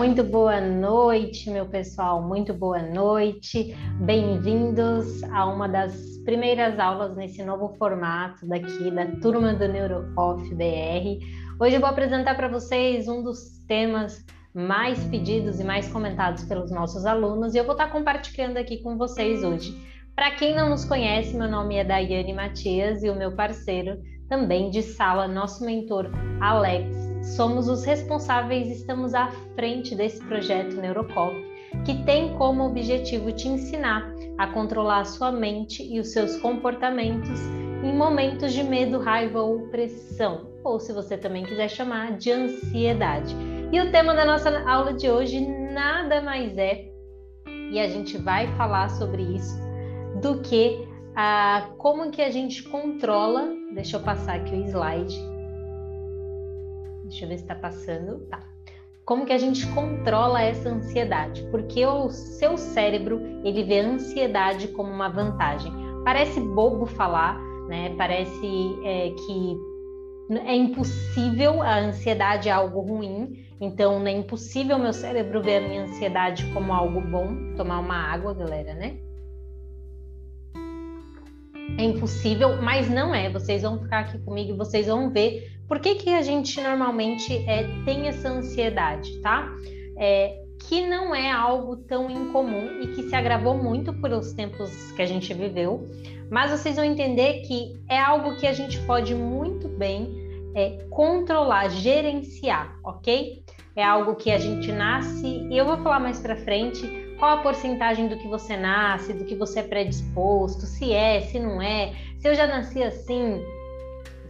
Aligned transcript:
Muito 0.00 0.24
boa 0.24 0.62
noite, 0.62 1.50
meu 1.50 1.66
pessoal, 1.66 2.22
muito 2.22 2.54
boa 2.54 2.80
noite. 2.80 3.76
Bem-vindos 4.00 5.22
a 5.24 5.44
uma 5.46 5.68
das 5.68 5.94
primeiras 6.24 6.78
aulas 6.78 7.14
nesse 7.14 7.44
novo 7.44 7.76
formato 7.76 8.48
daqui 8.48 8.90
da 8.90 9.04
turma 9.20 9.52
do 9.52 9.68
NeuroOff 9.68 10.54
BR. 10.54 11.22
Hoje 11.60 11.76
eu 11.76 11.80
vou 11.80 11.90
apresentar 11.90 12.34
para 12.34 12.48
vocês 12.48 13.08
um 13.08 13.22
dos 13.22 13.62
temas 13.68 14.24
mais 14.54 15.04
pedidos 15.04 15.60
e 15.60 15.64
mais 15.64 15.86
comentados 15.92 16.44
pelos 16.44 16.70
nossos 16.70 17.04
alunos 17.04 17.54
e 17.54 17.58
eu 17.58 17.64
vou 17.64 17.72
estar 17.72 17.92
compartilhando 17.92 18.56
aqui 18.56 18.78
com 18.82 18.96
vocês 18.96 19.44
hoje. 19.44 19.70
Para 20.16 20.30
quem 20.30 20.56
não 20.56 20.70
nos 20.70 20.82
conhece, 20.82 21.36
meu 21.36 21.46
nome 21.46 21.76
é 21.76 21.84
Daiane 21.84 22.32
Matias 22.32 23.02
e 23.02 23.10
o 23.10 23.14
meu 23.14 23.36
parceiro 23.36 23.98
também 24.30 24.70
de 24.70 24.80
sala, 24.80 25.28
nosso 25.28 25.62
mentor 25.62 26.10
Alex 26.40 26.99
somos 27.22 27.68
os 27.68 27.84
responsáveis, 27.84 28.68
estamos 28.68 29.14
à 29.14 29.30
frente 29.54 29.94
desse 29.94 30.22
projeto 30.24 30.76
Neurocop, 30.76 31.34
que 31.84 32.02
tem 32.04 32.34
como 32.36 32.64
objetivo 32.64 33.32
te 33.32 33.48
ensinar 33.48 34.14
a 34.38 34.46
controlar 34.48 35.00
a 35.00 35.04
sua 35.04 35.30
mente 35.30 35.82
e 35.82 36.00
os 36.00 36.12
seus 36.12 36.36
comportamentos 36.38 37.40
em 37.82 37.96
momentos 37.96 38.52
de 38.52 38.62
medo, 38.62 38.98
raiva 38.98 39.40
ou 39.40 39.68
pressão, 39.68 40.50
ou 40.62 40.78
se 40.78 40.92
você 40.92 41.16
também 41.16 41.44
quiser 41.44 41.68
chamar 41.68 42.16
de 42.16 42.30
ansiedade. 42.30 43.34
E 43.72 43.80
o 43.80 43.90
tema 43.90 44.14
da 44.14 44.24
nossa 44.24 44.68
aula 44.68 44.92
de 44.92 45.08
hoje 45.08 45.40
nada 45.40 46.20
mais 46.20 46.56
é, 46.58 46.90
e 47.70 47.78
a 47.78 47.88
gente 47.88 48.18
vai 48.18 48.46
falar 48.56 48.90
sobre 48.90 49.22
isso, 49.22 49.56
do 50.20 50.40
que 50.40 50.86
a, 51.14 51.70
como 51.78 52.10
que 52.10 52.20
a 52.20 52.30
gente 52.30 52.62
controla, 52.64 53.48
deixa 53.72 53.96
eu 53.96 54.00
passar 54.00 54.36
aqui 54.36 54.54
o 54.54 54.64
slide, 54.66 55.29
Deixa 57.10 57.24
eu 57.24 57.28
ver 57.28 57.38
se 57.38 57.42
está 57.42 57.56
passando. 57.56 58.20
Tá. 58.26 58.40
Como 59.04 59.26
que 59.26 59.32
a 59.32 59.38
gente 59.38 59.66
controla 59.74 60.40
essa 60.40 60.68
ansiedade? 60.68 61.42
Porque 61.50 61.84
o 61.84 62.08
seu 62.08 62.56
cérebro 62.56 63.20
ele 63.44 63.64
vê 63.64 63.80
a 63.80 63.88
ansiedade 63.88 64.68
como 64.68 64.90
uma 64.90 65.08
vantagem. 65.08 65.72
Parece 66.04 66.40
bobo 66.40 66.86
falar, 66.86 67.36
né? 67.68 67.92
Parece 67.98 68.46
é, 68.84 69.10
que 69.10 69.56
é 70.46 70.54
impossível, 70.54 71.60
a 71.60 71.80
ansiedade 71.80 72.48
é 72.48 72.52
algo 72.52 72.80
ruim, 72.80 73.44
então 73.60 74.06
é 74.06 74.12
impossível 74.12 74.78
meu 74.78 74.92
cérebro 74.92 75.42
ver 75.42 75.64
a 75.64 75.68
minha 75.68 75.82
ansiedade 75.82 76.46
como 76.54 76.72
algo 76.72 77.00
bom. 77.00 77.26
Tomar 77.56 77.80
uma 77.80 77.96
água, 77.96 78.32
galera, 78.32 78.74
né? 78.74 78.96
É 81.78 81.84
impossível, 81.84 82.60
mas 82.60 82.88
não 82.88 83.14
é. 83.14 83.30
Vocês 83.30 83.62
vão 83.62 83.78
ficar 83.80 84.00
aqui 84.00 84.18
comigo 84.18 84.52
e 84.52 84.56
vocês 84.56 84.86
vão 84.86 85.10
ver 85.10 85.50
por 85.66 85.78
que, 85.78 85.94
que 85.94 86.10
a 86.10 86.22
gente 86.22 86.60
normalmente 86.60 87.32
é, 87.48 87.64
tem 87.84 88.08
essa 88.08 88.28
ansiedade, 88.28 89.20
tá? 89.20 89.48
É, 89.96 90.40
que 90.60 90.86
não 90.86 91.14
é 91.14 91.30
algo 91.30 91.76
tão 91.76 92.10
incomum 92.10 92.82
e 92.82 92.88
que 92.88 93.04
se 93.04 93.14
agravou 93.14 93.56
muito 93.56 93.92
por 93.94 94.10
os 94.12 94.32
tempos 94.32 94.92
que 94.92 95.02
a 95.02 95.06
gente 95.06 95.32
viveu, 95.32 95.88
mas 96.30 96.50
vocês 96.50 96.76
vão 96.76 96.84
entender 96.84 97.42
que 97.42 97.80
é 97.88 97.98
algo 97.98 98.36
que 98.36 98.46
a 98.46 98.52
gente 98.52 98.78
pode 98.80 99.14
muito 99.14 99.68
bem 99.68 100.12
é, 100.54 100.78
controlar, 100.90 101.68
gerenciar, 101.70 102.78
ok? 102.84 103.42
É 103.74 103.84
algo 103.84 104.16
que 104.16 104.30
a 104.30 104.38
gente 104.38 104.70
nasce, 104.72 105.46
e 105.48 105.56
eu 105.56 105.64
vou 105.64 105.78
falar 105.78 106.00
mais 106.00 106.20
para 106.20 106.36
frente 106.36 107.09
qual 107.20 107.38
a 107.38 107.42
porcentagem 107.42 108.08
do 108.08 108.16
que 108.16 108.26
você 108.26 108.56
nasce, 108.56 109.12
do 109.12 109.24
que 109.26 109.36
você 109.36 109.60
é 109.60 109.62
predisposto, 109.62 110.62
se 110.62 110.92
é, 110.92 111.20
se 111.20 111.38
não 111.38 111.60
é, 111.62 111.92
se 112.18 112.26
eu 112.26 112.34
já 112.34 112.46
nasci 112.46 112.82
assim, 112.82 113.44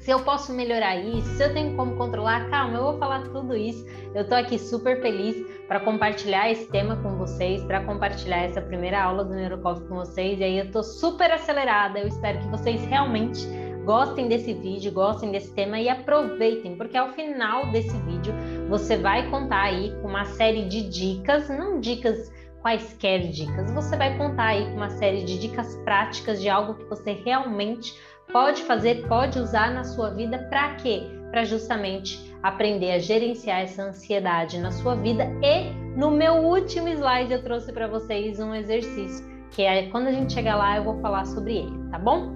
se 0.00 0.10
eu 0.10 0.20
posso 0.20 0.52
melhorar 0.52 0.96
isso, 0.96 1.28
se 1.36 1.42
eu 1.42 1.54
tenho 1.54 1.76
como 1.76 1.96
controlar, 1.96 2.50
calma, 2.50 2.76
eu 2.76 2.82
vou 2.82 2.98
falar 2.98 3.22
tudo 3.28 3.56
isso. 3.56 3.86
Eu 4.14 4.26
tô 4.26 4.34
aqui 4.34 4.58
super 4.58 5.00
feliz 5.00 5.36
para 5.68 5.78
compartilhar 5.78 6.50
esse 6.50 6.66
tema 6.66 6.96
com 6.96 7.16
vocês, 7.16 7.62
para 7.64 7.84
compartilhar 7.84 8.44
essa 8.44 8.60
primeira 8.60 9.00
aula 9.00 9.24
do 9.24 9.34
Neurocoff 9.34 9.82
com 9.82 9.96
vocês. 9.96 10.40
E 10.40 10.44
aí 10.44 10.58
eu 10.58 10.70
tô 10.72 10.82
super 10.82 11.30
acelerada. 11.30 11.98
Eu 11.98 12.08
espero 12.08 12.38
que 12.38 12.48
vocês 12.48 12.82
realmente 12.86 13.46
gostem 13.84 14.26
desse 14.26 14.54
vídeo, 14.54 14.90
gostem 14.90 15.30
desse 15.30 15.52
tema 15.54 15.78
e 15.78 15.88
aproveitem, 15.88 16.76
porque 16.76 16.96
ao 16.96 17.12
final 17.12 17.66
desse 17.70 17.96
vídeo 17.98 18.32
você 18.68 18.96
vai 18.96 19.28
contar 19.30 19.64
aí 19.64 19.94
com 20.00 20.08
uma 20.08 20.24
série 20.24 20.64
de 20.64 20.88
dicas, 20.88 21.48
não 21.48 21.78
dicas 21.78 22.32
quaisquer 22.62 23.28
dicas, 23.28 23.70
você 23.70 23.96
vai 23.96 24.16
contar 24.16 24.48
aí 24.48 24.64
com 24.66 24.76
uma 24.76 24.90
série 24.90 25.24
de 25.24 25.38
dicas 25.38 25.76
práticas 25.84 26.40
de 26.40 26.48
algo 26.48 26.74
que 26.74 26.84
você 26.84 27.12
realmente 27.12 27.94
pode 28.32 28.62
fazer, 28.62 29.06
pode 29.08 29.38
usar 29.38 29.72
na 29.72 29.84
sua 29.84 30.10
vida 30.10 30.38
para 30.50 30.74
quê? 30.74 31.02
Para 31.30 31.44
justamente 31.44 32.34
aprender 32.42 32.92
a 32.92 32.98
gerenciar 32.98 33.60
essa 33.60 33.82
ansiedade 33.82 34.58
na 34.58 34.70
sua 34.70 34.94
vida. 34.94 35.24
E 35.42 35.70
no 35.96 36.10
meu 36.10 36.34
último 36.44 36.88
slide 36.88 37.32
eu 37.32 37.42
trouxe 37.42 37.72
para 37.72 37.86
vocês 37.86 38.38
um 38.40 38.54
exercício, 38.54 39.26
que 39.50 39.62
é 39.62 39.88
quando 39.90 40.06
a 40.06 40.12
gente 40.12 40.32
chegar 40.32 40.56
lá 40.56 40.76
eu 40.76 40.84
vou 40.84 41.00
falar 41.00 41.26
sobre 41.26 41.58
ele, 41.58 41.90
tá 41.90 41.98
bom? 41.98 42.32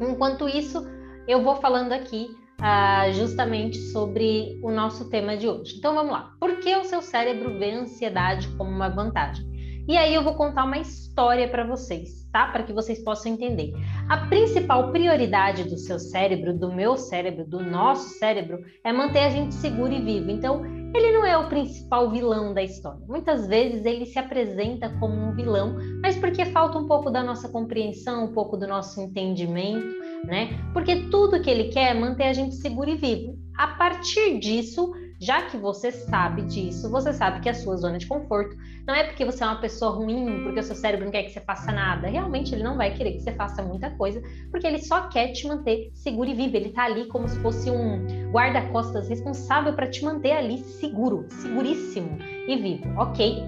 Enquanto 0.00 0.48
isso, 0.48 0.86
eu 1.26 1.42
vou 1.42 1.56
falando 1.56 1.92
aqui 1.92 2.39
uh, 2.60 3.12
justamente 3.12 3.78
sobre 3.78 4.58
o 4.62 4.70
nosso 4.70 5.08
tema 5.08 5.36
de 5.36 5.48
hoje. 5.48 5.76
Então 5.78 5.94
vamos 5.94 6.12
lá. 6.12 6.32
Por 6.38 6.60
que 6.60 6.76
o 6.76 6.84
seu 6.84 7.02
cérebro 7.02 7.58
vê 7.58 7.72
a 7.72 7.80
ansiedade 7.80 8.48
como 8.56 8.70
uma 8.70 8.88
vantagem? 8.88 9.48
E 9.88 9.96
aí 9.96 10.14
eu 10.14 10.22
vou 10.22 10.34
contar 10.34 10.64
uma 10.64 10.78
história 10.78 11.48
para 11.48 11.64
vocês, 11.64 12.28
tá? 12.30 12.46
Para 12.46 12.62
que 12.62 12.72
vocês 12.72 13.02
possam 13.02 13.32
entender. 13.32 13.72
A 14.08 14.18
principal 14.28 14.92
prioridade 14.92 15.64
do 15.64 15.76
seu 15.76 15.98
cérebro, 15.98 16.56
do 16.56 16.72
meu 16.72 16.96
cérebro, 16.96 17.44
do 17.44 17.60
nosso 17.60 18.10
cérebro, 18.10 18.62
é 18.84 18.92
manter 18.92 19.20
a 19.20 19.30
gente 19.30 19.54
seguro 19.54 19.92
e 19.92 20.00
vivo. 20.00 20.30
Então, 20.30 20.64
ele 20.94 21.10
não 21.12 21.26
é 21.26 21.36
o 21.36 21.48
principal 21.48 22.08
vilão 22.08 22.54
da 22.54 22.62
história. 22.62 23.00
Muitas 23.08 23.48
vezes 23.48 23.84
ele 23.84 24.06
se 24.06 24.18
apresenta 24.18 24.90
como 25.00 25.14
um 25.14 25.34
vilão, 25.34 25.76
mas 26.00 26.16
porque 26.16 26.44
falta 26.44 26.78
um 26.78 26.86
pouco 26.86 27.10
da 27.10 27.22
nossa 27.24 27.48
compreensão, 27.48 28.26
um 28.26 28.32
pouco 28.32 28.56
do 28.56 28.68
nosso 28.68 29.00
entendimento, 29.00 29.88
né? 30.24 30.58
Porque 30.72 31.08
tudo 31.10 31.40
que 31.42 31.50
ele 31.50 31.64
quer 31.64 31.90
é 31.90 31.94
manter 31.94 32.24
a 32.24 32.32
gente 32.32 32.54
seguro 32.56 32.90
e 32.90 32.96
vivo. 32.96 33.38
A 33.56 33.68
partir 33.68 34.38
disso, 34.38 34.92
já 35.20 35.42
que 35.42 35.56
você 35.58 35.92
sabe 35.92 36.42
disso, 36.42 36.90
você 36.90 37.12
sabe 37.12 37.40
que 37.40 37.48
a 37.48 37.54
sua 37.54 37.76
zona 37.76 37.98
de 37.98 38.06
conforto 38.06 38.56
não 38.86 38.94
é 38.94 39.04
porque 39.04 39.22
você 39.22 39.44
é 39.44 39.46
uma 39.46 39.60
pessoa 39.60 39.90
ruim, 39.90 40.42
porque 40.42 40.60
o 40.60 40.62
seu 40.62 40.74
cérebro 40.74 41.04
não 41.04 41.12
quer 41.12 41.24
que 41.24 41.30
você 41.30 41.40
faça 41.40 41.70
nada. 41.70 42.08
Realmente 42.08 42.54
ele 42.54 42.62
não 42.62 42.76
vai 42.78 42.94
querer 42.94 43.12
que 43.12 43.20
você 43.20 43.32
faça 43.32 43.62
muita 43.62 43.90
coisa, 43.90 44.22
porque 44.50 44.66
ele 44.66 44.78
só 44.78 45.08
quer 45.08 45.32
te 45.32 45.46
manter 45.46 45.90
seguro 45.92 46.30
e 46.30 46.34
vivo. 46.34 46.56
Ele 46.56 46.70
tá 46.70 46.84
ali 46.84 47.06
como 47.08 47.28
se 47.28 47.38
fosse 47.40 47.70
um 47.70 48.30
guarda-costas 48.32 49.10
responsável 49.10 49.74
para 49.74 49.90
te 49.90 50.02
manter 50.02 50.32
ali 50.32 50.56
seguro, 50.56 51.26
seguríssimo 51.28 52.16
e 52.48 52.56
vivo, 52.56 52.88
ok? 52.98 53.42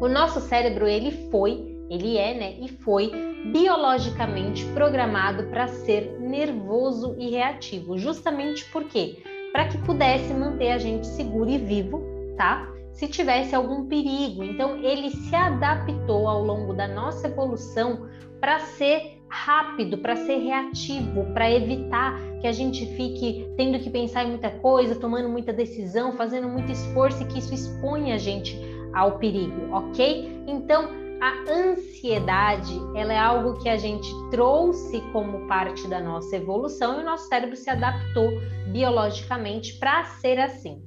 O 0.00 0.08
nosso 0.08 0.40
cérebro, 0.40 0.86
ele 0.86 1.28
foi, 1.30 1.73
ele 1.90 2.16
é, 2.16 2.34
né? 2.34 2.54
E 2.60 2.68
foi 2.68 3.10
biologicamente 3.52 4.64
programado 4.66 5.44
para 5.44 5.68
ser 5.68 6.18
nervoso 6.20 7.14
e 7.18 7.30
reativo, 7.30 7.98
justamente 7.98 8.64
porque 8.70 9.22
para 9.52 9.68
que 9.68 9.78
pudesse 9.78 10.32
manter 10.34 10.72
a 10.72 10.78
gente 10.78 11.06
seguro 11.06 11.48
e 11.48 11.58
vivo, 11.58 12.02
tá? 12.36 12.68
Se 12.92 13.06
tivesse 13.06 13.54
algum 13.54 13.86
perigo. 13.86 14.42
Então, 14.42 14.76
ele 14.82 15.10
se 15.10 15.34
adaptou 15.34 16.28
ao 16.28 16.42
longo 16.44 16.72
da 16.72 16.88
nossa 16.88 17.28
evolução 17.28 18.08
para 18.40 18.58
ser 18.60 19.20
rápido, 19.28 19.98
para 19.98 20.16
ser 20.16 20.36
reativo, 20.38 21.24
para 21.32 21.50
evitar 21.50 22.16
que 22.40 22.46
a 22.46 22.52
gente 22.52 22.86
fique 22.96 23.48
tendo 23.56 23.78
que 23.78 23.90
pensar 23.90 24.24
em 24.24 24.30
muita 24.30 24.50
coisa, 24.50 24.94
tomando 24.94 25.28
muita 25.28 25.52
decisão, 25.52 26.12
fazendo 26.12 26.48
muito 26.48 26.70
esforço 26.70 27.22
e 27.22 27.26
que 27.26 27.38
isso 27.38 27.52
exponha 27.52 28.14
a 28.14 28.18
gente 28.18 28.56
ao 28.92 29.18
perigo, 29.18 29.72
ok? 29.72 30.44
Então, 30.46 31.03
a 31.20 31.50
ansiedade, 31.50 32.74
ela 32.94 33.12
é 33.12 33.18
algo 33.18 33.58
que 33.62 33.68
a 33.68 33.76
gente 33.76 34.08
trouxe 34.30 35.00
como 35.12 35.46
parte 35.46 35.86
da 35.88 36.00
nossa 36.00 36.36
evolução 36.36 36.98
e 36.98 37.02
o 37.02 37.04
nosso 37.04 37.28
cérebro 37.28 37.56
se 37.56 37.70
adaptou 37.70 38.30
biologicamente 38.72 39.74
para 39.74 40.04
ser 40.04 40.38
assim. 40.38 40.82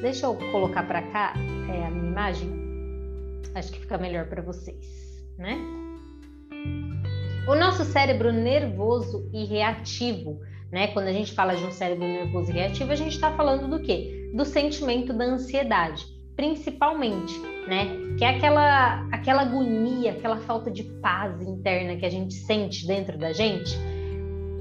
Deixa 0.00 0.26
eu 0.26 0.34
colocar 0.52 0.86
para 0.86 1.02
cá 1.02 1.34
é, 1.72 1.86
a 1.86 1.90
minha 1.90 2.10
imagem. 2.10 2.50
Acho 3.54 3.72
que 3.72 3.80
fica 3.80 3.96
melhor 3.98 4.26
para 4.28 4.42
vocês, 4.42 4.86
né? 5.38 5.58
O 7.48 7.54
nosso 7.54 7.84
cérebro 7.84 8.32
nervoso 8.32 9.30
e 9.32 9.44
reativo, 9.44 10.40
né? 10.70 10.88
Quando 10.88 11.06
a 11.06 11.12
gente 11.12 11.32
fala 11.32 11.54
de 11.54 11.64
um 11.64 11.70
cérebro 11.70 12.04
nervoso 12.04 12.50
e 12.50 12.54
reativo, 12.54 12.92
a 12.92 12.96
gente 12.96 13.14
está 13.14 13.32
falando 13.32 13.68
do 13.68 13.82
quê? 13.82 14.30
Do 14.34 14.44
sentimento 14.44 15.12
da 15.12 15.24
ansiedade 15.24 16.16
principalmente, 16.36 17.34
né? 17.66 17.86
Que 18.18 18.24
é 18.24 18.36
aquela, 18.36 19.06
aquela 19.12 19.42
agonia, 19.42 20.12
aquela 20.12 20.38
falta 20.38 20.70
de 20.70 20.82
paz 20.84 21.40
interna 21.42 21.96
que 21.96 22.06
a 22.06 22.10
gente 22.10 22.34
sente 22.34 22.86
dentro 22.86 23.18
da 23.18 23.32
gente. 23.32 23.76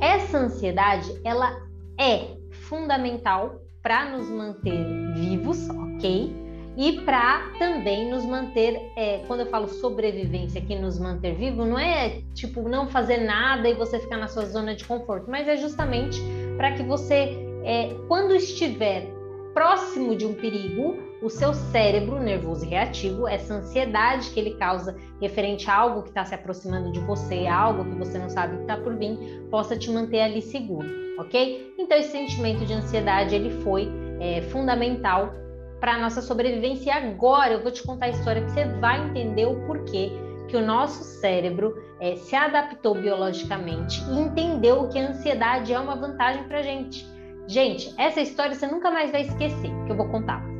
Essa 0.01 0.37
ansiedade, 0.37 1.09
ela 1.23 1.55
é 1.99 2.35
fundamental 2.51 3.61
para 3.81 4.09
nos 4.09 4.27
manter 4.29 4.85
vivos, 5.13 5.69
ok? 5.69 6.45
E 6.77 7.01
para 7.01 7.51
também 7.57 8.09
nos 8.09 8.25
manter, 8.25 8.91
é, 8.97 9.19
quando 9.27 9.41
eu 9.41 9.45
falo 9.45 9.67
sobrevivência 9.67 10.61
aqui, 10.61 10.75
nos 10.75 10.99
manter 10.99 11.33
vivo, 11.35 11.63
não 11.63 11.79
é 11.79 12.21
tipo 12.33 12.67
não 12.67 12.87
fazer 12.87 13.19
nada 13.19 13.69
e 13.69 13.73
você 13.73 13.97
ficar 13.97 14.17
na 14.17 14.27
sua 14.27 14.45
zona 14.45 14.75
de 14.75 14.83
conforto, 14.83 15.29
mas 15.29 15.47
é 15.47 15.55
justamente 15.55 16.21
para 16.57 16.73
que 16.73 16.83
você, 16.83 17.37
é, 17.63 17.95
quando 18.09 18.35
estiver 18.35 19.07
próximo 19.53 20.17
de 20.17 20.25
um 20.25 20.33
perigo, 20.33 20.97
o 21.25 21.29
seu 21.29 21.55
cérebro 21.55 22.19
nervoso 22.19 22.69
reativo, 22.69 23.27
essa 23.27 23.55
ansiedade 23.55 24.29
que 24.29 24.39
ele 24.39 24.53
causa 24.57 24.95
referente 25.19 25.67
a 25.67 25.75
algo 25.75 26.03
que 26.03 26.09
está 26.09 26.23
se 26.23 26.35
aproximando 26.35 26.91
de 26.91 26.99
você, 26.99 27.47
algo 27.47 27.83
que 27.83 27.97
você 27.97 28.19
não 28.19 28.29
sabe 28.29 28.57
que 28.57 28.61
está 28.61 28.77
por 28.77 28.95
vir, 28.95 29.17
possa 29.49 29.75
te 29.75 29.89
manter 29.89 30.21
ali 30.21 30.39
seguro, 30.39 30.87
ok? 31.17 31.73
Então 31.79 31.97
esse 31.97 32.11
sentimento 32.11 32.63
de 32.63 32.73
ansiedade 32.73 33.33
ele 33.33 33.49
foi 33.63 33.89
é, 34.19 34.43
fundamental 34.43 35.33
para 35.79 35.95
a 35.95 35.99
nossa 35.99 36.21
sobrevivência. 36.21 36.89
E 36.89 36.91
agora 36.91 37.53
eu 37.53 37.63
vou 37.63 37.71
te 37.71 37.81
contar 37.81 38.05
a 38.05 38.09
história 38.09 38.43
que 38.43 38.51
você 38.51 38.65
vai 38.79 39.03
entender 39.07 39.47
o 39.47 39.65
porquê 39.65 40.11
que 40.47 40.55
o 40.55 40.63
nosso 40.63 41.03
cérebro 41.03 41.75
é, 41.99 42.15
se 42.17 42.35
adaptou 42.35 42.93
biologicamente 42.93 43.99
e 44.11 44.19
entendeu 44.19 44.87
que 44.89 44.99
a 44.99 45.09
ansiedade 45.09 45.73
é 45.73 45.79
uma 45.79 45.95
vantagem 45.95 46.43
para 46.43 46.59
a 46.59 46.61
gente. 46.61 47.03
Gente, 47.47 47.91
essa 47.97 48.21
história 48.21 48.53
você 48.53 48.67
nunca 48.67 48.91
mais 48.91 49.11
vai 49.11 49.21
esquecer, 49.21 49.71
que 49.85 49.91
eu 49.91 49.97
vou 49.97 50.07
contar. 50.09 50.54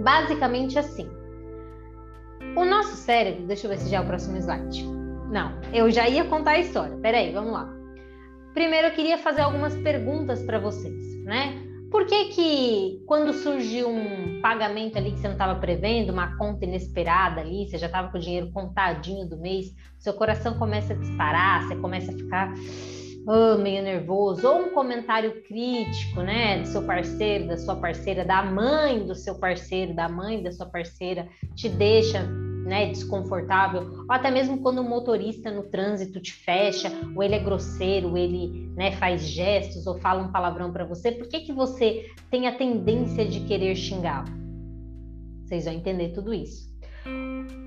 Basicamente 0.00 0.78
assim. 0.78 1.08
O 2.56 2.64
nosso 2.64 2.94
cérebro, 2.96 3.46
deixa 3.46 3.66
eu 3.66 3.70
ver 3.70 3.78
se 3.78 3.90
já 3.90 3.98
é 3.98 4.00
o 4.00 4.06
próximo 4.06 4.36
slide. 4.36 4.84
Não, 5.30 5.52
eu 5.72 5.90
já 5.90 6.08
ia 6.08 6.24
contar 6.24 6.52
a 6.52 6.58
história. 6.58 6.96
Peraí, 6.98 7.32
vamos 7.32 7.52
lá. 7.52 7.68
Primeiro 8.54 8.88
eu 8.88 8.92
queria 8.92 9.18
fazer 9.18 9.42
algumas 9.42 9.74
perguntas 9.76 10.42
para 10.42 10.58
vocês, 10.58 11.24
né? 11.24 11.62
Por 11.90 12.06
que 12.06 12.26
que 12.26 13.02
quando 13.06 13.32
surge 13.32 13.82
um 13.82 14.40
pagamento 14.42 14.98
ali 14.98 15.12
que 15.12 15.18
você 15.18 15.26
não 15.26 15.34
estava 15.34 15.58
prevendo, 15.58 16.10
uma 16.10 16.36
conta 16.36 16.64
inesperada 16.64 17.40
ali, 17.40 17.66
você 17.66 17.78
já 17.78 17.86
estava 17.86 18.10
com 18.10 18.18
o 18.18 18.20
dinheiro 18.20 18.50
contadinho 18.52 19.26
do 19.26 19.38
mês, 19.38 19.74
seu 19.98 20.12
coração 20.12 20.58
começa 20.58 20.92
a 20.92 20.96
disparar, 20.96 21.62
você 21.62 21.76
começa 21.76 22.12
a 22.12 22.14
ficar 22.14 22.52
oh, 23.28 23.58
meio 23.58 23.82
nervoso, 23.82 24.48
ou 24.48 24.62
um 24.62 24.70
comentário 24.70 25.42
crítico, 25.42 26.22
né, 26.22 26.60
do 26.60 26.66
seu 26.66 26.82
parceiro, 26.82 27.46
da 27.46 27.58
sua 27.58 27.76
parceira, 27.76 28.24
da 28.24 28.42
mãe 28.42 29.06
do 29.06 29.14
seu 29.14 29.38
parceiro, 29.38 29.94
da 29.94 30.08
mãe 30.08 30.42
da 30.42 30.50
sua 30.50 30.64
parceira, 30.64 31.28
te 31.54 31.68
deixa 31.68 32.22
né, 32.22 32.86
desconfortável, 32.86 33.82
ou 33.82 34.12
até 34.12 34.30
mesmo 34.30 34.60
quando 34.62 34.78
o 34.78 34.84
motorista 34.84 35.50
no 35.50 35.64
trânsito 35.64 36.20
te 36.20 36.32
fecha, 36.32 36.90
ou 37.14 37.22
ele 37.22 37.34
é 37.34 37.38
grosseiro, 37.38 38.16
ele 38.16 38.72
né, 38.74 38.92
faz 38.92 39.22
gestos 39.22 39.86
ou 39.86 39.98
fala 39.98 40.22
um 40.22 40.32
palavrão 40.32 40.72
para 40.72 40.86
você, 40.86 41.12
por 41.12 41.28
que, 41.28 41.40
que 41.40 41.52
você 41.52 42.10
tem 42.30 42.46
a 42.46 42.56
tendência 42.56 43.26
de 43.26 43.40
querer 43.40 43.74
xingá-lo? 43.76 44.28
Vocês 45.44 45.66
vão 45.66 45.74
entender 45.74 46.10
tudo 46.10 46.32
isso. 46.32 46.68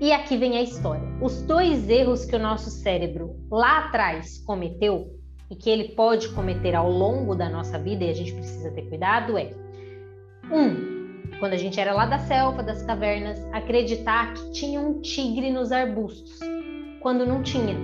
E 0.00 0.12
aqui 0.12 0.36
vem 0.36 0.56
a 0.56 0.62
história. 0.62 1.02
Os 1.20 1.42
dois 1.42 1.88
erros 1.88 2.24
que 2.24 2.34
o 2.34 2.38
nosso 2.38 2.70
cérebro 2.70 3.36
lá 3.50 3.86
atrás 3.86 4.38
cometeu 4.44 5.21
e 5.52 5.54
que 5.54 5.68
ele 5.68 5.90
pode 5.90 6.30
cometer 6.30 6.74
ao 6.74 6.90
longo 6.90 7.34
da 7.34 7.46
nossa 7.46 7.78
vida 7.78 8.04
e 8.04 8.08
a 8.08 8.14
gente 8.14 8.32
precisa 8.32 8.70
ter 8.70 8.88
cuidado 8.88 9.36
é 9.36 9.50
um, 10.50 11.28
quando 11.38 11.52
a 11.52 11.58
gente 11.58 11.78
era 11.78 11.92
lá 11.92 12.06
da 12.06 12.18
selva, 12.20 12.62
das 12.62 12.82
cavernas, 12.82 13.38
acreditar 13.52 14.32
que 14.32 14.50
tinha 14.52 14.80
um 14.80 15.02
tigre 15.02 15.50
nos 15.50 15.70
arbustos, 15.70 16.40
quando 17.00 17.26
não 17.26 17.42
tinha. 17.42 17.76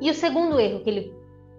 E 0.00 0.10
o 0.10 0.14
segundo 0.14 0.58
erro 0.58 0.80
que 0.80 0.90
ele 0.90 1.14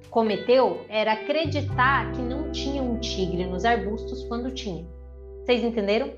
cometeu 0.09 0.85
era 0.89 1.13
acreditar 1.13 2.11
que 2.11 2.21
não 2.21 2.51
tinha 2.51 2.83
um 2.83 2.99
tigre 2.99 3.45
nos 3.45 3.63
arbustos 3.63 4.25
quando 4.25 4.51
tinha. 4.51 4.85
Vocês 5.45 5.63
entenderam? 5.63 6.09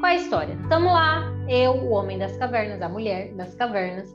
Qual 0.00 0.10
é 0.10 0.14
a 0.14 0.16
história? 0.16 0.58
Estamos 0.62 0.92
lá, 0.92 1.32
eu, 1.48 1.74
o 1.74 1.90
homem 1.90 2.18
das 2.18 2.36
cavernas, 2.36 2.82
a 2.82 2.88
mulher 2.88 3.32
das 3.34 3.54
cavernas, 3.54 4.12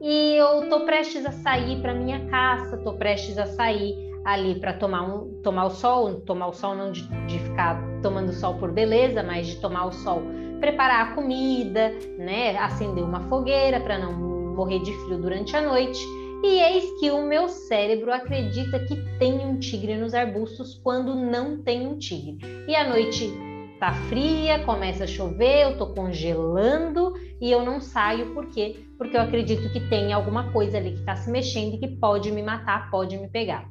e 0.00 0.36
eu 0.36 0.68
tô 0.68 0.80
prestes 0.84 1.26
a 1.26 1.32
sair 1.32 1.80
para 1.80 1.94
minha 1.94 2.26
caça, 2.26 2.76
tô 2.78 2.92
prestes 2.94 3.38
a 3.38 3.46
sair 3.46 3.96
ali 4.24 4.60
para 4.60 4.72
tomar, 4.74 5.02
um, 5.02 5.40
tomar 5.42 5.66
o 5.66 5.70
sol, 5.70 6.20
tomar 6.20 6.48
o 6.48 6.52
sol 6.52 6.74
não 6.74 6.92
de, 6.92 7.02
de 7.26 7.38
ficar 7.38 7.80
tomando 8.02 8.32
sol 8.32 8.54
por 8.58 8.72
beleza, 8.72 9.22
mas 9.22 9.46
de 9.46 9.56
tomar 9.56 9.86
o 9.86 9.92
sol, 9.92 10.22
preparar 10.60 11.06
a 11.06 11.14
comida, 11.14 11.92
né, 12.18 12.56
acender 12.58 13.02
uma 13.02 13.20
fogueira 13.28 13.80
para 13.80 13.98
não 13.98 14.12
morrer 14.54 14.80
de 14.80 14.92
frio 15.04 15.18
durante 15.18 15.56
a 15.56 15.62
noite. 15.62 15.98
E 16.44 16.60
eis 16.60 17.00
que 17.00 17.10
o 17.10 17.26
meu 17.26 17.48
cérebro 17.48 18.12
acredita 18.12 18.78
que 18.80 18.96
tem 19.18 19.44
um 19.44 19.58
tigre 19.58 19.96
nos 19.96 20.14
arbustos 20.14 20.80
quando 20.84 21.14
não 21.14 21.62
tem 21.62 21.86
um 21.86 21.98
tigre. 21.98 22.38
E 22.68 22.76
a 22.76 22.88
noite 22.88 23.47
tá 23.78 23.92
fria, 24.08 24.58
começa 24.64 25.04
a 25.04 25.06
chover, 25.06 25.62
eu 25.62 25.78
tô 25.78 25.86
congelando 25.94 27.14
e 27.40 27.50
eu 27.50 27.64
não 27.64 27.80
saio 27.80 28.34
por 28.34 28.46
quê? 28.46 28.84
Porque 28.96 29.16
eu 29.16 29.20
acredito 29.20 29.70
que 29.72 29.80
tem 29.88 30.12
alguma 30.12 30.50
coisa 30.52 30.78
ali 30.78 30.92
que 30.92 31.00
está 31.00 31.14
se 31.14 31.30
mexendo 31.30 31.74
e 31.74 31.78
que 31.78 31.88
pode 31.96 32.32
me 32.32 32.42
matar, 32.42 32.90
pode 32.90 33.16
me 33.16 33.28
pegar. 33.28 33.68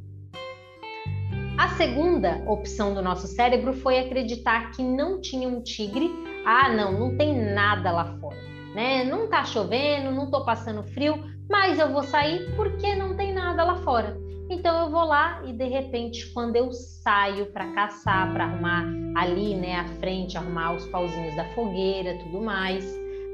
A 1.58 1.70
segunda 1.70 2.42
opção 2.46 2.94
do 2.94 3.02
nosso 3.02 3.28
cérebro 3.28 3.74
foi 3.74 4.00
acreditar 4.00 4.72
que 4.72 4.84
não 4.84 5.20
tinha 5.20 5.50
um 5.50 5.62
tigre. 5.62 6.10
Ah, 6.46 6.70
não, 6.70 6.92
não 6.92 7.18
tem 7.18 7.36
nada 7.36 7.92
lá 7.92 8.18
fora, 8.20 8.38
né? 8.74 9.04
Não 9.04 9.28
tá 9.28 9.44
chovendo, 9.44 10.12
não 10.12 10.30
tô 10.30 10.46
passando 10.46 10.84
frio, 10.84 11.18
mas 11.50 11.80
eu 11.80 11.92
vou 11.92 12.04
sair 12.04 12.56
porque 12.56 12.96
não 12.96 13.18
tem 13.18 13.34
nada 13.34 13.64
lá 13.64 13.76
fora. 13.78 14.18
Então 14.50 14.86
eu 14.86 14.90
vou 14.90 15.04
lá 15.04 15.42
e 15.46 15.52
de 15.52 15.66
repente, 15.66 16.32
quando 16.34 16.56
eu 16.56 16.72
saio 16.72 17.48
para 17.48 17.72
caçar, 17.74 18.34
para 18.34 18.46
arrumar 18.46 18.86
ali, 19.16 19.56
né, 19.56 19.76
à 19.76 19.86
frente, 20.00 20.38
arrumar 20.38 20.74
os 20.74 20.86
pauzinhos 20.88 21.36
da 21.36 21.44
fogueira, 21.54 22.18
tudo 22.24 22.40
mais, 22.40 22.86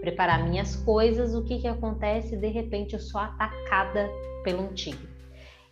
preparar 0.01 0.44
minhas 0.44 0.75
coisas, 0.77 1.36
o 1.36 1.44
que 1.44 1.60
que 1.60 1.68
acontece? 1.68 2.36
De 2.36 2.48
repente 2.48 2.94
eu 2.94 3.00
sou 3.00 3.21
atacada 3.21 4.10
pelo 4.44 4.63
um 4.63 4.74
tigre. 4.74 5.07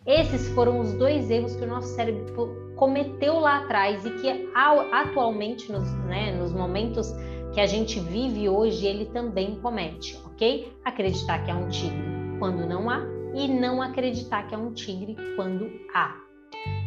Esses 0.06 0.48
foram 0.48 0.80
os 0.80 0.92
dois 0.94 1.30
erros 1.30 1.54
que 1.56 1.64
o 1.64 1.68
nosso 1.68 1.88
cérebro 1.94 2.74
cometeu 2.76 3.38
lá 3.38 3.58
atrás 3.58 4.04
e 4.04 4.10
que 4.10 4.50
atualmente, 4.92 5.70
nos, 5.70 5.92
né, 6.04 6.32
nos 6.32 6.52
momentos 6.52 7.12
que 7.52 7.60
a 7.60 7.66
gente 7.66 8.00
vive 8.00 8.48
hoje, 8.48 8.86
ele 8.86 9.06
também 9.06 9.56
comete, 9.60 10.18
ok? 10.24 10.72
Acreditar 10.84 11.44
que 11.44 11.50
é 11.50 11.54
um 11.54 11.68
tigre 11.68 12.02
quando 12.38 12.66
não 12.66 12.88
há 12.90 13.21
e 13.34 13.48
não 13.48 13.80
acreditar 13.80 14.46
que 14.46 14.54
é 14.54 14.58
um 14.58 14.72
tigre 14.72 15.16
quando 15.36 15.70
há. 15.94 16.16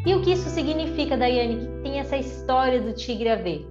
E 0.05 0.13
o 0.13 0.21
que 0.21 0.33
isso 0.33 0.49
significa, 0.49 1.17
Daiane, 1.17 1.65
que 1.65 1.83
tem 1.83 1.99
essa 1.99 2.15
história 2.15 2.81
do 2.81 2.93
tigre 2.93 3.29
a 3.29 3.35
ver? 3.35 3.67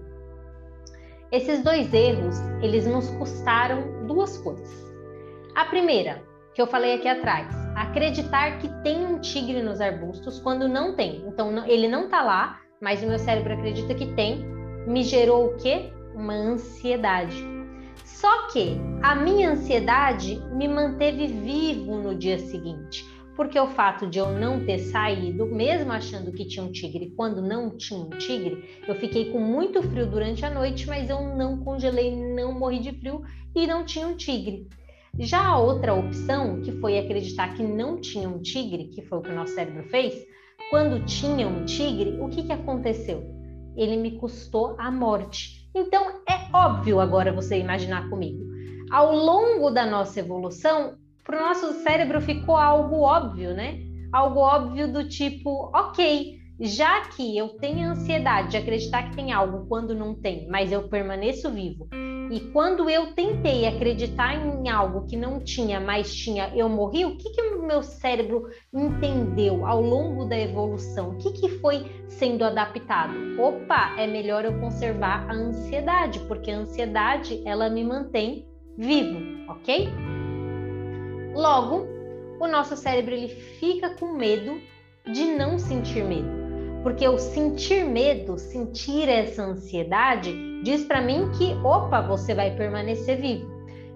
Esses 1.31 1.63
dois 1.63 1.93
erros, 1.93 2.37
eles 2.63 2.87
nos 2.87 3.09
custaram 3.11 4.07
duas 4.07 4.39
coisas. 4.39 4.71
A 5.55 5.65
primeira, 5.65 6.23
que 6.55 6.63
eu 6.63 6.67
falei 6.67 6.95
aqui 6.95 7.09
atrás. 7.09 7.53
Acreditar 7.77 8.59
que 8.59 8.69
tem 8.83 9.05
um 9.05 9.19
tigre 9.19 9.61
nos 9.61 9.81
arbustos 9.81 10.39
quando 10.39 10.69
não 10.69 10.95
tem. 10.95 11.25
Então, 11.27 11.67
ele 11.67 11.89
não 11.89 12.09
tá 12.09 12.23
lá, 12.23 12.61
mas 12.81 13.03
o 13.03 13.07
meu 13.07 13.19
cérebro 13.19 13.53
acredita 13.53 13.95
que 13.95 14.15
tem. 14.15 14.45
Me 14.87 15.03
gerou 15.03 15.47
o 15.47 15.57
quê? 15.57 15.93
Uma 16.15 16.35
ansiedade. 16.35 17.54
Só 18.25 18.47
que 18.47 18.79
a 19.03 19.15
minha 19.15 19.51
ansiedade 19.51 20.41
me 20.51 20.67
manteve 20.67 21.27
vivo 21.27 21.99
no 21.99 22.15
dia 22.15 22.39
seguinte, 22.39 23.05
porque 23.37 23.61
o 23.61 23.67
fato 23.67 24.07
de 24.07 24.19
eu 24.19 24.33
não 24.33 24.65
ter 24.65 24.79
saído, 24.79 25.45
mesmo 25.45 25.93
achando 25.93 26.33
que 26.33 26.47
tinha 26.47 26.65
um 26.65 26.73
tigre, 26.73 27.13
quando 27.15 27.43
não 27.43 27.77
tinha 27.77 28.01
um 28.01 28.09
tigre, 28.09 28.81
eu 28.89 28.95
fiquei 28.95 29.31
com 29.31 29.39
muito 29.39 29.83
frio 29.83 30.07
durante 30.07 30.43
a 30.43 30.49
noite, 30.49 30.87
mas 30.87 31.11
eu 31.11 31.37
não 31.37 31.59
congelei, 31.59 32.17
não 32.17 32.59
morri 32.59 32.79
de 32.79 32.93
frio 32.93 33.21
e 33.55 33.67
não 33.67 33.85
tinha 33.85 34.09
um 34.09 34.17
tigre. 34.17 34.71
Já 35.19 35.47
a 35.47 35.59
outra 35.59 35.93
opção, 35.93 36.63
que 36.63 36.73
foi 36.81 36.99
acreditar 36.99 37.55
que 37.55 37.63
não 37.63 38.01
tinha 38.01 38.27
um 38.27 38.41
tigre, 38.41 38.87
que 38.87 39.03
foi 39.03 39.19
o 39.19 39.21
que 39.21 39.33
o 39.33 39.37
nosso 39.37 39.53
cérebro 39.55 39.87
fez, 39.91 40.15
quando 40.71 41.05
tinha 41.05 41.47
um 41.47 41.67
tigre, 41.67 42.19
o 42.19 42.31
que, 42.31 42.43
que 42.43 42.53
aconteceu? 42.53 43.23
Ele 43.77 43.99
me 43.99 44.13
custou 44.13 44.77
a 44.79 44.91
morte. 44.91 45.64
Então 45.75 46.23
é 46.29 46.57
óbvio 46.57 47.01
agora 47.01 47.33
você 47.33 47.59
imaginar 47.59 48.09
comigo. 48.09 48.45
Ao 48.91 49.13
longo 49.13 49.71
da 49.71 49.85
nossa 49.85 50.21
evolução, 50.21 50.97
para 51.25 51.37
o 51.37 51.49
nosso 51.49 51.73
cérebro 51.83 52.21
ficou 52.21 52.57
algo 52.57 53.01
óbvio, 53.01 53.55
né? 53.55 53.81
Algo 54.13 54.39
óbvio 54.39 54.93
do 54.93 55.09
tipo, 55.09 55.71
ok, 55.75 56.39
já 56.61 57.09
que 57.09 57.37
eu 57.37 57.49
tenho 57.59 57.91
ansiedade 57.91 58.51
de 58.51 58.57
acreditar 58.57 59.11
que 59.11 59.17
tem 59.17 59.33
algo 59.33 59.67
quando 59.67 59.95
não 59.95 60.15
tem, 60.15 60.47
mas 60.49 60.71
eu 60.71 60.89
permaneço 60.89 61.51
vivo, 61.51 61.89
e 62.35 62.41
quando 62.51 62.91
eu 62.91 63.15
tentei 63.15 63.65
acreditar 63.65 64.35
em 64.35 64.69
algo 64.69 65.07
que 65.07 65.17
não 65.17 65.39
tinha, 65.39 65.79
mas 65.79 66.13
tinha, 66.13 66.51
eu 66.53 66.69
morri, 66.69 67.05
o 67.05 67.17
que, 67.17 67.31
que 67.31 67.41
o 67.41 67.65
meu 67.65 67.81
cérebro 67.81 68.51
entendeu 68.75 69.65
ao 69.65 69.81
longo 69.81 70.25
da 70.25 70.37
evolução? 70.37 71.11
O 71.11 71.19
que, 71.19 71.31
que 71.31 71.49
foi 71.61 71.87
sendo 72.09 72.45
adaptado? 72.45 73.15
Opa, 73.41 73.95
é 73.97 74.09
melhor 74.09 74.45
eu 74.45 74.59
conservar 74.59 75.31
a 75.31 75.33
ansiedade, 75.33 76.19
porque 76.27 76.51
a 76.51 76.59
ansiedade 76.59 77.41
ela 77.47 77.71
me 77.71 77.85
mantém 77.85 78.45
vivo, 78.77 79.21
ok? 79.49 79.89
Logo, 81.37 81.87
o 82.41 82.49
nosso 82.49 82.77
cérebro 82.77 83.15
ele 83.15 83.29
fica 83.29 83.91
com 83.91 84.13
medo 84.13 84.61
de 85.07 85.25
não 85.37 85.57
sentir 85.57 86.03
medo. 86.03 86.44
Porque 86.85 87.09
o 87.09 87.19
sentir 87.19 87.83
medo, 87.83 88.39
sentir 88.39 89.09
essa 89.09 89.43
ansiedade, 89.43 90.61
diz 90.63 90.85
para 90.85 91.01
mim 91.01 91.31
que, 91.37 91.55
opa, 91.67 92.03
você 92.03 92.35
vai 92.35 92.55
permanecer 92.55 93.21
vivo. 93.21 93.51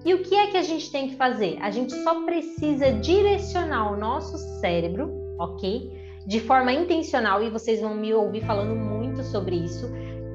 E 0.07 0.15
o 0.15 0.23
que 0.23 0.35
é 0.35 0.47
que 0.47 0.57
a 0.57 0.63
gente 0.63 0.91
tem 0.91 1.11
que 1.11 1.17
fazer? 1.17 1.59
A 1.61 1.71
gente 1.71 1.93
só 2.03 2.25
precisa 2.25 2.91
direcionar 2.93 3.93
o 3.93 3.97
nosso 3.97 4.39
cérebro, 4.59 5.13
ok? 5.39 5.93
De 6.27 6.41
forma 6.41 6.73
intencional, 6.73 7.43
e 7.43 7.51
vocês 7.51 7.83
vão 7.83 7.95
me 7.95 8.15
ouvir 8.15 8.43
falando 8.47 8.75
muito 8.75 9.23
sobre 9.23 9.57
isso. 9.57 9.87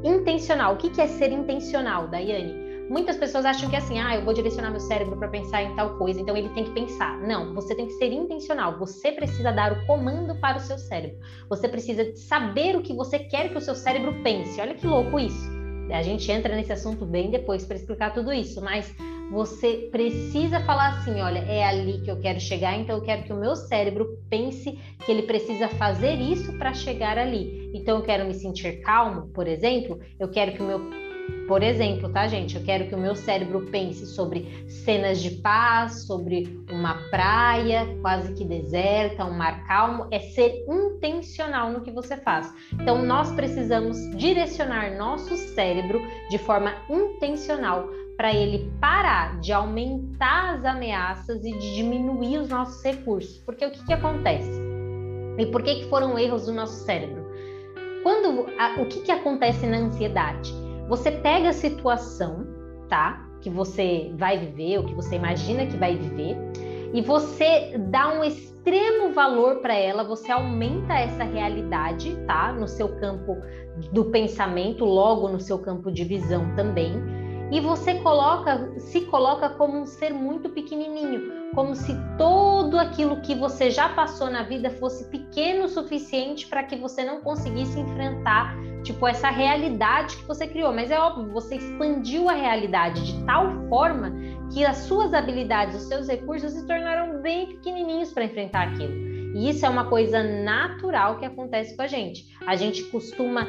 intencional. 0.04 0.76
O 0.76 0.78
que, 0.78 1.02
é 1.02 1.08
ser 1.08 1.32
intencional, 1.32 2.08
Daiane? 2.08 2.63
Muitas 2.94 3.18
pessoas 3.18 3.44
acham 3.44 3.72
que 3.72 3.76
é 3.76 3.80
assim, 3.80 3.98
ah, 3.98 4.16
eu 4.16 4.24
vou 4.24 4.36
direcionar 4.36 4.70
meu 4.70 4.80
cérebro 4.80 5.18
para 5.18 5.28
pensar 5.28 5.64
em 5.64 5.76
tal 5.76 5.98
coisa, 5.98 6.22
então 6.22 6.38
ele 6.38 6.50
tem 6.50 6.64
que 6.64 6.70
pensar. 6.74 7.20
Não, 7.22 7.52
você 7.56 7.74
tem 7.74 7.88
que 7.88 7.94
ser 7.94 8.14
intencional. 8.14 8.78
Você 8.78 9.12
precisa 9.12 9.52
dar 9.52 9.74
o 9.74 9.84
comando 9.88 10.36
para 10.36 10.58
o 10.58 10.60
seu 10.60 10.78
cérebro. 10.78 11.18
Você 11.50 11.68
precisa 11.68 12.16
saber 12.16 12.76
o 12.76 12.84
que 12.84 12.94
você 12.94 13.18
quer 13.18 13.50
que 13.50 13.58
o 13.58 13.62
seu 13.62 13.74
cérebro 13.74 14.14
pense. 14.22 14.62
Olha 14.62 14.76
que 14.76 14.86
louco 14.86 15.20
isso. 15.20 15.52
A 15.92 16.04
gente 16.04 16.32
entra 16.32 16.56
nesse 16.56 16.72
assunto 16.72 17.04
bem 17.04 17.32
depois 17.32 17.66
para 17.66 17.78
explicar 17.78 18.14
tudo 18.14 18.32
isso, 18.32 18.62
mas 18.62 18.94
você 19.32 19.90
precisa 19.92 20.60
falar 20.60 20.90
assim: 20.90 21.20
olha, 21.20 21.40
é 21.40 21.66
ali 21.66 22.00
que 22.02 22.12
eu 22.12 22.20
quero 22.20 22.40
chegar, 22.40 22.78
então 22.78 22.98
eu 22.98 23.02
quero 23.02 23.24
que 23.24 23.34
o 23.34 23.38
meu 23.38 23.56
cérebro 23.56 24.20
pense 24.30 24.80
que 25.04 25.12
ele 25.12 25.24
precisa 25.24 25.68
fazer 25.68 26.14
isso 26.14 26.56
para 26.60 26.76
chegar 26.76 27.18
ali. 27.18 27.72
Então 27.74 27.98
eu 27.98 28.04
quero 28.04 28.24
me 28.24 28.36
sentir 28.36 28.82
calmo, 28.82 29.30
por 29.30 29.48
exemplo, 29.48 30.00
eu 30.20 30.30
quero 30.30 30.52
que 30.52 30.62
o 30.62 30.66
meu 30.66 31.03
por 31.48 31.62
exemplo, 31.62 32.10
tá, 32.10 32.28
gente? 32.28 32.56
Eu 32.56 32.64
quero 32.64 32.88
que 32.88 32.96
o 32.96 32.98
meu 32.98 33.16
cérebro 33.16 33.68
pense 33.70 34.06
sobre 34.06 34.66
cenas 34.68 35.22
de 35.22 35.32
paz, 35.32 36.06
sobre 36.08 36.64
uma 36.72 36.96
praia 37.10 37.86
quase 38.02 38.34
que 38.34 38.46
deserta, 38.46 39.26
um 39.26 39.38
mar 39.38 39.66
calmo. 39.66 40.08
É 40.10 40.20
ser 40.20 40.66
intencional 40.68 41.72
no 41.72 41.82
que 41.82 41.92
você 41.92 42.18
faz. 42.18 42.52
Então, 42.74 43.04
nós 43.04 43.32
precisamos 43.34 43.98
direcionar 44.16 44.98
nosso 44.98 45.36
cérebro 45.36 46.02
de 46.30 46.38
forma 46.38 46.74
intencional 46.90 47.90
para 48.16 48.34
ele 48.34 48.72
parar 48.80 49.40
de 49.40 49.52
aumentar 49.52 50.56
as 50.56 50.66
ameaças 50.66 51.44
e 51.44 51.52
de 51.52 51.76
diminuir 51.76 52.38
os 52.38 52.50
nossos 52.50 52.82
recursos. 52.84 53.38
Porque 53.40 53.66
o 53.66 53.72
que, 53.72 53.86
que 53.86 53.94
acontece? 53.94 54.62
E 55.38 55.46
por 55.48 55.62
que, 55.62 55.76
que 55.76 55.90
foram 55.90 56.18
erros 56.18 56.46
do 56.46 56.54
nosso 56.54 56.86
cérebro? 56.86 57.24
Quando 58.02 58.48
a, 58.58 58.82
o 58.82 58.86
que, 58.86 59.02
que 59.02 59.12
acontece 59.12 59.66
na 59.66 59.78
ansiedade? 59.78 60.63
Você 60.88 61.12
pega 61.12 61.50
a 61.50 61.54
situação, 61.54 62.46
tá? 62.90 63.26
Que 63.42 63.50
você 63.50 64.12
vai 64.18 64.38
viver, 64.38 64.80
ou 64.80 64.86
que 64.86 64.94
você 64.94 65.16
imagina 65.16 65.66
que 65.66 65.78
vai 65.78 65.96
viver, 65.96 66.38
e 66.94 67.02
você 67.02 67.78
dá 67.90 68.14
um 68.14 68.24
extremo 68.24 69.14
valor 69.14 69.58
para 69.58 69.74
ela, 69.74 70.04
você 70.04 70.32
aumenta 70.32 70.94
essa 70.94 71.24
realidade, 71.24 72.16
tá? 72.28 72.54
No 72.54 72.68
seu 72.68 72.90
campo 73.00 73.36
do 73.92 74.06
pensamento, 74.06 74.86
logo 74.86 75.28
no 75.28 75.40
seu 75.40 75.58
campo 75.60 75.92
de 75.92 76.04
visão 76.04 76.56
também 76.56 76.94
e 77.54 77.60
você 77.60 77.96
coloca, 78.00 78.80
se 78.80 79.02
coloca 79.02 79.48
como 79.48 79.78
um 79.80 79.86
ser 79.86 80.12
muito 80.12 80.50
pequenininho, 80.50 81.43
como 81.54 81.76
se 81.76 81.96
todo 82.18 82.78
aquilo 82.78 83.22
que 83.22 83.36
você 83.36 83.70
já 83.70 83.90
passou 83.90 84.30
na 84.30 84.44
vida 84.44 84.70
fosse 84.72 85.10
pequeno 85.10 85.66
o 85.66 85.70
suficiente 85.70 86.48
para 86.48 86.64
que 86.64 86.76
você 86.76 87.04
não 87.04 87.22
conseguisse 87.22 87.80
enfrentar, 87.80 88.56
tipo, 88.84 89.08
essa 89.08 89.30
realidade 89.30 90.18
que 90.18 90.24
você 90.24 90.48
criou. 90.48 90.74
Mas 90.74 90.92
é 90.92 91.00
óbvio, 91.00 91.32
você 91.32 91.56
expandiu 91.56 92.30
a 92.30 92.34
realidade 92.34 93.06
de 93.06 93.26
tal 93.26 93.68
forma 93.70 94.12
que 94.52 94.66
as 94.66 94.78
suas 94.78 95.14
habilidades, 95.14 95.82
os 95.82 95.88
seus 95.88 96.08
recursos 96.08 96.52
se 96.52 96.68
tornaram 96.68 97.22
bem 97.22 97.48
pequenininhos 97.48 98.12
para 98.12 98.26
enfrentar 98.26 98.68
aquilo. 98.70 99.14
E 99.36 99.50
isso 99.50 99.66
é 99.66 99.70
uma 99.70 99.86
coisa 99.86 100.24
natural 100.24 101.18
que 101.18 101.26
acontece 101.26 101.76
com 101.76 101.82
a 101.82 101.88
gente. 101.88 102.28
A 102.46 102.56
gente 102.56 102.84
costuma 102.84 103.48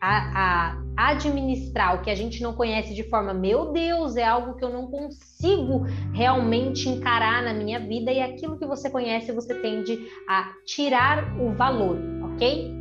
a, 0.00 0.72
a, 0.96 1.10
administrar 1.10 1.96
o 1.96 2.02
que 2.02 2.10
a 2.10 2.14
gente 2.14 2.42
não 2.42 2.54
conhece 2.54 2.94
de 2.94 3.04
forma, 3.04 3.34
meu 3.34 3.72
Deus, 3.72 4.16
é 4.16 4.24
algo 4.24 4.54
que 4.54 4.64
eu 4.64 4.70
não 4.70 4.86
consigo 4.86 5.84
realmente 6.12 6.88
encarar 6.88 7.42
na 7.42 7.52
minha 7.52 7.78
vida, 7.78 8.10
e 8.10 8.20
aquilo 8.20 8.58
que 8.58 8.66
você 8.66 8.88
conhece, 8.88 9.32
você 9.32 9.54
tende 9.54 9.98
a 10.28 10.52
tirar 10.64 11.38
o 11.38 11.52
valor, 11.52 11.98
ok? 12.32 12.72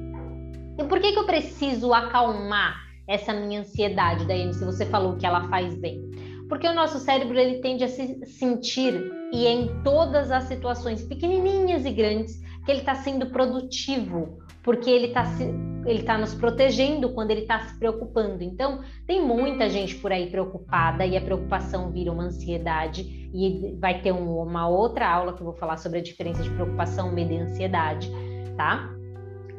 E 0.78 0.84
por 0.86 1.00
que, 1.00 1.12
que 1.12 1.20
eu 1.20 1.26
preciso 1.26 1.94
acalmar 1.94 2.88
essa 3.06 3.34
minha 3.34 3.62
ansiedade, 3.62 4.26
Daiane, 4.26 4.54
se 4.54 4.64
você 4.64 4.86
falou 4.86 5.18
que 5.18 5.26
ela 5.26 5.50
faz 5.50 5.76
bem? 5.76 6.10
Porque 6.48 6.68
o 6.68 6.74
nosso 6.74 7.00
cérebro 7.00 7.38
ele 7.38 7.60
tende 7.60 7.84
a 7.84 7.88
se 7.88 8.26
sentir, 8.26 9.12
e 9.34 9.46
em 9.46 9.84
todas 9.84 10.32
as 10.32 10.46
situações 10.46 11.04
pequenininhas 11.04 11.86
e 11.86 11.92
grandes, 11.92 12.40
que 12.66 12.72
ele 12.72 12.80
está 12.80 12.96
sendo 12.96 13.28
produtivo, 13.28 14.40
porque 14.64 14.90
ele 14.90 15.08
está 15.08 15.26
se 15.26 15.69
ele 15.86 16.00
está 16.00 16.18
nos 16.18 16.34
protegendo 16.34 17.10
quando 17.10 17.32
ele 17.32 17.42
está 17.42 17.60
se 17.62 17.78
preocupando. 17.78 18.44
Então, 18.44 18.82
tem 19.08 19.22
muita 19.22 19.70
gente 19.70 19.96
por 19.96 20.12
aí 20.12 20.30
preocupada 20.30 21.06
e 21.06 21.16
a 21.16 21.22
preocupação 21.22 21.92
vira 21.92 22.12
uma 22.12 22.24
ansiedade. 22.24 23.30
E 23.34 23.76
vai 23.80 24.02
ter 24.02 24.12
um, 24.12 24.42
uma 24.42 24.68
outra 24.68 25.08
aula 25.08 25.34
que 25.34 25.42
eu 25.42 25.46
vou 25.46 25.56
falar 25.56 25.78
sobre 25.78 26.00
a 26.00 26.02
diferença 26.02 26.42
de 26.42 26.50
preocupação, 26.50 27.12
medo 27.12 27.32
e 27.32 27.38
ansiedade, 27.38 28.12
tá? 28.58 28.90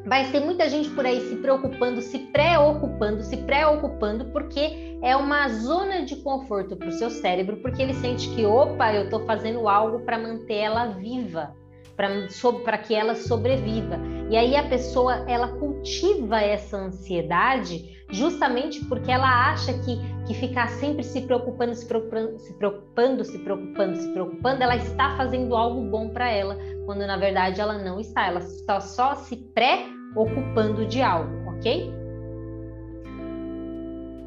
Vai 0.05 0.31
ter 0.31 0.39
muita 0.39 0.67
gente 0.67 0.89
por 0.89 1.05
aí 1.05 1.21
se 1.29 1.35
preocupando, 1.37 2.01
se 2.01 2.17
preocupando, 2.19 3.21
se 3.21 3.37
preocupando, 3.37 4.25
porque 4.25 4.97
é 5.01 5.15
uma 5.15 5.47
zona 5.47 6.03
de 6.03 6.15
conforto 6.17 6.75
para 6.75 6.87
o 6.87 6.91
seu 6.91 7.09
cérebro, 7.09 7.57
porque 7.57 7.81
ele 7.81 7.93
sente 7.93 8.27
que, 8.29 8.43
opa, 8.43 8.93
eu 8.93 9.05
estou 9.05 9.25
fazendo 9.25 9.69
algo 9.69 9.99
para 9.99 10.17
manter 10.17 10.55
ela 10.55 10.87
viva 10.87 11.55
para 11.95 12.77
que 12.77 12.93
ela 12.95 13.15
sobreviva. 13.15 13.99
E 14.29 14.37
aí 14.37 14.55
a 14.55 14.63
pessoa 14.63 15.25
ela 15.29 15.47
cultiva 15.49 16.39
essa 16.41 16.77
ansiedade 16.77 18.01
justamente 18.11 18.83
porque 18.85 19.09
ela 19.11 19.51
acha 19.51 19.73
que, 19.73 19.97
que 20.27 20.33
ficar 20.33 20.69
sempre 20.69 21.03
se 21.03 21.21
preocupando, 21.21 21.73
se 21.73 21.85
preocupando, 21.85 22.39
se 22.39 22.53
preocupando, 22.53 23.23
se 23.23 23.39
preocupando, 23.39 23.95
se 23.97 24.07
preocupando, 24.11 24.63
ela 24.63 24.75
está 24.75 25.15
fazendo 25.15 25.55
algo 25.55 25.89
bom 25.89 26.09
para 26.09 26.29
ela, 26.29 26.57
quando 26.85 27.07
na 27.07 27.17
verdade 27.17 27.61
ela 27.61 27.77
não 27.77 27.99
está, 27.99 28.27
ela 28.27 28.39
está 28.39 28.81
só 28.81 29.15
se 29.15 29.37
pré-ocupando 29.37 30.85
de 30.85 31.01
algo, 31.01 31.49
ok? 31.51 31.91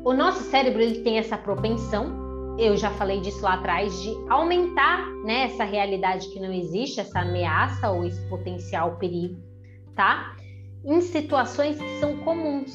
O 0.05 0.13
nosso 0.13 0.43
cérebro 0.45 0.83
ele 0.83 1.01
tem 1.01 1.19
essa 1.19 1.37
propensão 1.37 2.24
eu 2.59 2.77
já 2.77 2.91
falei 2.91 3.21
disso 3.21 3.43
lá 3.43 3.55
atrás, 3.55 3.93
de 4.03 4.15
aumentar 4.29 5.07
né, 5.25 5.45
essa 5.45 5.65
realidade 5.65 6.29
que 6.29 6.39
não 6.39 6.53
existe, 6.53 7.01
essa 7.01 7.21
ameaça 7.21 7.91
ou 7.91 8.05
esse 8.05 8.21
potencial 8.29 8.97
perigo, 8.97 9.43
tá? 9.95 10.37
Em 10.85 11.01
situações 11.01 11.79
que 11.79 11.99
são 11.99 12.17
comuns, 12.19 12.73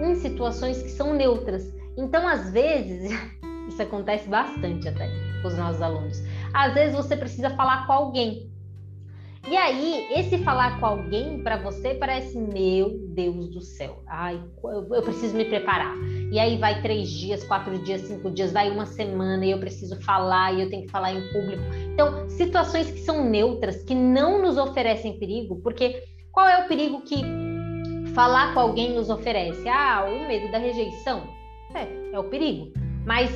em 0.00 0.14
situações 0.16 0.82
que 0.82 0.90
são 0.90 1.14
neutras. 1.14 1.72
Então, 1.96 2.26
às 2.26 2.50
vezes, 2.50 3.12
isso 3.68 3.80
acontece 3.80 4.28
bastante 4.28 4.88
até 4.88 5.08
com 5.40 5.48
os 5.48 5.56
nossos 5.56 5.80
alunos. 5.80 6.22
Às 6.52 6.74
vezes 6.74 6.96
você 6.96 7.16
precisa 7.16 7.50
falar 7.50 7.86
com 7.86 7.92
alguém 7.92 8.50
e 9.48 9.56
aí, 9.56 10.08
esse 10.10 10.38
falar 10.38 10.80
com 10.80 10.86
alguém 10.86 11.40
para 11.40 11.56
você 11.56 11.94
parece, 11.94 12.36
meu 12.36 12.98
Deus 13.10 13.48
do 13.48 13.60
céu, 13.60 14.02
ai, 14.08 14.42
eu 14.90 15.02
preciso 15.02 15.36
me 15.36 15.44
preparar. 15.44 15.94
E 16.32 16.38
aí 16.40 16.58
vai 16.58 16.82
três 16.82 17.08
dias, 17.08 17.44
quatro 17.44 17.78
dias, 17.84 18.00
cinco 18.00 18.28
dias, 18.28 18.52
vai 18.52 18.68
uma 18.68 18.86
semana 18.86 19.46
e 19.46 19.52
eu 19.52 19.60
preciso 19.60 20.00
falar 20.02 20.52
e 20.52 20.62
eu 20.62 20.68
tenho 20.68 20.86
que 20.86 20.90
falar 20.90 21.12
em 21.12 21.32
público. 21.32 21.62
Então, 21.92 22.28
situações 22.28 22.90
que 22.90 22.98
são 22.98 23.24
neutras, 23.24 23.84
que 23.84 23.94
não 23.94 24.42
nos 24.42 24.58
oferecem 24.58 25.16
perigo, 25.16 25.60
porque 25.62 26.02
qual 26.32 26.48
é 26.48 26.64
o 26.64 26.66
perigo 26.66 27.02
que 27.02 27.22
falar 28.14 28.52
com 28.52 28.58
alguém 28.58 28.94
nos 28.94 29.10
oferece? 29.10 29.68
Ah, 29.68 30.08
o 30.10 30.26
medo 30.26 30.50
da 30.50 30.58
rejeição. 30.58 31.22
É, 31.72 32.16
é 32.16 32.18
o 32.18 32.24
perigo. 32.24 32.72
Mas 33.04 33.30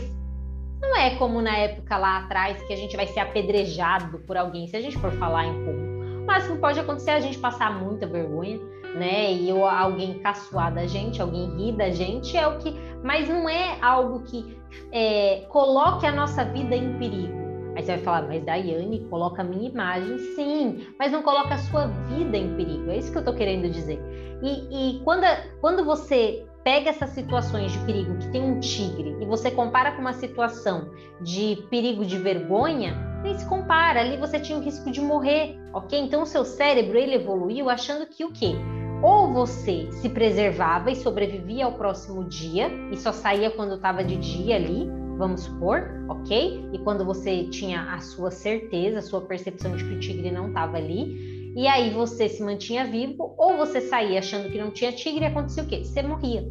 não 0.81 0.97
é 0.97 1.15
como 1.17 1.41
na 1.41 1.57
época 1.57 1.97
lá 1.97 2.19
atrás 2.19 2.61
que 2.63 2.73
a 2.73 2.77
gente 2.77 2.97
vai 2.97 3.07
ser 3.07 3.21
apedrejado 3.21 4.19
por 4.27 4.37
alguém 4.37 4.67
se 4.67 4.77
a 4.77 4.81
gente 4.81 4.99
for 4.99 5.13
falar 5.13 5.47
em 5.47 5.65
público 5.65 5.90
máximo 6.31 6.55
que 6.55 6.61
pode 6.61 6.79
acontecer 6.79 7.11
a 7.11 7.21
gente 7.21 7.39
passar 7.39 7.83
muita 7.83 8.07
vergonha, 8.07 8.59
né? 8.95 9.33
E 9.33 9.53
ou 9.53 9.67
alguém 9.67 10.21
caçoar 10.21 10.73
da 10.73 10.87
gente, 10.87 11.21
alguém 11.21 11.51
rir 11.57 11.73
da 11.73 11.91
gente, 11.91 12.37
é 12.37 12.47
o 12.47 12.59
que. 12.59 12.75
Mas 13.03 13.29
não 13.29 13.49
é 13.49 13.77
algo 13.83 14.23
que 14.23 14.57
é, 14.93 15.45
coloque 15.49 16.07
a 16.07 16.13
nossa 16.13 16.45
vida 16.45 16.77
em 16.77 16.97
perigo. 16.99 17.41
Aí 17.77 17.83
você 17.83 17.97
vai 17.97 17.99
falar, 17.99 18.23
mas 18.29 18.45
Daiane 18.45 19.07
coloca 19.09 19.43
a 19.43 19.45
minha 19.45 19.69
imagem, 19.69 20.19
sim, 20.35 20.87
mas 20.99 21.13
não 21.13 21.23
coloca 21.23 21.55
a 21.55 21.59
sua 21.59 21.87
vida 22.09 22.37
em 22.37 22.55
perigo. 22.57 22.91
É 22.91 22.99
isso 22.99 23.11
que 23.11 23.19
eu 23.19 23.25
tô 23.25 23.33
querendo 23.33 23.69
dizer. 23.69 24.01
E, 24.43 24.99
e 24.99 25.01
quando, 25.05 25.25
quando 25.61 25.85
você 25.85 26.45
pega 26.65 26.91
essas 26.91 27.11
situações 27.11 27.73
de 27.73 27.79
perigo 27.81 28.19
que 28.19 28.31
tem 28.31 28.43
um 28.43 28.61
tigre 28.61 29.17
e 29.21 29.25
você 29.25 29.51
compara 29.51 29.93
com 29.93 30.01
uma 30.01 30.13
situação 30.13 30.91
de 31.21 31.57
perigo 31.71 32.05
de 32.05 32.19
vergonha, 32.19 32.95
nem 33.23 33.37
se 33.39 33.47
compara. 33.47 34.01
Ali 34.01 34.17
você 34.17 34.39
tinha 34.39 34.59
o 34.59 34.63
risco 34.63 34.91
de 34.91 35.01
morrer, 35.01 35.59
ok? 35.73 35.99
Então 35.99 36.23
o 36.23 36.27
seu 36.27 36.45
cérebro 36.45 36.99
ele 36.99 37.15
evoluiu 37.15 37.69
achando 37.71 38.07
que 38.07 38.25
o 38.25 38.33
quê? 38.33 38.55
Ou 39.03 39.33
você 39.33 39.89
se 39.93 40.09
preservava 40.11 40.91
e 40.91 40.97
sobrevivia 40.97 41.65
ao 41.65 41.73
próximo 41.73 42.25
dia 42.25 42.71
e 42.93 42.97
só 42.97 43.13
saía 43.13 43.51
quando 43.51 43.77
estava 43.77 44.05
de 44.05 44.17
dia 44.17 44.57
ali, 44.57 44.87
vamos 45.17 45.43
supor, 45.43 46.05
ok? 46.09 46.69
E 46.73 46.79
quando 46.81 47.05
você 47.05 47.45
tinha 47.45 47.95
a 47.95 48.01
sua 48.01 48.31
certeza, 48.31 48.99
a 48.99 49.03
sua 49.03 49.23
percepção 49.23 49.75
de 49.75 49.85
que 49.85 49.95
o 49.95 50.01
tigre 50.01 50.31
não 50.31 50.49
estava 50.49 50.77
ali, 50.77 51.40
e 51.57 51.67
aí 51.67 51.91
você 51.91 52.29
se 52.29 52.43
mantinha 52.43 52.87
vivo, 52.87 53.35
ou 53.37 53.57
você 53.57 53.81
saía 53.81 54.19
achando 54.19 54.51
que 54.51 54.59
não 54.59 54.71
tinha 54.71 54.93
tigre 54.93 55.25
e 55.25 55.27
acontecia 55.27 55.63
o 55.63 55.67
quê? 55.67 55.85
Você 55.85 56.03
morria. 56.03 56.47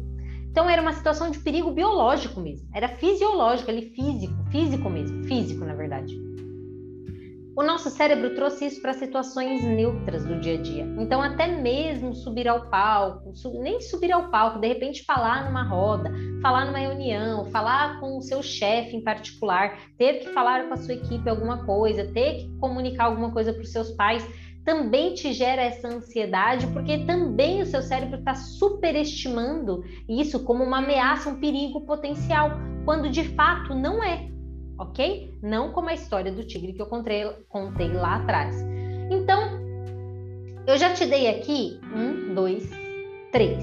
Então 0.50 0.68
era 0.68 0.82
uma 0.82 0.92
situação 0.92 1.30
de 1.30 1.38
perigo 1.38 1.70
biológico 1.70 2.40
mesmo, 2.40 2.68
era 2.74 2.88
fisiológico, 2.88 3.70
ali 3.70 3.90
físico, 3.94 4.34
físico 4.50 4.90
mesmo, 4.90 5.24
físico 5.24 5.64
na 5.64 5.74
verdade. 5.74 6.30
O 7.56 7.62
nosso 7.62 7.90
cérebro 7.90 8.34
trouxe 8.34 8.64
isso 8.66 8.80
para 8.80 8.94
situações 8.94 9.62
neutras 9.62 10.24
do 10.24 10.40
dia 10.40 10.54
a 10.54 10.62
dia. 10.62 10.84
Então, 10.98 11.20
até 11.20 11.46
mesmo 11.46 12.14
subir 12.14 12.48
ao 12.48 12.70
palco, 12.70 13.34
nem 13.60 13.80
subir 13.80 14.10
ao 14.12 14.30
palco, 14.30 14.60
de 14.60 14.68
repente 14.68 15.04
falar 15.04 15.44
numa 15.44 15.62
roda, 15.62 16.10
falar 16.40 16.64
numa 16.64 16.78
reunião, 16.78 17.44
falar 17.50 18.00
com 18.00 18.16
o 18.16 18.22
seu 18.22 18.42
chefe 18.42 18.96
em 18.96 19.02
particular, 19.02 19.78
ter 19.98 20.20
que 20.20 20.28
falar 20.28 20.68
com 20.68 20.74
a 20.74 20.76
sua 20.78 20.94
equipe 20.94 21.28
alguma 21.28 21.66
coisa, 21.66 22.10
ter 22.12 22.36
que 22.36 22.56
comunicar 22.58 23.04
alguma 23.04 23.30
coisa 23.30 23.52
para 23.52 23.62
os 23.62 23.72
seus 23.72 23.90
pais, 23.90 24.26
também 24.64 25.14
te 25.14 25.32
gera 25.32 25.62
essa 25.62 25.88
ansiedade, 25.88 26.66
porque 26.68 26.98
também 26.98 27.62
o 27.62 27.66
seu 27.66 27.82
cérebro 27.82 28.18
está 28.18 28.34
superestimando 28.34 29.84
isso 30.08 30.44
como 30.44 30.62
uma 30.62 30.78
ameaça, 30.78 31.30
um 31.30 31.40
perigo 31.40 31.80
potencial, 31.82 32.50
quando 32.84 33.08
de 33.08 33.24
fato 33.24 33.74
não 33.74 34.02
é 34.02 34.30
ok? 34.80 35.38
Não 35.42 35.72
como 35.72 35.90
a 35.90 35.94
história 35.94 36.32
do 36.32 36.42
tigre 36.42 36.72
que 36.72 36.80
eu 36.80 36.86
contei, 36.86 37.24
contei 37.48 37.92
lá 37.92 38.16
atrás. 38.16 38.56
Então, 39.10 39.60
eu 40.66 40.78
já 40.78 40.94
te 40.94 41.04
dei 41.04 41.28
aqui 41.28 41.78
um, 41.94 42.34
dois, 42.34 42.68
três. 43.30 43.62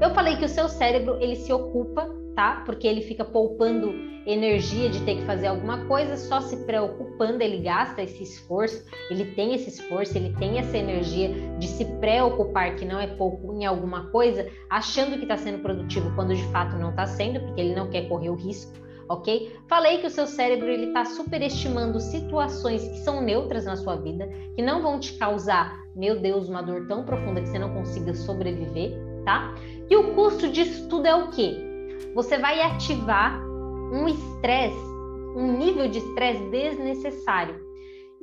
Eu 0.00 0.10
falei 0.10 0.36
que 0.36 0.44
o 0.44 0.48
seu 0.48 0.68
cérebro 0.68 1.16
ele 1.20 1.36
se 1.36 1.52
ocupa, 1.52 2.08
tá? 2.34 2.62
Porque 2.66 2.86
ele 2.86 3.00
fica 3.02 3.24
poupando 3.24 3.94
energia 4.26 4.90
de 4.90 5.00
ter 5.02 5.16
que 5.16 5.22
fazer 5.24 5.46
alguma 5.46 5.84
coisa, 5.86 6.16
só 6.16 6.40
se 6.40 6.56
preocupando, 6.64 7.42
ele 7.42 7.58
gasta 7.58 8.02
esse 8.02 8.22
esforço, 8.22 8.84
ele 9.08 9.26
tem 9.32 9.54
esse 9.54 9.68
esforço, 9.68 10.18
ele 10.18 10.34
tem 10.36 10.58
essa 10.58 10.76
energia 10.76 11.30
de 11.58 11.68
se 11.68 11.84
preocupar 12.00 12.74
que 12.74 12.84
não 12.84 12.98
é 12.98 13.06
pouco 13.06 13.54
em 13.54 13.64
alguma 13.64 14.06
coisa, 14.10 14.48
achando 14.68 15.16
que 15.16 15.22
está 15.22 15.36
sendo 15.36 15.60
produtivo 15.60 16.12
quando 16.16 16.34
de 16.34 16.44
fato 16.46 16.76
não 16.76 16.90
está 16.90 17.06
sendo, 17.06 17.40
porque 17.40 17.60
ele 17.60 17.74
não 17.74 17.88
quer 17.88 18.08
correr 18.08 18.30
o 18.30 18.34
risco 18.34 18.86
ok? 19.08 19.56
Falei 19.68 19.98
que 19.98 20.06
o 20.06 20.10
seu 20.10 20.26
cérebro 20.26 20.68
ele 20.68 20.86
está 20.86 21.04
superestimando 21.04 22.00
situações 22.00 22.86
que 22.88 22.98
são 22.98 23.20
neutras 23.20 23.64
na 23.64 23.76
sua 23.76 23.96
vida, 23.96 24.28
que 24.54 24.62
não 24.62 24.82
vão 24.82 24.98
te 24.98 25.12
causar, 25.14 25.78
meu 25.94 26.18
Deus, 26.20 26.48
uma 26.48 26.62
dor 26.62 26.86
tão 26.86 27.04
profunda 27.04 27.40
que 27.40 27.48
você 27.48 27.58
não 27.58 27.72
consiga 27.72 28.14
sobreviver, 28.14 28.98
tá? 29.24 29.54
E 29.88 29.96
o 29.96 30.14
custo 30.14 30.48
disso 30.48 30.88
tudo 30.88 31.06
é 31.06 31.14
o 31.14 31.30
quê? 31.30 31.56
Você 32.14 32.38
vai 32.38 32.60
ativar 32.60 33.45
um 33.92 34.08
estresse, 34.08 34.76
um 35.36 35.56
nível 35.58 35.88
de 35.88 35.98
estresse 35.98 36.42
desnecessário. 36.50 37.60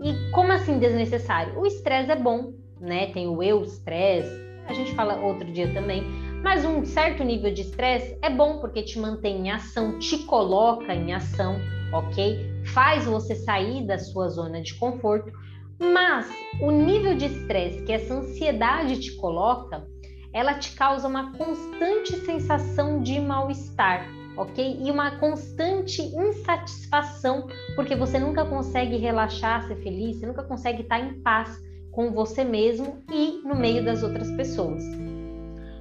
E 0.01 0.31
como 0.31 0.51
assim 0.51 0.79
desnecessário? 0.79 1.59
O 1.59 1.65
estresse 1.65 2.11
é 2.11 2.15
bom, 2.15 2.53
né? 2.79 3.11
Tem 3.13 3.27
o 3.27 3.41
eu 3.41 3.61
estresse, 3.61 4.31
a 4.67 4.73
gente 4.73 4.93
fala 4.95 5.19
outro 5.21 5.51
dia 5.51 5.71
também, 5.73 6.03
mas 6.43 6.65
um 6.65 6.83
certo 6.83 7.23
nível 7.23 7.53
de 7.53 7.61
estresse 7.61 8.17
é 8.21 8.29
bom 8.29 8.59
porque 8.59 8.83
te 8.83 8.99
mantém 8.99 9.47
em 9.47 9.51
ação, 9.51 9.99
te 9.99 10.17
coloca 10.25 10.93
em 10.93 11.13
ação, 11.13 11.57
ok? 11.93 12.63
Faz 12.73 13.05
você 13.05 13.35
sair 13.35 13.85
da 13.85 13.97
sua 13.97 14.27
zona 14.29 14.61
de 14.61 14.73
conforto. 14.75 15.31
Mas 15.79 16.29
o 16.61 16.71
nível 16.71 17.15
de 17.15 17.25
estresse 17.25 17.83
que 17.83 17.91
essa 17.91 18.13
ansiedade 18.13 18.99
te 18.99 19.15
coloca, 19.15 19.85
ela 20.33 20.55
te 20.55 20.75
causa 20.75 21.07
uma 21.07 21.31
constante 21.33 22.15
sensação 22.25 23.01
de 23.01 23.19
mal-estar, 23.19 24.07
ok? 24.37 24.79
E 24.81 24.91
uma 24.91 25.17
constante 25.17 26.01
insatisfação, 26.01 27.47
porque 27.75 27.95
você 27.95 28.19
nunca 28.19 28.45
consegue 28.45 28.97
relaxar, 28.97 29.67
ser 29.67 29.75
feliz, 29.77 30.17
você 30.17 30.25
nunca 30.25 30.43
consegue 30.43 30.81
estar 30.81 30.99
em 30.99 31.21
paz 31.21 31.61
com 31.91 32.11
você 32.11 32.43
mesmo 32.43 33.03
e 33.11 33.41
no 33.45 33.55
meio 33.55 33.83
das 33.85 34.03
outras 34.03 34.31
pessoas. 34.31 34.83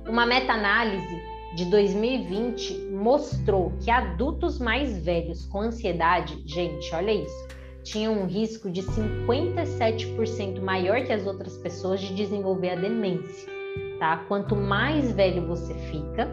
Uma 0.08 0.26
meta-análise 0.26 1.22
de 1.54 1.64
2020 1.66 2.90
mostrou 2.92 3.72
que 3.80 3.90
adultos 3.90 4.58
mais 4.58 5.02
velhos 5.04 5.46
com 5.46 5.60
ansiedade, 5.60 6.42
gente, 6.46 6.94
olha 6.94 7.12
isso, 7.12 7.48
tinham 7.82 8.14
um 8.14 8.26
risco 8.26 8.70
de 8.70 8.82
57% 8.82 10.60
maior 10.60 11.04
que 11.04 11.12
as 11.12 11.26
outras 11.26 11.56
pessoas 11.58 12.00
de 12.00 12.14
desenvolver 12.14 12.70
a 12.70 12.76
demência, 12.76 13.48
tá? 13.98 14.18
Quanto 14.28 14.54
mais 14.54 15.12
velho 15.12 15.46
você 15.46 15.74
fica, 15.74 16.28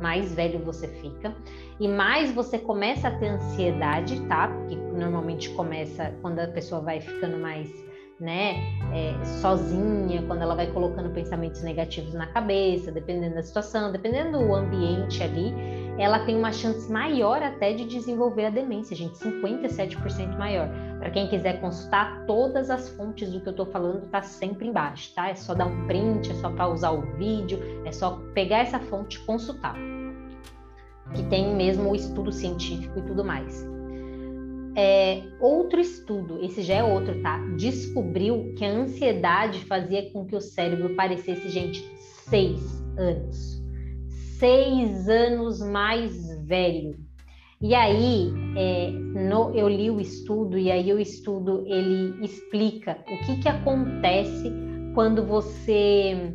mais 0.00 0.34
velho 0.34 0.58
você 0.60 0.88
fica 0.88 1.34
e 1.78 1.86
mais 1.86 2.32
você 2.32 2.58
começa 2.58 3.08
a 3.08 3.18
ter 3.18 3.28
ansiedade, 3.28 4.20
tá? 4.22 4.48
Porque 4.48 4.76
normalmente 4.76 5.50
começa 5.50 6.14
quando 6.20 6.38
a 6.40 6.48
pessoa 6.48 6.80
vai 6.80 7.00
ficando 7.00 7.38
mais 7.38 7.68
né, 8.20 8.56
é, 8.92 9.24
sozinha, 9.40 10.22
quando 10.26 10.42
ela 10.42 10.54
vai 10.54 10.70
colocando 10.70 11.08
pensamentos 11.10 11.62
negativos 11.62 12.12
na 12.12 12.26
cabeça, 12.26 12.92
dependendo 12.92 13.36
da 13.36 13.42
situação, 13.42 13.90
dependendo 13.90 14.38
do 14.38 14.54
ambiente 14.54 15.22
ali, 15.22 15.54
ela 15.98 16.20
tem 16.20 16.36
uma 16.36 16.52
chance 16.52 16.90
maior 16.90 17.42
até 17.42 17.72
de 17.72 17.84
desenvolver 17.84 18.46
a 18.46 18.50
demência, 18.50 18.96
gente, 18.96 19.18
57% 19.18 20.38
maior. 20.38 20.68
Para 20.98 21.10
quem 21.10 21.28
quiser 21.28 21.60
consultar, 21.60 22.24
todas 22.26 22.70
as 22.70 22.88
fontes 22.90 23.30
do 23.32 23.40
que 23.40 23.48
eu 23.48 23.52
estou 23.52 23.66
falando 23.66 24.08
tá 24.08 24.22
sempre 24.22 24.68
embaixo, 24.68 25.14
tá? 25.14 25.28
É 25.28 25.34
só 25.34 25.54
dar 25.54 25.66
um 25.66 25.86
print, 25.86 26.30
é 26.30 26.34
só 26.34 26.50
pausar 26.50 26.94
o 26.94 27.02
vídeo, 27.16 27.58
é 27.84 27.92
só 27.92 28.20
pegar 28.34 28.58
essa 28.58 28.78
fonte 28.78 29.18
e 29.18 29.20
consultar. 29.20 29.76
Que 31.14 31.22
tem 31.24 31.54
mesmo 31.54 31.90
o 31.90 31.96
estudo 31.96 32.30
científico 32.30 32.98
e 32.98 33.02
tudo 33.02 33.24
mais. 33.24 33.66
É, 34.76 35.22
outro 35.40 35.80
estudo, 35.80 36.42
esse 36.44 36.62
já 36.62 36.74
é 36.74 36.82
outro, 36.82 37.20
tá? 37.22 37.38
Descobriu 37.56 38.54
que 38.56 38.64
a 38.64 38.70
ansiedade 38.70 39.64
fazia 39.64 40.10
com 40.12 40.24
que 40.24 40.36
o 40.36 40.40
cérebro 40.40 40.94
parecesse, 40.94 41.48
gente, 41.48 41.84
seis 41.98 42.80
anos. 42.96 43.59
Seis 44.40 45.06
anos 45.06 45.60
mais 45.60 46.34
velho. 46.46 46.96
E 47.60 47.74
aí, 47.74 48.32
é, 48.56 48.90
no, 48.90 49.54
eu 49.54 49.68
li 49.68 49.90
o 49.90 50.00
estudo 50.00 50.56
e 50.58 50.72
aí 50.72 50.90
o 50.94 50.98
estudo 50.98 51.62
ele 51.66 52.24
explica 52.24 53.04
o 53.06 53.18
que, 53.18 53.36
que 53.42 53.48
acontece 53.50 54.50
quando 54.94 55.26
você 55.26 56.34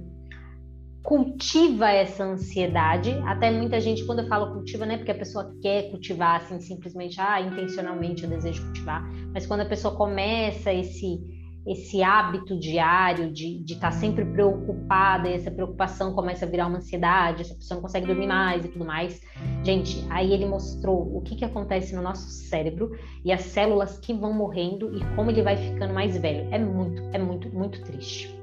cultiva 1.01 1.89
essa 1.89 2.23
ansiedade. 2.23 3.09
Até 3.25 3.49
muita 3.49 3.79
gente, 3.79 4.05
quando 4.05 4.19
eu 4.19 4.27
falo 4.27 4.53
cultiva, 4.53 4.85
não 4.85 4.93
é 4.93 4.97
porque 4.97 5.11
a 5.11 5.17
pessoa 5.17 5.51
quer 5.59 5.89
cultivar, 5.89 6.41
assim, 6.41 6.59
simplesmente, 6.59 7.19
ah, 7.19 7.41
intencionalmente 7.41 8.23
eu 8.23 8.29
desejo 8.29 8.63
cultivar, 8.65 9.03
mas 9.33 9.47
quando 9.47 9.61
a 9.61 9.65
pessoa 9.65 9.95
começa 9.95 10.71
esse 10.71 11.19
esse 11.65 12.03
hábito 12.03 12.57
diário 12.59 13.31
de 13.31 13.63
estar 13.65 13.89
tá 13.89 13.91
sempre 13.91 14.23
preocupada, 14.23 15.27
e 15.27 15.33
essa 15.33 15.49
preocupação 15.49 16.13
começa 16.13 16.45
a 16.45 16.47
virar 16.47 16.67
uma 16.67 16.77
ansiedade, 16.77 17.41
essa 17.41 17.55
pessoa 17.55 17.75
não 17.75 17.81
consegue 17.81 18.05
dormir 18.05 18.27
mais 18.27 18.63
e 18.63 18.67
tudo 18.67 18.85
mais. 18.85 19.21
Gente, 19.63 20.05
aí 20.09 20.31
ele 20.31 20.45
mostrou 20.45 21.15
o 21.15 21.21
que, 21.21 21.35
que 21.35 21.45
acontece 21.45 21.95
no 21.95 22.01
nosso 22.01 22.29
cérebro 22.29 22.91
e 23.23 23.31
as 23.31 23.41
células 23.41 23.97
que 23.97 24.13
vão 24.13 24.31
morrendo 24.31 24.95
e 24.95 25.03
como 25.15 25.31
ele 25.31 25.41
vai 25.41 25.57
ficando 25.57 25.93
mais 25.93 26.15
velho. 26.17 26.47
É 26.51 26.59
muito, 26.59 27.01
é 27.13 27.17
muito, 27.17 27.49
muito 27.49 27.81
triste. 27.83 28.35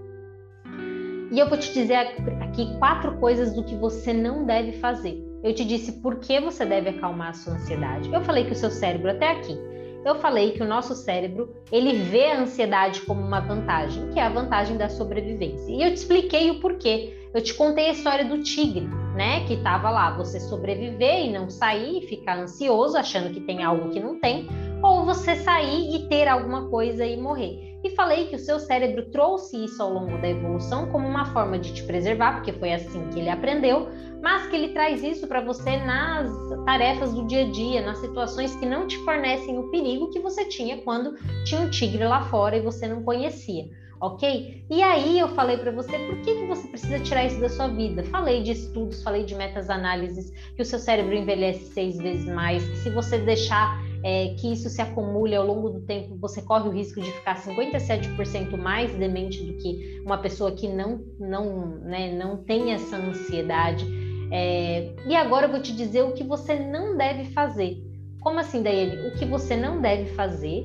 E 1.31 1.39
eu 1.39 1.49
vou 1.49 1.57
te 1.57 1.73
dizer 1.73 1.95
aqui 2.43 2.77
quatro 2.79 3.17
coisas 3.19 3.55
do 3.55 3.65
que 3.65 3.75
você 3.75 4.13
não 4.13 4.45
deve 4.45 4.73
fazer. 4.73 5.25
Eu 5.43 5.55
te 5.55 5.65
disse 5.65 5.93
por 6.01 6.19
que 6.19 6.39
você 6.39 6.65
deve 6.65 6.91
acalmar 6.91 7.31
a 7.31 7.33
sua 7.33 7.55
ansiedade. 7.55 8.13
Eu 8.13 8.21
falei 8.21 8.45
que 8.45 8.53
o 8.53 8.55
seu 8.55 8.71
cérebro 8.71 9.11
até 9.11 9.31
aqui. 9.31 9.59
Eu 10.05 10.17
falei 10.17 10.53
que 10.53 10.62
o 10.62 10.67
nosso 10.67 10.95
cérebro, 10.95 11.55
ele 11.71 11.93
vê 11.93 12.27
a 12.27 12.41
ansiedade 12.41 13.03
como 13.03 13.21
uma 13.21 13.41
vantagem, 13.41 14.11
que 14.11 14.19
é 14.19 14.25
a 14.25 14.29
vantagem 14.29 14.77
da 14.77 14.88
sobrevivência. 14.88 15.71
E 15.73 15.83
eu 15.83 15.91
te 15.91 15.99
expliquei 15.99 16.51
o 16.51 16.61
porquê. 16.61 17.17
Eu 17.33 17.43
te 17.43 17.55
contei 17.55 17.87
a 17.88 17.93
história 17.93 18.25
do 18.25 18.43
tigre, 18.43 18.87
né, 19.17 19.47
que 19.47 19.55
estava 19.55 19.88
lá, 19.91 20.11
você 20.15 20.38
sobreviver 20.38 21.25
e 21.25 21.33
não 21.33 21.49
sair, 21.49 22.03
ficar 22.07 22.38
ansioso 22.38 22.97
achando 22.97 23.33
que 23.33 23.41
tem 23.41 23.62
algo 23.62 23.91
que 23.91 24.01
não 24.01 24.19
tem, 24.19 24.49
ou 24.83 25.05
você 25.05 25.37
sair 25.37 25.95
e 25.95 26.09
ter 26.09 26.27
alguma 26.27 26.68
coisa 26.68 27.05
e 27.05 27.16
morrer. 27.16 27.79
E 27.85 27.90
falei 27.90 28.27
que 28.27 28.37
o 28.37 28.38
seu 28.38 28.59
cérebro 28.59 29.11
trouxe 29.11 29.64
isso 29.64 29.83
ao 29.83 29.92
longo 29.92 30.18
da 30.18 30.29
evolução 30.29 30.88
como 30.90 31.07
uma 31.07 31.27
forma 31.27 31.59
de 31.59 31.73
te 31.73 31.83
preservar, 31.83 32.35
porque 32.35 32.53
foi 32.53 32.73
assim 32.73 33.09
que 33.11 33.18
ele 33.18 33.29
aprendeu, 33.29 33.88
mas 34.23 34.47
que 34.47 34.57
ele 34.57 34.68
traz 34.68 35.03
isso 35.03 35.27
para 35.27 35.40
você 35.40 35.79
nas 35.79 36.31
tarefas 36.64 37.12
do 37.12 37.27
dia 37.27 37.47
a 37.47 37.51
dia, 37.51 37.83
nas 37.83 37.99
situações 37.99 38.55
que 38.57 38.66
não 38.66 38.87
te 38.87 38.97
fornecem 38.99 39.59
o 39.59 39.68
perigo 39.71 40.11
que 40.11 40.21
você 40.21 40.45
tinha 40.45 40.79
quando 40.83 41.16
tinha 41.45 41.61
um 41.61 41.71
tigre 41.71 42.05
lá 42.05 42.23
fora 42.29 42.57
e 42.57 42.61
você 42.61 42.87
não 42.87 43.03
conhecia 43.03 43.64
ok? 44.03 44.64
E 44.68 44.83
aí 44.83 45.16
eu 45.16 45.29
falei 45.29 45.57
para 45.57 45.71
você 45.71 45.97
por 45.97 46.16
que, 46.23 46.35
que 46.35 46.47
você 46.47 46.66
precisa 46.66 46.99
tirar 46.99 47.25
isso 47.25 47.40
da 47.40 47.49
sua 47.49 47.68
vida. 47.68 48.03
Falei 48.03 48.42
de 48.42 48.51
estudos, 48.51 49.01
falei 49.01 49.25
de 49.25 49.33
metas 49.37 49.71
análises, 49.71 50.33
que 50.57 50.62
o 50.62 50.64
seu 50.64 50.81
cérebro 50.81 51.14
envelhece 51.14 51.66
seis 51.73 51.99
vezes 51.99 52.27
mais, 52.27 52.68
que 52.68 52.77
se 52.79 52.90
você 52.90 53.18
deixar 53.18 53.81
é, 54.03 54.35
que 54.38 54.53
isso 54.53 54.69
se 54.69 54.83
acumule 54.83 55.35
ao 55.35 55.47
longo 55.47 55.71
do 55.71 55.81
tempo, 55.81 56.17
você 56.17 56.43
corre 56.43 56.69
o 56.69 56.73
risco 56.73 57.01
de 57.01 57.11
ficar 57.11 57.37
57% 57.37 58.57
mais 58.57 58.93
demente 58.95 59.43
do 59.45 59.55
que 59.55 60.01
uma 60.05 60.19
pessoa 60.19 60.53
que 60.53 60.69
não, 60.69 61.01
não, 61.19 61.79
né, 61.81 62.12
não 62.12 62.37
tem 62.38 62.73
essa 62.73 62.97
ansiedade. 62.97 63.87
É, 64.31 64.95
e 65.07 65.15
agora 65.15 65.47
eu 65.47 65.51
vou 65.51 65.61
te 65.61 65.75
dizer 65.75 66.03
o 66.03 66.12
que 66.12 66.25
você 66.25 66.59
não 66.59 66.97
deve 66.97 67.27
fazer. 67.33 67.77
Como 68.21 68.38
assim, 68.38 68.62
Daiane? 68.62 69.09
O 69.09 69.15
que 69.19 69.25
você 69.25 69.57
não 69.57 69.81
deve 69.81 70.07
fazer 70.15 70.65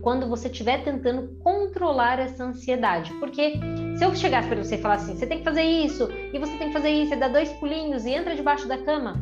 quando 0.00 0.28
você 0.28 0.48
estiver 0.48 0.82
tentando 0.82 1.36
controlar 1.40 2.18
essa 2.18 2.44
ansiedade. 2.44 3.12
Porque 3.14 3.54
se 3.96 4.04
eu 4.04 4.14
chegasse 4.14 4.48
para 4.48 4.62
você 4.62 4.76
e 4.76 4.78
falar 4.78 4.94
assim, 4.94 5.14
você 5.14 5.26
tem 5.26 5.38
que 5.38 5.44
fazer 5.44 5.62
isso, 5.62 6.08
e 6.32 6.38
você 6.38 6.56
tem 6.56 6.68
que 6.68 6.72
fazer 6.72 6.90
isso, 6.90 7.12
e 7.12 7.16
dá 7.16 7.28
dois 7.28 7.50
pulinhos 7.54 8.04
e 8.04 8.10
entra 8.10 8.34
debaixo 8.34 8.66
da 8.66 8.78
cama, 8.78 9.20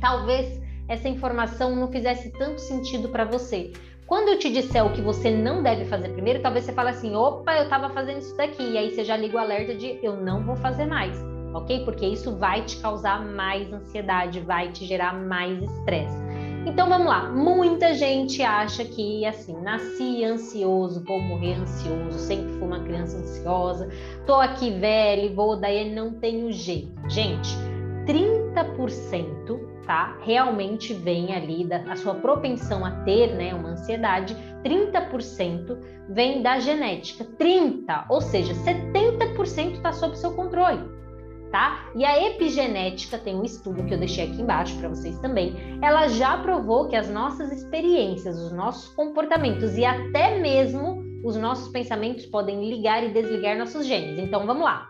talvez 0.00 0.63
essa 0.88 1.08
informação 1.08 1.74
não 1.74 1.90
fizesse 1.90 2.30
tanto 2.30 2.60
sentido 2.60 3.08
para 3.08 3.24
você. 3.24 3.72
Quando 4.06 4.28
eu 4.28 4.38
te 4.38 4.52
disser 4.52 4.84
o 4.84 4.92
que 4.92 5.00
você 5.00 5.30
não 5.30 5.62
deve 5.62 5.86
fazer 5.86 6.10
primeiro, 6.10 6.42
talvez 6.42 6.64
você 6.64 6.72
fale 6.72 6.90
assim: 6.90 7.14
opa, 7.14 7.56
eu 7.56 7.64
estava 7.64 7.88
fazendo 7.90 8.18
isso 8.18 8.36
daqui. 8.36 8.62
E 8.62 8.78
aí 8.78 8.94
você 8.94 9.02
já 9.04 9.16
liga 9.16 9.36
o 9.36 9.40
alerta 9.40 9.74
de 9.74 9.98
eu 10.02 10.16
não 10.16 10.44
vou 10.44 10.56
fazer 10.56 10.84
mais, 10.84 11.16
ok? 11.54 11.84
Porque 11.84 12.04
isso 12.06 12.36
vai 12.36 12.62
te 12.62 12.76
causar 12.76 13.24
mais 13.24 13.72
ansiedade, 13.72 14.40
vai 14.40 14.70
te 14.70 14.84
gerar 14.84 15.14
mais 15.14 15.62
estresse. 15.62 16.22
Então 16.66 16.88
vamos 16.88 17.06
lá. 17.06 17.30
Muita 17.30 17.94
gente 17.94 18.42
acha 18.42 18.84
que 18.84 19.24
assim, 19.24 19.58
nasci 19.62 20.22
ansioso, 20.22 21.02
vou 21.04 21.20
morrer 21.20 21.54
ansioso, 21.54 22.18
sempre 22.18 22.52
fui 22.52 22.62
uma 22.62 22.80
criança 22.80 23.16
ansiosa, 23.16 23.88
tô 24.26 24.34
aqui 24.34 24.70
velho 24.70 25.34
vou, 25.34 25.56
daí 25.56 25.94
não 25.94 26.12
tenho 26.12 26.52
jeito. 26.52 26.92
Gente, 27.08 27.56
30% 28.06 29.73
tá? 29.86 30.16
Realmente 30.22 30.92
vem 30.92 31.34
ali 31.34 31.64
da 31.64 31.84
a 31.88 31.96
sua 31.96 32.14
propensão 32.14 32.84
a 32.84 32.90
ter, 33.02 33.34
né, 33.34 33.54
uma 33.54 33.70
ansiedade, 33.70 34.36
30% 34.64 35.78
vem 36.08 36.42
da 36.42 36.58
genética. 36.58 37.24
30, 37.24 38.06
ou 38.08 38.20
seja, 38.20 38.54
70% 38.54 39.74
está 39.74 39.92
sob 39.92 40.16
seu 40.16 40.32
controle, 40.32 40.80
tá? 41.50 41.90
E 41.94 42.04
a 42.04 42.26
epigenética 42.28 43.18
tem 43.18 43.36
um 43.36 43.44
estudo 43.44 43.84
que 43.84 43.94
eu 43.94 43.98
deixei 43.98 44.24
aqui 44.24 44.40
embaixo 44.40 44.76
para 44.78 44.88
vocês 44.88 45.18
também. 45.18 45.54
Ela 45.82 46.08
já 46.08 46.36
provou 46.38 46.88
que 46.88 46.96
as 46.96 47.10
nossas 47.10 47.52
experiências, 47.52 48.38
os 48.38 48.52
nossos 48.52 48.88
comportamentos 48.94 49.76
e 49.76 49.84
até 49.84 50.38
mesmo 50.40 51.04
os 51.24 51.36
nossos 51.36 51.68
pensamentos 51.68 52.26
podem 52.26 52.68
ligar 52.68 53.02
e 53.02 53.12
desligar 53.12 53.56
nossos 53.56 53.86
genes. 53.86 54.18
Então, 54.18 54.46
vamos 54.46 54.64
lá 54.64 54.88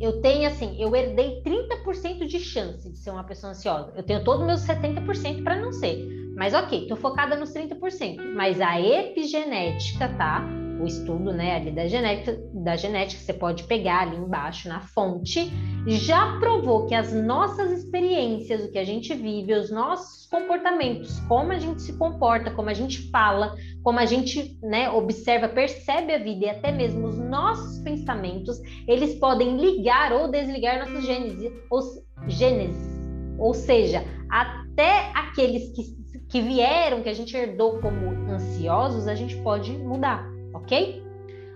eu 0.00 0.20
tenho 0.20 0.46
assim, 0.46 0.76
eu 0.78 0.94
herdei 0.94 1.42
30% 1.42 2.26
de 2.26 2.38
chance 2.38 2.90
de 2.90 2.98
ser 2.98 3.10
uma 3.10 3.24
pessoa 3.24 3.52
ansiosa. 3.52 3.92
Eu 3.96 4.02
tenho 4.02 4.22
todos 4.22 4.40
os 4.40 4.46
meus 4.46 4.60
70% 4.60 5.42
para 5.42 5.56
não 5.56 5.72
ser. 5.72 6.32
Mas 6.36 6.52
ok, 6.52 6.86
tô 6.86 6.96
focada 6.96 7.34
nos 7.34 7.52
30%. 7.52 8.34
Mas 8.34 8.60
a 8.60 8.80
epigenética, 8.80 10.08
tá? 10.16 10.65
O 10.80 10.86
estudo 10.86 11.32
né, 11.32 11.56
ali 11.56 11.70
da 11.70 11.86
genética, 11.86 12.38
da 12.52 12.76
genética, 12.76 13.22
você 13.22 13.32
pode 13.32 13.64
pegar 13.64 14.02
ali 14.02 14.16
embaixo 14.16 14.68
na 14.68 14.80
fonte, 14.80 15.50
já 15.86 16.38
provou 16.38 16.86
que 16.86 16.94
as 16.94 17.12
nossas 17.12 17.70
experiências, 17.70 18.64
o 18.64 18.70
que 18.70 18.78
a 18.78 18.84
gente 18.84 19.14
vive, 19.14 19.54
os 19.54 19.70
nossos 19.70 20.26
comportamentos, 20.26 21.18
como 21.20 21.52
a 21.52 21.58
gente 21.58 21.80
se 21.82 21.96
comporta, 21.96 22.50
como 22.50 22.68
a 22.68 22.74
gente 22.74 23.10
fala, 23.10 23.54
como 23.82 23.98
a 23.98 24.04
gente 24.04 24.58
né, 24.62 24.90
observa, 24.90 25.48
percebe 25.48 26.12
a 26.12 26.18
vida 26.18 26.46
e 26.46 26.50
até 26.50 26.72
mesmo 26.72 27.06
os 27.06 27.18
nossos 27.18 27.78
pensamentos, 27.82 28.60
eles 28.86 29.14
podem 29.14 29.56
ligar 29.56 30.12
ou 30.12 30.30
desligar 30.30 30.80
nossos 30.80 31.06
genes, 31.06 31.52
ou, 31.70 31.80
genes, 32.26 32.76
ou 33.38 33.54
seja, 33.54 34.04
até 34.28 35.10
aqueles 35.14 35.70
que, 35.72 35.82
que 36.28 36.40
vieram, 36.40 37.02
que 37.02 37.08
a 37.08 37.14
gente 37.14 37.36
herdou 37.36 37.78
como 37.80 38.10
ansiosos, 38.30 39.06
a 39.06 39.14
gente 39.14 39.36
pode 39.36 39.72
mudar 39.72 40.35
ok? 40.56 41.02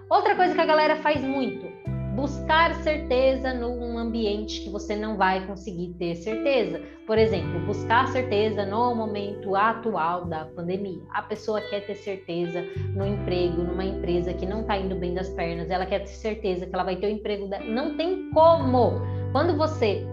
Outra 0.08 0.34
coisa 0.34 0.54
que 0.54 0.60
a 0.60 0.66
galera 0.66 0.96
faz 0.96 1.22
muito, 1.22 1.66
buscar 2.14 2.74
certeza 2.82 3.54
num 3.54 3.96
ambiente 3.96 4.60
que 4.60 4.70
você 4.70 4.96
não 4.96 5.16
vai 5.16 5.46
conseguir 5.46 5.94
ter 5.98 6.16
certeza. 6.16 6.80
Por 7.06 7.16
exemplo, 7.16 7.60
buscar 7.60 8.08
certeza 8.08 8.66
no 8.66 8.94
momento 8.94 9.54
atual 9.54 10.24
da 10.26 10.44
pandemia. 10.44 11.02
A 11.12 11.22
pessoa 11.22 11.60
quer 11.60 11.86
ter 11.86 11.94
certeza 11.94 12.62
no 12.94 13.06
emprego, 13.06 13.62
numa 13.62 13.84
empresa 13.84 14.34
que 14.34 14.44
não 14.44 14.62
está 14.62 14.76
indo 14.76 14.96
bem 14.96 15.14
das 15.14 15.30
pernas, 15.30 15.70
ela 15.70 15.86
quer 15.86 16.00
ter 16.00 16.08
certeza 16.08 16.66
que 16.66 16.74
ela 16.74 16.84
vai 16.84 16.96
ter 16.96 17.06
o 17.06 17.10
emprego. 17.10 17.48
Não 17.68 17.96
tem 17.96 18.30
como. 18.30 19.00
Quando 19.32 19.56
você. 19.56 20.04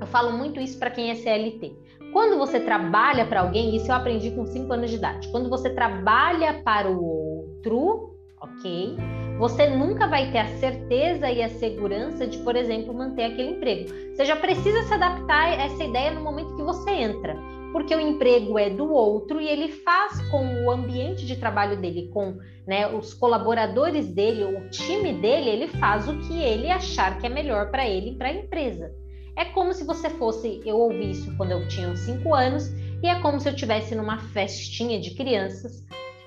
Eu 0.00 0.06
falo 0.08 0.32
muito 0.32 0.60
isso 0.60 0.78
para 0.78 0.90
quem 0.90 1.10
é 1.10 1.14
CLT. 1.14 1.76
Quando 2.12 2.36
você 2.36 2.60
trabalha 2.60 3.24
para 3.24 3.40
alguém, 3.40 3.74
isso 3.74 3.90
eu 3.90 3.94
aprendi 3.94 4.30
com 4.32 4.44
5 4.44 4.70
anos 4.70 4.90
de 4.90 4.96
idade. 4.96 5.28
Quando 5.28 5.48
você 5.48 5.70
trabalha 5.70 6.60
para 6.62 6.90
o 6.90 7.02
outro, 7.02 8.11
ok? 8.42 8.96
Você 9.38 9.68
nunca 9.70 10.06
vai 10.06 10.30
ter 10.30 10.38
a 10.38 10.58
certeza 10.58 11.30
e 11.30 11.42
a 11.42 11.48
segurança 11.48 12.26
de, 12.26 12.38
por 12.38 12.56
exemplo, 12.56 12.92
manter 12.92 13.24
aquele 13.24 13.52
emprego. 13.52 13.88
Você 14.14 14.24
já 14.24 14.36
precisa 14.36 14.82
se 14.82 14.94
adaptar 14.94 15.46
a 15.46 15.64
essa 15.64 15.82
ideia 15.82 16.10
no 16.10 16.22
momento 16.22 16.56
que 16.56 16.62
você 16.62 16.90
entra, 16.90 17.36
porque 17.72 17.94
o 17.94 18.00
emprego 18.00 18.58
é 18.58 18.68
do 18.68 18.92
outro 18.92 19.40
e 19.40 19.48
ele 19.48 19.68
faz 19.68 20.20
com 20.28 20.64
o 20.64 20.70
ambiente 20.70 21.24
de 21.24 21.36
trabalho 21.36 21.80
dele, 21.80 22.10
com 22.12 22.36
né, 22.66 22.86
os 22.86 23.14
colaboradores 23.14 24.08
dele, 24.08 24.44
o 24.44 24.68
time 24.70 25.12
dele, 25.14 25.48
ele 25.48 25.68
faz 25.68 26.08
o 26.08 26.18
que 26.20 26.42
ele 26.42 26.70
achar 26.70 27.18
que 27.18 27.26
é 27.26 27.30
melhor 27.30 27.70
para 27.70 27.88
ele 27.88 28.10
e 28.10 28.14
para 28.16 28.28
a 28.28 28.34
empresa. 28.34 28.92
É 29.34 29.46
como 29.46 29.72
se 29.72 29.84
você 29.84 30.10
fosse, 30.10 30.60
eu 30.66 30.76
ouvi 30.76 31.10
isso 31.10 31.34
quando 31.38 31.52
eu 31.52 31.66
tinha 31.66 31.88
uns 31.88 32.00
5 32.00 32.34
anos, 32.34 32.68
e 33.02 33.08
é 33.08 33.18
como 33.20 33.40
se 33.40 33.48
eu 33.48 33.54
estivesse 33.54 33.94
numa 33.94 34.18
festinha 34.18 35.00
de 35.00 35.14
crianças 35.14 35.82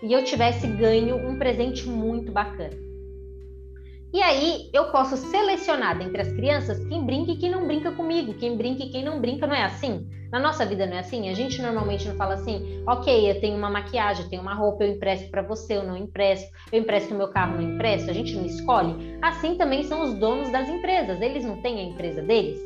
e 0.06 0.13
eu 0.13 0.24
tivesse 0.24 0.68
ganho 0.68 1.15
um 1.15 1.38
presente 1.38 1.89
muito 1.89 2.32
bacana. 2.32 2.78
E 4.13 4.22
aí 4.22 4.70
eu 4.72 4.91
posso 4.91 5.18
selecionar 5.18 6.00
entre 6.02 6.22
as 6.22 6.32
crianças 6.32 6.80
quem 6.86 7.04
brinca 7.04 7.32
e 7.32 7.38
quem 7.38 7.50
não 7.50 7.65
brinca 7.65 7.91
comigo, 7.91 8.36
quem 8.36 8.56
brinca 8.56 8.84
e 8.84 8.89
quem 8.89 9.04
não 9.04 9.20
brinca, 9.20 9.48
não 9.48 9.56
é 9.56 9.63
assim? 9.63 10.08
Na 10.32 10.39
nossa 10.39 10.65
vida 10.65 10.86
não 10.86 10.94
é 10.94 11.00
assim? 11.00 11.28
A 11.30 11.34
gente 11.34 11.62
normalmente 11.62 12.08
não 12.08 12.15
fala 12.15 12.36
assim, 12.36 12.82
ok, 12.88 13.30
eu 13.30 13.41
tenho 13.41 13.58
uma 13.58 13.70
maquiagem, 13.70 14.24
eu 14.24 14.30
tenho 14.30 14.41
uma 14.41 14.54
roupa, 14.54 14.84
eu 14.84 14.94
empresto 14.94 15.30
para 15.30 15.41
você, 15.41 15.76
eu 15.76 15.84
não 15.84 15.98
empresto, 15.98 16.50
eu 16.72 16.80
empresto 16.80 17.13
o 17.13 17.18
meu 17.18 17.28
carro, 17.30 17.60
não 17.60 17.74
empresto, 17.74 18.10
a 18.10 18.13
gente 18.13 18.34
não 18.36 18.46
escolhe. 18.46 19.18
Assim 19.22 19.56
também 19.56 19.84
são 19.84 20.04
os 20.04 20.13
donos 20.13 20.50
das 20.52 20.70
empresas, 20.70 21.20
eles 21.20 21.44
não 21.44 21.62
têm 21.62 21.80
a 21.80 21.84
empresa 21.84 22.22
deles? 22.22 22.60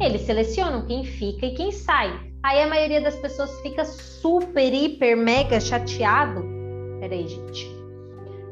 Eles 0.00 0.22
selecionam 0.22 0.86
quem 0.86 1.04
fica 1.04 1.46
e 1.46 1.54
quem 1.54 1.70
sai. 1.72 2.18
Aí 2.42 2.60
a 2.60 2.66
maioria 2.66 3.00
das 3.00 3.16
pessoas 3.16 3.50
fica 3.60 3.84
super, 3.84 4.72
hiper, 4.72 5.16
mega 5.16 5.60
chateado 5.60 6.59
Peraí, 7.00 7.26
gente. 7.26 7.80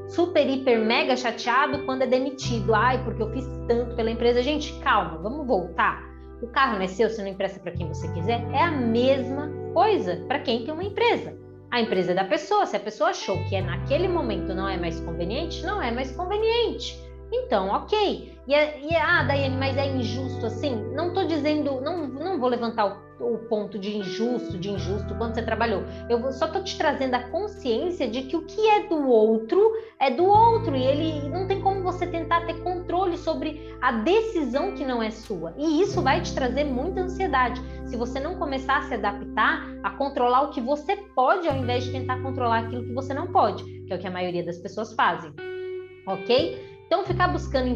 Super, 0.09 0.49
hiper, 0.49 0.79
mega 0.81 1.17
chateado 1.17 1.85
quando 1.85 2.03
é 2.03 2.07
demitido. 2.07 2.75
Ai, 2.75 3.05
porque 3.05 3.23
eu 3.23 3.31
fiz 3.31 3.47
tanto 3.69 3.95
pela 3.95 4.11
empresa. 4.11 4.43
Gente, 4.43 4.73
calma, 4.81 5.19
vamos 5.19 5.47
voltar. 5.47 6.03
O 6.43 6.47
carro 6.49 6.77
não 6.77 6.83
é 6.83 6.87
seu, 6.87 7.11
você 7.11 7.21
não 7.23 7.29
empresta 7.29 7.61
para 7.61 7.73
quem 7.73 7.87
você 7.87 8.09
quiser. 8.13 8.43
É 8.53 8.63
a 8.63 8.71
mesma 8.71 9.51
coisa 9.75 10.17
para 10.27 10.41
quem 10.41 10.65
tem 10.65 10.73
uma 10.73 10.85
empresa. 10.85 11.37
A 11.71 11.81
empresa 11.81 12.13
é 12.13 12.15
da 12.15 12.25
pessoa. 12.25 12.65
Se 12.65 12.77
a 12.77 12.81
pessoa 12.81 13.11
achou 13.11 13.37
que 13.45 13.55
é 13.55 13.61
naquele 13.61 14.09
momento 14.09 14.55
não 14.55 14.69
é 14.69 14.79
mais 14.79 14.99
conveniente, 15.01 15.63
não 15.63 15.83
é 15.83 15.91
mais 15.91 16.11
conveniente. 16.17 16.99
Então, 17.31 17.69
ok. 17.69 18.33
E, 18.47 18.55
é, 18.55 18.81
e 18.81 18.95
é, 18.95 19.01
ah, 19.03 19.25
Daiane, 19.25 19.57
mas 19.57 19.77
é 19.77 19.87
injusto 19.87 20.47
assim? 20.47 20.75
Não 20.95 21.08
dizendo, 21.39 21.81
não, 21.81 22.07
não 22.07 22.39
vou 22.39 22.49
levantar 22.49 23.03
o, 23.19 23.35
o, 23.35 23.39
ponto 23.39 23.79
de 23.79 23.97
injusto, 23.97 24.59
de 24.59 24.71
injusto, 24.71 25.15
quando 25.15 25.35
você 25.35 25.43
trabalhou. 25.43 25.83
Eu 26.09 26.31
só 26.33 26.47
estou 26.47 26.63
te 26.63 26.77
trazendo 26.77 27.15
a 27.15 27.21
consciência 27.31 28.09
de 28.09 28.23
que 28.23 28.37
o 28.37 28.43
que 28.43 28.69
é 28.69 28.89
do 28.89 29.09
outro 29.09 29.73
é 29.99 30.11
do 30.11 30.25
outro 30.25 30.77
e 30.77 30.85
ele 30.85 31.29
não 31.29 31.47
tem 31.47 31.61
como 31.61 31.83
você 31.83 32.07
tentar 32.07 32.47
ter 32.47 32.63
controle 32.63 33.17
sobre 33.17 33.77
a 33.81 33.93
decisão 33.93 34.75
que 34.75 34.85
não 34.85 35.03
é 35.03 35.11
sua. 35.11 35.55
E 35.57 35.81
isso 35.81 36.03
vai 36.03 36.21
te 36.21 36.35
trazer 36.35 36.65
muita 36.65 37.01
ansiedade. 37.01 37.61
Se 37.87 37.97
você 37.97 38.21
não 38.21 38.37
começar 38.37 38.79
a 38.79 38.83
se 38.83 38.95
adaptar, 38.95 39.67
a 39.83 39.91
controlar 39.91 40.43
o 40.43 40.51
que 40.51 40.61
você 40.61 40.97
pode, 41.15 41.49
ao 41.49 41.57
invés 41.57 41.85
de 41.85 41.93
tentar 41.93 42.21
controlar 42.21 42.61
aquilo 42.61 42.85
que 42.85 42.93
você 42.93 43.15
não 43.15 43.29
pode, 43.29 43.65
que 43.65 43.93
é 43.93 43.97
o 43.97 43.99
que 43.99 44.07
a 44.07 44.11
maioria 44.11 44.45
das 44.45 44.59
pessoas 44.59 44.93
fazem. 44.93 45.33
Ok? 46.07 46.79
Então, 46.89 47.05
ficar 47.05 47.29
buscando 47.29 47.69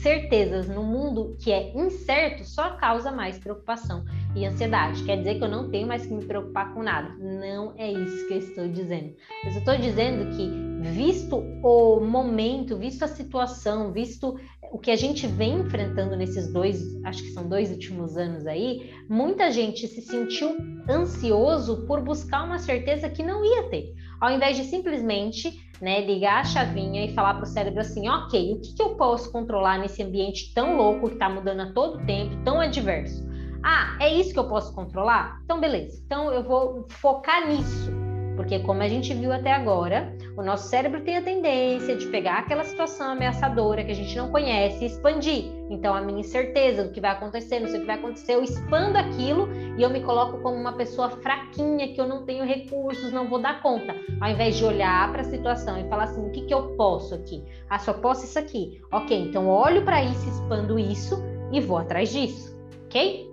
certezas 0.00 0.68
no 0.68 0.82
mundo 0.82 1.36
que 1.38 1.52
é 1.52 1.72
incerto 1.76 2.44
só 2.44 2.70
causa 2.76 3.10
mais 3.10 3.38
preocupação 3.38 4.04
e 4.34 4.44
ansiedade. 4.46 5.04
Quer 5.04 5.18
dizer 5.18 5.38
que 5.38 5.44
eu 5.44 5.48
não 5.48 5.70
tenho 5.70 5.86
mais 5.86 6.06
que 6.06 6.12
me 6.12 6.24
preocupar 6.24 6.72
com 6.74 6.82
nada. 6.82 7.14
Não 7.18 7.74
é 7.76 7.90
isso 7.90 8.26
que 8.26 8.34
eu 8.34 8.38
estou 8.38 8.68
dizendo. 8.68 9.14
Eu 9.44 9.50
estou 9.50 9.76
dizendo 9.76 10.36
que, 10.36 10.48
visto 10.90 11.36
o 11.62 12.00
momento, 12.00 12.76
visto 12.76 13.04
a 13.04 13.08
situação, 13.08 13.92
visto 13.92 14.38
o 14.72 14.78
que 14.78 14.90
a 14.90 14.96
gente 14.96 15.26
vem 15.26 15.60
enfrentando 15.60 16.16
nesses 16.16 16.50
dois, 16.50 16.80
acho 17.04 17.22
que 17.22 17.30
são 17.30 17.46
dois 17.46 17.70
últimos 17.70 18.16
anos 18.16 18.46
aí, 18.46 18.90
muita 19.08 19.50
gente 19.50 19.86
se 19.86 20.00
sentiu 20.00 20.56
ansioso 20.88 21.86
por 21.86 22.00
buscar 22.00 22.44
uma 22.44 22.58
certeza 22.58 23.10
que 23.10 23.22
não 23.22 23.44
ia 23.44 23.68
ter. 23.68 23.94
Ao 24.22 24.30
invés 24.30 24.56
de 24.56 24.62
simplesmente 24.62 25.60
né, 25.80 26.00
ligar 26.00 26.42
a 26.42 26.44
chavinha 26.44 27.04
e 27.04 27.12
falar 27.12 27.34
para 27.34 27.42
o 27.42 27.46
cérebro 27.46 27.80
assim, 27.80 28.08
ok, 28.08 28.52
o 28.52 28.60
que, 28.60 28.72
que 28.72 28.80
eu 28.80 28.94
posso 28.94 29.32
controlar 29.32 29.80
nesse 29.80 30.00
ambiente 30.00 30.54
tão 30.54 30.76
louco 30.76 31.08
que 31.08 31.14
está 31.14 31.28
mudando 31.28 31.62
a 31.62 31.72
todo 31.72 32.06
tempo, 32.06 32.36
tão 32.44 32.60
adverso? 32.60 33.28
Ah, 33.64 33.96
é 33.98 34.14
isso 34.14 34.32
que 34.32 34.38
eu 34.38 34.48
posso 34.48 34.72
controlar? 34.76 35.40
Então, 35.42 35.58
beleza. 35.58 36.00
Então, 36.06 36.32
eu 36.32 36.44
vou 36.44 36.86
focar 36.88 37.48
nisso. 37.48 37.90
Porque, 38.36 38.58
como 38.60 38.82
a 38.82 38.88
gente 38.88 39.12
viu 39.14 39.32
até 39.32 39.52
agora, 39.52 40.14
o 40.36 40.42
nosso 40.42 40.68
cérebro 40.68 41.00
tem 41.02 41.16
a 41.16 41.22
tendência 41.22 41.94
de 41.96 42.06
pegar 42.06 42.38
aquela 42.38 42.64
situação 42.64 43.10
ameaçadora 43.10 43.84
que 43.84 43.92
a 43.92 43.94
gente 43.94 44.16
não 44.16 44.30
conhece 44.30 44.82
e 44.82 44.86
expandir. 44.86 45.44
Então, 45.68 45.94
a 45.94 46.00
minha 46.00 46.20
incerteza 46.20 46.84
do 46.84 46.90
que 46.90 47.00
vai 47.00 47.10
acontecer, 47.10 47.60
não 47.60 47.68
sei 47.68 47.78
o 47.78 47.80
que 47.80 47.86
vai 47.86 47.96
acontecer, 47.96 48.34
eu 48.34 48.42
expando 48.42 48.96
aquilo 48.96 49.48
e 49.76 49.82
eu 49.82 49.90
me 49.90 50.00
coloco 50.00 50.38
como 50.40 50.56
uma 50.56 50.72
pessoa 50.72 51.10
fraquinha, 51.10 51.92
que 51.92 52.00
eu 52.00 52.06
não 52.06 52.24
tenho 52.24 52.44
recursos, 52.44 53.12
não 53.12 53.28
vou 53.28 53.38
dar 53.38 53.62
conta. 53.62 53.94
Ao 54.20 54.30
invés 54.30 54.56
de 54.56 54.64
olhar 54.64 55.10
para 55.12 55.22
a 55.22 55.24
situação 55.24 55.78
e 55.78 55.88
falar 55.88 56.04
assim: 56.04 56.26
o 56.26 56.30
que, 56.30 56.42
que 56.42 56.54
eu 56.54 56.74
posso 56.76 57.14
aqui? 57.14 57.42
Ah, 57.68 57.78
só 57.78 57.92
posso 57.92 58.24
isso 58.24 58.38
aqui. 58.38 58.80
Ok, 58.90 59.16
então 59.16 59.48
olho 59.48 59.84
para 59.84 60.02
isso, 60.02 60.28
expando 60.28 60.78
isso 60.78 61.22
e 61.52 61.60
vou 61.60 61.78
atrás 61.78 62.10
disso. 62.10 62.56
Ok? 62.86 63.30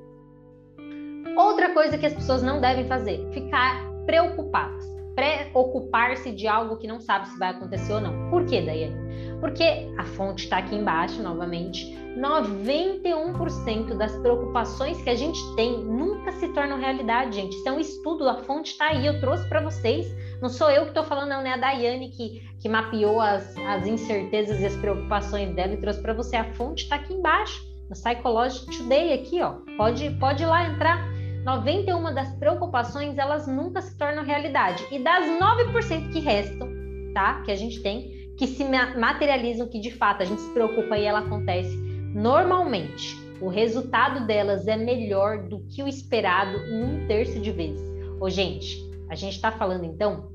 Outra 1.38 1.74
coisa 1.74 1.98
que 1.98 2.06
as 2.06 2.14
pessoas 2.14 2.44
não 2.44 2.60
devem 2.60 2.86
fazer: 2.86 3.26
ficar 3.32 3.88
preocupadas 4.10 5.00
preocupar-se 5.15 6.32
de 6.32 6.48
algo 6.48 6.78
que 6.78 6.88
não 6.88 7.00
sabe 7.00 7.28
se 7.28 7.38
vai 7.38 7.50
acontecer 7.50 7.91
ou 7.91 8.00
não. 8.00 8.30
Por 8.30 8.45
quê, 8.45 8.62
Daiane? 8.62 8.95
Porque 9.41 9.63
a 9.98 10.06
fonte 10.06 10.45
está 10.45 10.60
aqui 10.60 10.76
embaixo, 10.76 11.22
novamente. 11.22 11.93
91% 12.17 13.98
das 13.98 14.15
preocupações 14.17 15.02
que 15.02 15.10
a 15.10 15.15
gente 15.15 15.39
tem 15.56 15.84
nunca 15.84 16.32
se 16.32 16.48
tornam 16.54 16.80
realidade, 16.80 17.36
gente. 17.36 17.54
Isso 17.54 17.67
é 17.67 17.72
um 17.72 17.80
estudo, 17.80 18.30
a 18.30 18.43
fonte 18.43 18.72
está 18.72 18.88
aí, 18.88 19.06
eu 19.06 19.19
trouxe 19.19 19.48
para 19.50 19.62
vocês. 19.62 20.08
Não 20.41 20.48
sou 20.48 20.72
eu 20.72 20.84
que 20.84 20.89
estou 20.89 21.04
falando, 21.04 21.30
não, 21.30 21.43
né? 21.43 21.54
A 21.54 21.58
Daiane 21.58 22.10
que, 22.10 22.41
que 22.62 22.69
mapeou 22.69 23.19
as, 23.19 23.56
as 23.58 23.86
incertezas 23.86 24.62
e 24.62 24.65
as 24.65 24.76
preocupações 24.78 25.54
dela 25.54 25.74
e 25.74 25.78
trouxe 25.78 26.02
para 26.02 26.13
você. 26.13 26.38
A 26.38 26.54
fonte 26.54 26.84
está 26.84 26.95
aqui 26.95 27.13
embaixo, 27.13 27.62
no 27.89 27.95
Psychology 27.95 28.65
Today, 28.65 29.13
aqui, 29.13 29.41
ó. 29.41 29.56
Pode, 29.78 30.10
pode 30.12 30.43
ir 30.43 30.48
lá 30.48 30.65
entrar. 30.65 31.19
91 31.50 32.14
das 32.14 32.36
preocupações, 32.36 33.18
elas 33.18 33.48
nunca 33.48 33.82
se 33.82 33.98
tornam 33.98 34.24
realidade. 34.24 34.86
E 34.92 35.00
das 35.00 35.26
9% 35.26 36.12
que 36.12 36.20
restam, 36.20 36.70
tá? 37.12 37.42
Que 37.42 37.52
a 37.52 37.56
gente 37.56 37.82
tem, 37.82 38.32
que 38.38 38.46
se 38.46 38.64
materializam, 38.64 39.68
que 39.68 39.80
de 39.80 39.90
fato 39.90 40.22
a 40.22 40.26
gente 40.26 40.42
se 40.42 40.54
preocupa 40.54 40.96
e 40.96 41.06
ela 41.06 41.20
acontece 41.20 41.76
normalmente. 42.14 43.18
O 43.42 43.48
resultado 43.48 44.28
delas 44.28 44.68
é 44.68 44.78
melhor 44.78 45.48
do 45.48 45.62
que 45.62 45.82
o 45.82 45.88
esperado 45.88 46.56
em 46.56 46.84
um 46.84 47.08
terço 47.08 47.40
de 47.40 47.52
vezes. 47.52 47.82
Ô, 48.20 48.30
gente, 48.30 48.78
a 49.10 49.16
gente 49.16 49.34
está 49.34 49.52
falando 49.52 49.86
então 49.86 50.30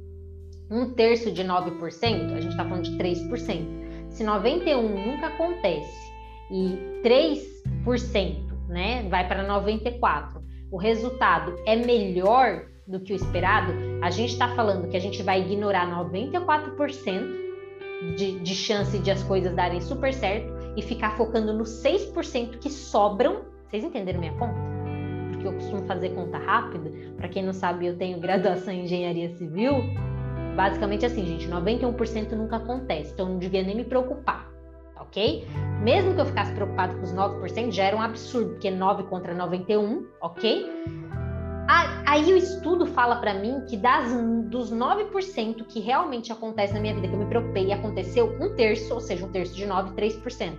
um 0.68 0.94
terço 0.94 1.31
de 1.31 1.44
9%, 1.44 2.35
a 2.35 2.40
gente 2.40 2.48
está 2.48 2.64
falando 2.64 2.85
de 2.85 2.98
3%. 2.98 4.09
Se 4.09 4.24
91 4.24 4.83
nunca 4.83 5.29
acontece 5.29 6.12
e 6.50 7.00
3%, 7.05 8.37
né, 8.68 9.07
vai 9.09 9.29
para 9.29 9.46
94, 9.46 10.42
o 10.74 10.76
resultado 10.76 11.54
é 11.66 11.76
melhor 11.76 12.64
do 12.84 12.98
que 12.98 13.12
o 13.12 13.16
esperado, 13.16 13.72
a 14.02 14.10
gente 14.10 14.32
está 14.32 14.48
falando 14.56 14.88
que 14.88 14.96
a 14.96 15.00
gente 15.00 15.22
vai 15.22 15.40
ignorar 15.40 15.88
94% 15.88 18.16
de, 18.16 18.40
de 18.40 18.54
chance 18.56 18.98
de 18.98 19.08
as 19.08 19.22
coisas 19.22 19.54
darem 19.54 19.80
super 19.80 20.12
certo 20.12 20.52
e 20.76 20.82
ficar 20.82 21.16
focando 21.16 21.52
nos 21.52 21.80
6% 21.80 22.58
que 22.58 22.68
sobram. 22.68 23.42
Vocês 23.68 23.84
entenderam 23.84 24.18
minha 24.18 24.32
conta? 24.32 24.56
Porque 25.30 25.46
eu 25.46 25.52
costumo 25.52 25.87
fazer 25.87 26.08
conta 26.08 26.38
rápida. 26.38 26.90
Para 27.18 27.28
quem 27.28 27.44
não 27.44 27.52
sabe, 27.52 27.87
eu 27.87 27.96
tenho 27.96 28.18
graduação 28.18 28.74
em 28.74 28.82
engenharia 28.82 29.30
civil. 29.37 29.74
Basicamente 30.56 31.06
assim, 31.06 31.24
gente, 31.24 31.48
91% 31.48 32.32
nunca 32.32 32.56
acontece, 32.56 33.12
então 33.12 33.28
não 33.28 33.38
devia 33.38 33.62
nem 33.62 33.76
me 33.76 33.84
preocupar, 33.84 34.50
ok? 34.96 35.46
Mesmo 35.85 36.14
que 36.14 36.20
eu 36.23 36.25
ficasse 36.25 36.51
preocupado 36.53 36.97
com 36.97 37.03
os 37.03 37.12
9%, 37.12 37.70
já 37.70 37.85
era 37.85 37.94
um 37.94 38.01
absurdo, 38.01 38.53
porque 38.53 38.70
9 38.70 39.03
contra 39.03 39.35
91, 39.35 40.07
ok? 40.23 40.66
Aí 42.07 42.33
o 42.33 42.37
estudo 42.37 42.87
fala 42.87 43.16
para 43.16 43.35
mim 43.35 43.62
que 43.68 43.77
das, 43.77 44.11
dos 44.47 44.73
9% 44.73 45.66
que 45.66 45.81
realmente 45.81 46.33
acontece 46.33 46.73
na 46.73 46.81
minha 46.81 46.94
vida, 46.94 47.09
que 47.09 47.14
eu 47.14 47.18
me 47.18 47.27
preocupei 47.27 47.66
e 47.66 47.73
aconteceu, 47.73 48.35
um 48.40 48.55
terço, 48.55 48.94
ou 48.94 49.01
seja, 49.01 49.27
um 49.27 49.31
terço 49.31 49.55
de 49.55 49.66
9, 49.66 49.94
3%, 49.94 50.55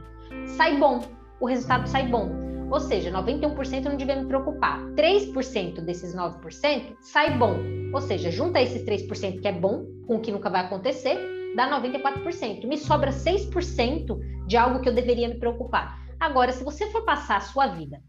sai 0.46 0.78
bom. 0.78 1.02
O 1.40 1.48
resultado 1.48 1.88
sai 1.88 2.08
bom. 2.08 2.30
Ou 2.70 2.80
seja, 2.80 3.12
91% 3.12 3.86
eu 3.86 3.92
não 3.92 3.98
devia 3.98 4.16
me 4.16 4.28
preocupar. 4.28 4.82
3% 4.96 5.82
desses 5.82 6.16
9% 6.16 6.98
sai 7.00 7.36
bom. 7.38 7.58
Ou 7.94 8.02
seja, 8.02 8.30
junta 8.30 8.62
esses 8.62 8.84
3% 8.84 9.42
que 9.42 9.48
é 9.48 9.52
bom 9.52 9.86
com 10.06 10.18
o 10.18 10.20
que 10.20 10.32
nunca 10.32 10.50
vai 10.52 10.66
acontecer, 10.66 11.18
dá 11.56 11.70
94%. 11.82 12.68
Me 12.68 12.78
sobra 12.78 13.12
6% 13.12 14.35
de 14.46 14.58
algo 14.58 14.80
que 14.80 14.90
eu 14.90 14.94
deveria 14.94 15.28
me 15.28 15.36
preocupar. 15.36 16.00
Agora, 16.20 16.52
se 16.52 16.64
você 16.64 16.90
for 16.92 17.04
passar 17.04 17.38
a 17.38 17.42
sua 17.42 17.68
vida 17.68 18.02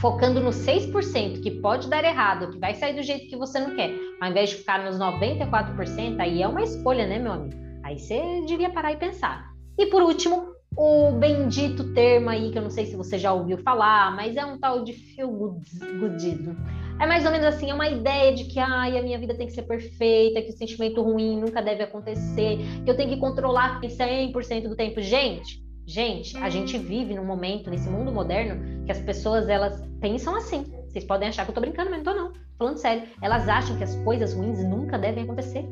focando 0.00 0.40
no 0.40 0.50
6% 0.50 1.40
que 1.40 1.50
pode 1.50 1.88
dar 1.88 2.04
errado, 2.04 2.50
que 2.50 2.58
vai 2.58 2.74
sair 2.74 2.94
do 2.94 3.02
jeito 3.02 3.28
que 3.28 3.36
você 3.36 3.58
não 3.58 3.74
quer, 3.74 3.94
ao 4.20 4.30
invés 4.30 4.50
de 4.50 4.56
ficar 4.56 4.84
nos 4.84 4.98
94%, 4.98 6.20
aí 6.20 6.42
é 6.42 6.48
uma 6.48 6.62
escolha, 6.62 7.06
né, 7.06 7.18
meu 7.18 7.32
amigo? 7.32 7.56
Aí 7.82 7.98
você 7.98 8.44
devia 8.46 8.70
parar 8.70 8.92
e 8.92 8.96
pensar. 8.96 9.46
E 9.78 9.86
por 9.86 10.02
último, 10.02 10.54
o 10.76 11.12
bendito 11.12 11.94
termo 11.94 12.28
aí, 12.30 12.50
que 12.50 12.58
eu 12.58 12.62
não 12.62 12.70
sei 12.70 12.86
se 12.86 12.96
você 12.96 13.18
já 13.18 13.32
ouviu 13.32 13.58
falar, 13.58 14.14
mas 14.16 14.36
é 14.36 14.44
um 14.44 14.58
tal 14.58 14.84
de 14.84 14.92
feel 14.92 15.60
goodismo. 16.00 16.56
É 17.00 17.06
mais 17.06 17.24
ou 17.24 17.32
menos 17.32 17.46
assim, 17.46 17.70
é 17.70 17.74
uma 17.74 17.88
ideia 17.88 18.34
de 18.34 18.44
que 18.44 18.58
ai, 18.58 18.98
a 18.98 19.02
minha 19.02 19.18
vida 19.18 19.34
tem 19.34 19.46
que 19.46 19.52
ser 19.52 19.62
perfeita, 19.62 20.42
que 20.42 20.50
o 20.50 20.56
sentimento 20.56 21.02
ruim 21.02 21.40
nunca 21.40 21.62
deve 21.62 21.82
acontecer, 21.82 22.58
que 22.84 22.90
eu 22.90 22.96
tenho 22.96 23.10
que 23.10 23.16
controlar 23.16 23.80
100% 23.80 24.68
do 24.68 24.76
tempo. 24.76 25.00
Gente, 25.00 25.63
Gente, 25.86 26.36
a 26.38 26.48
gente 26.48 26.78
vive 26.78 27.14
num 27.14 27.24
momento, 27.24 27.68
nesse 27.68 27.88
mundo 27.88 28.10
moderno, 28.10 28.84
que 28.86 28.92
as 28.92 29.00
pessoas 29.00 29.48
elas 29.48 29.82
pensam 30.00 30.34
assim. 30.36 30.72
Vocês 30.88 31.04
podem 31.04 31.28
achar 31.28 31.44
que 31.44 31.50
eu 31.50 31.54
tô 31.54 31.60
brincando, 31.60 31.90
mas 31.90 32.02
não 32.02 32.12
tô 32.12 32.18
não. 32.18 32.32
Falando 32.56 32.78
sério. 32.78 33.08
Elas 33.20 33.48
acham 33.48 33.76
que 33.76 33.84
as 33.84 33.94
coisas 33.96 34.32
ruins 34.32 34.64
nunca 34.64 34.98
devem 34.98 35.24
acontecer. 35.24 35.66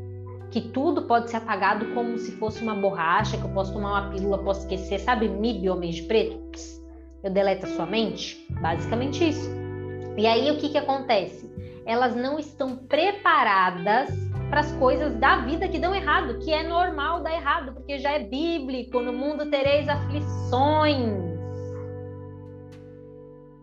Que 0.50 0.60
tudo 0.60 1.02
pode 1.02 1.30
ser 1.30 1.38
apagado 1.38 1.86
como 1.94 2.18
se 2.18 2.32
fosse 2.32 2.62
uma 2.62 2.74
borracha, 2.74 3.38
que 3.38 3.44
eu 3.44 3.50
posso 3.50 3.72
tomar 3.72 4.02
uma 4.02 4.10
pílula, 4.10 4.38
posso 4.38 4.60
esquecer. 4.60 4.98
Sabe 5.00 5.28
MIB, 5.28 5.70
homem 5.70 5.90
de 5.90 6.02
preto? 6.02 6.42
Eu 7.22 7.30
deleto 7.30 7.66
a 7.66 7.68
sua 7.70 7.86
mente? 7.86 8.46
Basicamente 8.60 9.28
isso. 9.28 9.48
E 10.18 10.26
aí 10.26 10.50
o 10.50 10.58
que 10.58 10.68
que 10.68 10.78
acontece? 10.78 11.50
Elas 11.86 12.14
não 12.14 12.38
estão 12.38 12.76
preparadas 12.76 14.10
para 14.52 14.60
as 14.60 14.72
coisas 14.72 15.14
da 15.14 15.38
vida 15.38 15.66
que 15.66 15.78
dão 15.78 15.94
errado, 15.94 16.38
que 16.40 16.52
é 16.52 16.62
normal 16.62 17.22
dar 17.22 17.32
errado, 17.32 17.72
porque 17.72 17.98
já 17.98 18.10
é 18.10 18.18
bíblico, 18.18 19.00
no 19.00 19.10
mundo 19.10 19.48
tereis 19.48 19.88
aflições. 19.88 21.40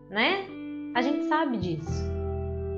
Né? 0.09 0.47
A 0.95 1.01
gente 1.03 1.25
sabe 1.25 1.57
disso. 1.57 2.03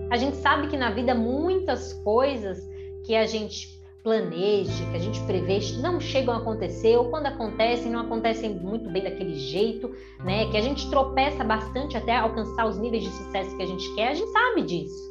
A 0.10 0.18
gente 0.18 0.36
sabe 0.36 0.68
que 0.68 0.76
na 0.76 0.92
vida 0.92 1.16
muitas 1.16 1.94
coisas 2.04 2.60
que 3.06 3.16
a 3.16 3.26
gente 3.26 3.80
planeja, 4.04 4.84
que 4.92 4.98
a 4.98 5.00
gente 5.00 5.22
prevê, 5.22 5.60
não 5.82 5.98
chegam 6.02 6.34
a 6.34 6.40
acontecer, 6.40 6.98
ou 6.98 7.10
quando 7.10 7.28
acontecem, 7.28 7.90
não 7.90 8.02
acontecem 8.02 8.54
muito 8.60 8.90
bem 8.90 9.04
daquele 9.04 9.36
jeito, 9.36 9.90
né? 10.20 10.52
Que 10.52 10.58
a 10.58 10.62
gente 10.62 10.90
tropeça 10.90 11.46
bastante 11.46 11.96
até 11.96 12.18
alcançar 12.18 12.68
os 12.68 12.78
níveis 12.78 13.04
de 13.04 13.10
sucesso 13.10 13.56
que 13.56 13.64
a 13.64 13.68
gente 13.68 13.96
quer, 13.96 14.10
a 14.10 14.14
gente 14.14 14.32
sabe 14.34 14.64
disso 14.64 15.11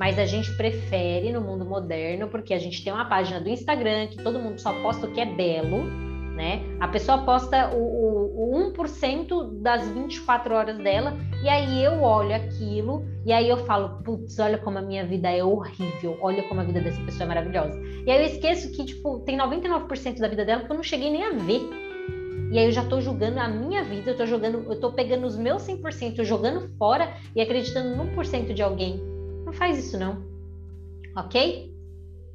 mas 0.00 0.18
a 0.18 0.24
gente 0.24 0.50
prefere 0.52 1.30
no 1.30 1.42
mundo 1.42 1.62
moderno, 1.62 2.26
porque 2.26 2.54
a 2.54 2.58
gente 2.58 2.82
tem 2.82 2.90
uma 2.90 3.04
página 3.04 3.38
do 3.38 3.50
Instagram 3.50 4.06
que 4.06 4.16
todo 4.16 4.38
mundo 4.38 4.58
só 4.58 4.72
posta 4.80 5.06
o 5.06 5.12
que 5.12 5.20
é 5.20 5.26
belo, 5.26 5.84
né? 6.34 6.62
A 6.80 6.88
pessoa 6.88 7.18
posta 7.18 7.68
o, 7.74 7.82
o, 7.82 8.70
o 8.70 8.72
1% 8.72 9.60
das 9.60 9.86
24 9.88 10.54
horas 10.54 10.78
dela, 10.78 11.18
e 11.44 11.50
aí 11.50 11.84
eu 11.84 12.02
olho 12.02 12.34
aquilo, 12.34 13.04
e 13.26 13.30
aí 13.30 13.46
eu 13.46 13.58
falo, 13.66 14.02
putz, 14.02 14.38
olha 14.38 14.56
como 14.56 14.78
a 14.78 14.82
minha 14.82 15.04
vida 15.04 15.30
é 15.30 15.44
horrível, 15.44 16.16
olha 16.22 16.44
como 16.44 16.62
a 16.62 16.64
vida 16.64 16.80
dessa 16.80 17.02
pessoa 17.02 17.24
é 17.24 17.28
maravilhosa. 17.28 17.78
E 18.06 18.10
aí 18.10 18.22
eu 18.22 18.24
esqueço 18.24 18.72
que, 18.72 18.86
tipo, 18.86 19.18
tem 19.26 19.36
99% 19.36 20.18
da 20.18 20.28
vida 20.28 20.46
dela 20.46 20.64
que 20.64 20.72
eu 20.72 20.76
não 20.76 20.82
cheguei 20.82 21.10
nem 21.10 21.24
a 21.24 21.32
ver. 21.32 21.60
E 22.50 22.58
aí 22.58 22.64
eu 22.64 22.72
já 22.72 22.86
tô 22.86 23.02
julgando 23.02 23.38
a 23.38 23.48
minha 23.48 23.84
vida, 23.84 24.12
eu 24.12 24.16
tô 24.16 24.24
jogando, 24.24 24.64
eu 24.66 24.80
tô 24.80 24.92
pegando 24.92 25.26
os 25.26 25.36
meus 25.36 25.62
100%, 25.62 26.24
jogando 26.24 26.74
fora 26.78 27.12
e 27.36 27.42
acreditando 27.42 27.94
no 27.94 28.16
1% 28.16 28.54
de 28.54 28.62
alguém. 28.62 29.19
Não 29.50 29.56
faz 29.56 29.84
isso 29.84 29.98
não. 29.98 30.22
Ok? 31.16 31.74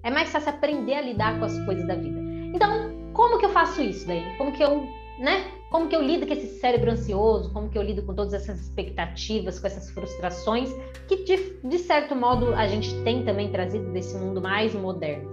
É 0.04 0.12
mais 0.12 0.30
fácil 0.32 0.50
aprender 0.50 0.96
a 0.96 1.02
lidar 1.02 1.40
com 1.40 1.46
as 1.46 1.58
coisas 1.64 1.88
da 1.88 1.96
vida. 1.96 2.20
Então, 2.54 2.92
como 3.14 3.40
que 3.40 3.46
eu 3.46 3.52
faço 3.52 3.82
isso 3.82 4.06
daí? 4.06 4.22
Como 4.38 4.52
que 4.52 4.62
eu, 4.62 4.82
né? 5.18 5.46
Como 5.72 5.88
que 5.88 5.96
eu 5.96 6.02
lido 6.02 6.28
com 6.28 6.34
esse 6.34 6.60
cérebro 6.60 6.92
ansioso? 6.92 7.54
Como 7.54 7.70
que 7.70 7.78
eu 7.78 7.82
lido 7.82 8.04
com 8.04 8.14
todas 8.14 8.34
essas 8.34 8.60
expectativas, 8.60 9.60
com 9.60 9.68
essas 9.68 9.90
frustrações 9.92 10.70
que 11.08 11.24
de, 11.24 11.58
de 11.64 11.80
certo 11.80 12.14
modo 12.18 12.54
a 12.54 12.68
gente 12.68 12.94
tem 13.04 13.24
também 13.24 13.50
trazido 13.50 13.94
desse 13.94 14.18
mundo 14.18 14.42
mais 14.42 14.76
moderno? 14.76 15.32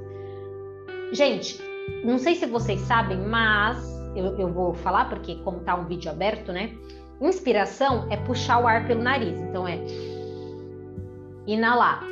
Gente, 1.12 1.60
não 2.04 2.16
sei 2.16 2.36
se 2.36 2.46
vocês 2.46 2.80
sabem, 2.82 3.18
mas 3.18 3.84
eu, 4.14 4.38
eu 4.38 4.52
vou 4.52 4.72
falar 4.72 5.08
porque 5.08 5.34
como 5.42 5.58
tá 5.60 5.74
um 5.74 5.86
vídeo 5.86 6.12
aberto, 6.12 6.52
né? 6.52 6.72
Inspiração 7.20 8.06
é 8.08 8.16
puxar 8.16 8.62
o 8.62 8.68
ar 8.68 8.86
pelo 8.86 9.02
nariz. 9.02 9.36
Então 9.40 9.66
é 9.66 9.78
inalar, 11.46 12.02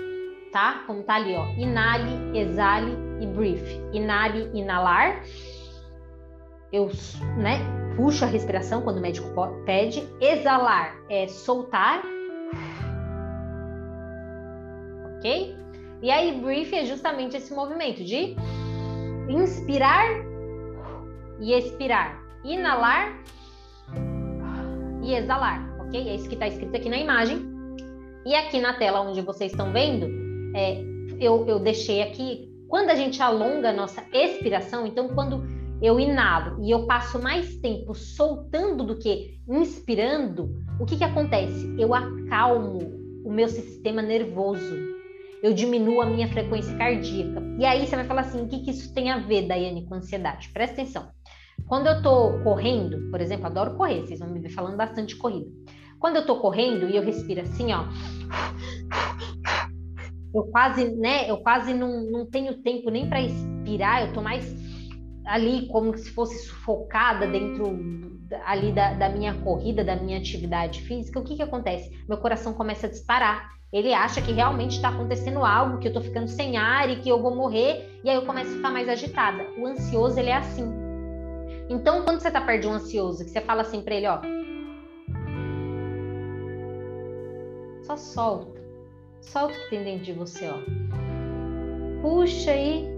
tá? 0.53 0.83
Como 0.87 1.03
tá 1.03 1.15
ali, 1.15 1.35
ó. 1.35 1.47
Inale, 1.57 2.39
exale 2.39 2.97
e 3.21 3.27
breathe. 3.27 3.81
Inale, 3.93 4.51
inalar. 4.55 5.23
Eu, 6.73 6.89
né, 7.37 7.59
puxo 7.97 8.25
a 8.25 8.29
respiração 8.29 8.83
quando 8.83 8.99
o 8.99 9.01
médico 9.01 9.29
pede. 9.65 10.07
Exalar 10.21 10.97
é 11.09 11.27
soltar. 11.29 12.03
Ok? 15.17 15.57
E 16.03 16.11
aí, 16.11 16.41
breathe 16.41 16.75
é 16.75 16.85
justamente 16.85 17.37
esse 17.37 17.53
movimento 17.53 18.03
de 18.03 18.35
inspirar 19.29 20.07
e 21.39 21.53
expirar. 21.53 22.19
Inalar 22.43 23.23
e 25.03 25.15
exalar, 25.15 25.61
ok? 25.81 26.09
É 26.09 26.15
isso 26.15 26.29
que 26.29 26.35
está 26.35 26.49
escrito 26.49 26.75
aqui 26.75 26.89
na 26.89 26.97
imagem. 26.97 27.60
E 28.25 28.35
aqui 28.35 28.61
na 28.61 28.75
tela 28.75 29.01
onde 29.01 29.21
vocês 29.23 29.53
estão 29.53 29.73
vendo, 29.73 30.07
é, 30.55 30.83
eu, 31.19 31.47
eu 31.47 31.59
deixei 31.59 32.03
aqui, 32.03 32.51
quando 32.69 32.91
a 32.91 32.95
gente 32.95 33.23
alonga 33.23 33.71
a 33.71 33.73
nossa 33.73 34.05
expiração, 34.13 34.87
então 34.87 35.09
quando 35.09 35.43
eu 35.83 35.99
inalo 35.99 36.63
e 36.63 36.71
eu 36.71 36.87
passo 36.87 37.21
mais 37.21 37.57
tempo 37.57 37.95
soltando 37.95 38.85
do 38.85 38.99
que 38.99 39.41
inspirando, 39.49 40.55
o 40.79 40.85
que, 40.85 40.97
que 40.97 41.05
acontece? 41.05 41.75
Eu 41.79 41.95
acalmo 41.95 42.79
o 43.25 43.33
meu 43.33 43.49
sistema 43.49 44.03
nervoso. 44.03 44.77
eu 45.43 45.55
diminuo 45.55 46.03
a 46.03 46.07
minha 46.07 46.29
frequência 46.29 46.77
cardíaca. 46.77 47.43
E 47.59 47.65
aí 47.65 47.87
você 47.87 47.97
vai 47.97 48.05
falar 48.05 48.23
assim: 48.23 48.43
o 48.43 48.49
que, 48.49 48.61
que 48.61 48.71
isso 48.71 48.93
tem 48.93 49.11
a 49.11 49.19
ver, 49.19 49.47
Daiane, 49.47 49.87
com 49.87 49.95
ansiedade? 49.95 50.51
Presta 50.53 50.83
atenção. 50.83 51.09
Quando 51.67 51.87
eu 51.87 52.03
tô 52.03 52.43
correndo, 52.43 53.11
por 53.11 53.21
exemplo, 53.21 53.47
adoro 53.47 53.77
correr, 53.77 54.03
vocês 54.03 54.21
vão 54.21 54.29
me 54.29 54.41
ver 54.41 54.51
falando 54.51 54.77
bastante 54.77 55.15
de 55.15 55.17
corrida. 55.17 55.51
Quando 56.01 56.17
eu 56.17 56.27
tô 56.27 56.41
correndo 56.41 56.89
e 56.89 56.97
eu 56.97 57.03
respiro 57.03 57.43
assim, 57.43 57.73
ó, 57.73 57.85
eu 60.35 60.45
quase, 60.45 60.91
né, 60.97 61.31
eu 61.31 61.37
quase 61.39 61.75
não, 61.75 62.11
não 62.11 62.27
tenho 62.27 62.63
tempo 62.63 62.91
nem 62.91 63.07
para 63.07 63.21
expirar, 63.21 64.07
eu 64.07 64.13
tô 64.15 64.23
mais 64.23 64.45
ali 65.27 65.69
como 65.69 65.97
se 65.97 66.11
fosse 66.11 66.47
sufocada 66.47 67.27
dentro 67.27 67.79
ali 68.47 68.73
da, 68.73 68.95
da, 68.95 69.09
minha 69.11 69.35
corrida, 69.35 69.85
da 69.85 69.95
minha 69.97 70.19
atividade 70.19 70.81
física, 70.83 71.21
o 71.21 71.25
que 71.25 71.37
que 71.37 71.43
acontece? 71.43 71.91
Meu 72.09 72.19
coração 72.19 72.55
começa 72.55 72.87
a 72.87 72.91
disparar. 72.91 73.51
Ele 73.73 73.93
acha 73.93 74.21
que 74.21 74.33
realmente 74.33 74.77
está 74.77 74.89
acontecendo 74.89 75.45
algo, 75.45 75.79
que 75.79 75.87
eu 75.87 75.91
estou 75.91 76.03
ficando 76.03 76.29
sem 76.29 76.57
ar 76.57 76.91
e 76.91 76.97
que 76.97 77.09
eu 77.09 77.21
vou 77.23 77.35
morrer, 77.35 78.01
e 78.03 78.11
aí 78.11 78.17
eu 78.17 78.27
começo 78.27 78.51
a 78.51 78.57
ficar 78.57 78.71
mais 78.71 78.89
agitada. 78.89 79.47
O 79.59 79.67
ansioso, 79.67 80.19
ele 80.19 80.31
é 80.31 80.37
assim. 80.37 80.69
Então, 81.69 82.03
quando 82.03 82.21
você 82.21 82.29
está 82.29 82.41
perto 82.41 82.63
de 82.63 82.69
um 82.69 82.73
ansioso, 82.73 83.25
que 83.25 83.31
você 83.31 83.41
fala 83.41 83.63
assim 83.63 83.81
para 83.81 83.95
ele, 83.95 84.09
ó, 84.09 84.21
só 87.91 87.97
solta. 87.97 88.61
Solta 89.21 89.55
o 89.55 89.63
que 89.63 89.71
tem 89.71 89.85
dentro 89.85 90.05
de 90.05 90.13
você, 90.13 90.49
ó. 90.49 90.59
Puxa 92.03 92.53
aí 92.53 92.89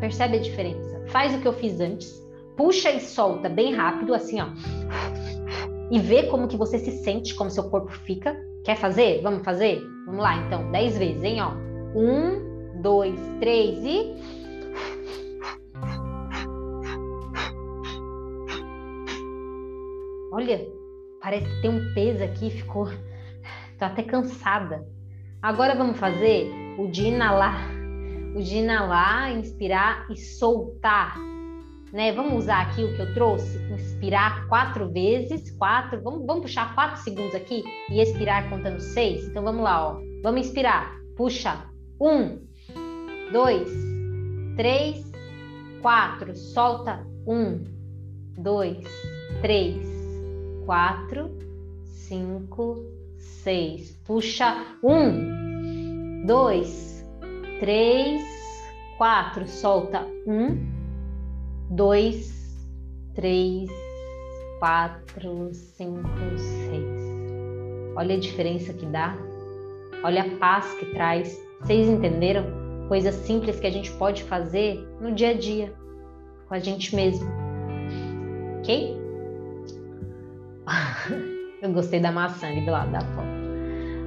Percebe 0.00 0.36
a 0.36 0.40
diferença? 0.40 1.02
Faz 1.08 1.34
o 1.34 1.40
que 1.40 1.48
eu 1.48 1.52
fiz 1.54 1.80
antes, 1.80 2.22
puxa 2.56 2.90
e 2.90 3.00
solta 3.00 3.48
bem 3.48 3.74
rápido, 3.74 4.14
assim, 4.14 4.40
ó. 4.40 4.48
E 5.90 5.98
vê 5.98 6.24
como 6.24 6.48
que 6.48 6.56
você 6.56 6.78
se 6.78 6.90
sente, 7.02 7.34
como 7.34 7.50
seu 7.50 7.64
corpo 7.70 7.90
fica. 7.90 8.36
Quer 8.64 8.76
fazer? 8.76 9.22
Vamos 9.22 9.42
fazer? 9.42 9.82
Vamos 10.04 10.20
lá, 10.20 10.36
então. 10.44 10.70
Dez 10.70 10.98
vezes, 10.98 11.22
hein, 11.22 11.40
ó. 11.40 11.52
Um, 11.98 12.80
dois, 12.82 13.18
três 13.40 13.78
e... 13.84 14.14
Olha, 20.36 20.60
parece 21.22 21.46
que 21.46 21.62
tem 21.62 21.70
um 21.70 21.94
peso 21.94 22.22
aqui, 22.22 22.50
ficou... 22.50 22.90
Tô 23.78 23.86
até 23.86 24.02
cansada. 24.02 24.86
Agora 25.40 25.74
vamos 25.74 25.98
fazer 25.98 26.46
o 26.78 26.88
de 26.88 27.06
inalar 27.06 27.74
o 28.36 28.42
de 28.42 28.58
inalar, 28.58 29.32
inspirar 29.32 30.06
e 30.10 30.16
soltar. 30.18 31.16
Né? 31.90 32.12
Vamos 32.12 32.44
usar 32.44 32.66
aqui 32.66 32.84
o 32.84 32.94
que 32.94 33.00
eu 33.00 33.14
trouxe? 33.14 33.56
Inspirar 33.72 34.46
quatro 34.46 34.92
vezes, 34.92 35.50
quatro. 35.52 36.02
Vamos, 36.02 36.26
vamos 36.26 36.42
puxar 36.42 36.74
quatro 36.74 37.00
segundos 37.00 37.34
aqui 37.34 37.64
e 37.90 37.98
expirar 37.98 38.50
contando 38.50 38.78
seis? 38.78 39.26
Então 39.26 39.42
vamos 39.42 39.64
lá, 39.64 39.88
ó. 39.88 40.00
Vamos 40.22 40.42
inspirar. 40.42 40.94
Puxa. 41.16 41.64
Um, 41.98 42.46
dois, 43.32 43.70
três, 44.54 45.10
quatro. 45.80 46.36
Solta. 46.36 47.06
Um, 47.26 47.64
dois, 48.36 48.84
três, 49.40 49.95
quatro, 50.66 51.30
cinco, 51.84 52.84
seis. 53.16 53.92
Puxa. 54.04 54.54
Um, 54.82 56.26
dois, 56.26 57.06
três, 57.60 58.22
quatro, 58.98 59.46
solta 59.46 60.04
um, 60.26 60.58
dois, 61.70 62.66
três, 63.14 63.70
quatro, 64.58 65.54
cinco, 65.54 66.08
seis. 66.36 67.06
Olha 67.96 68.16
a 68.16 68.20
diferença 68.20 68.72
que 68.72 68.84
dá, 68.86 69.16
olha 70.02 70.24
a 70.24 70.36
paz 70.36 70.74
que 70.74 70.86
traz. 70.86 71.40
Vocês 71.60 71.88
entenderam? 71.88 72.44
Coisas 72.88 73.14
simples 73.14 73.58
que 73.58 73.66
a 73.66 73.70
gente 73.70 73.90
pode 73.92 74.22
fazer 74.24 74.76
no 75.00 75.12
dia 75.12 75.30
a 75.30 75.34
dia, 75.34 75.74
com 76.46 76.54
a 76.54 76.58
gente 76.58 76.94
mesmo. 76.94 77.26
Ok? 78.58 79.05
Eu 81.66 81.72
gostei 81.72 81.98
da 81.98 82.12
maçã 82.12 82.46
ali 82.46 82.64
do 82.64 82.70
lado 82.70 82.92
da 82.92 83.00
foto. 83.00 83.26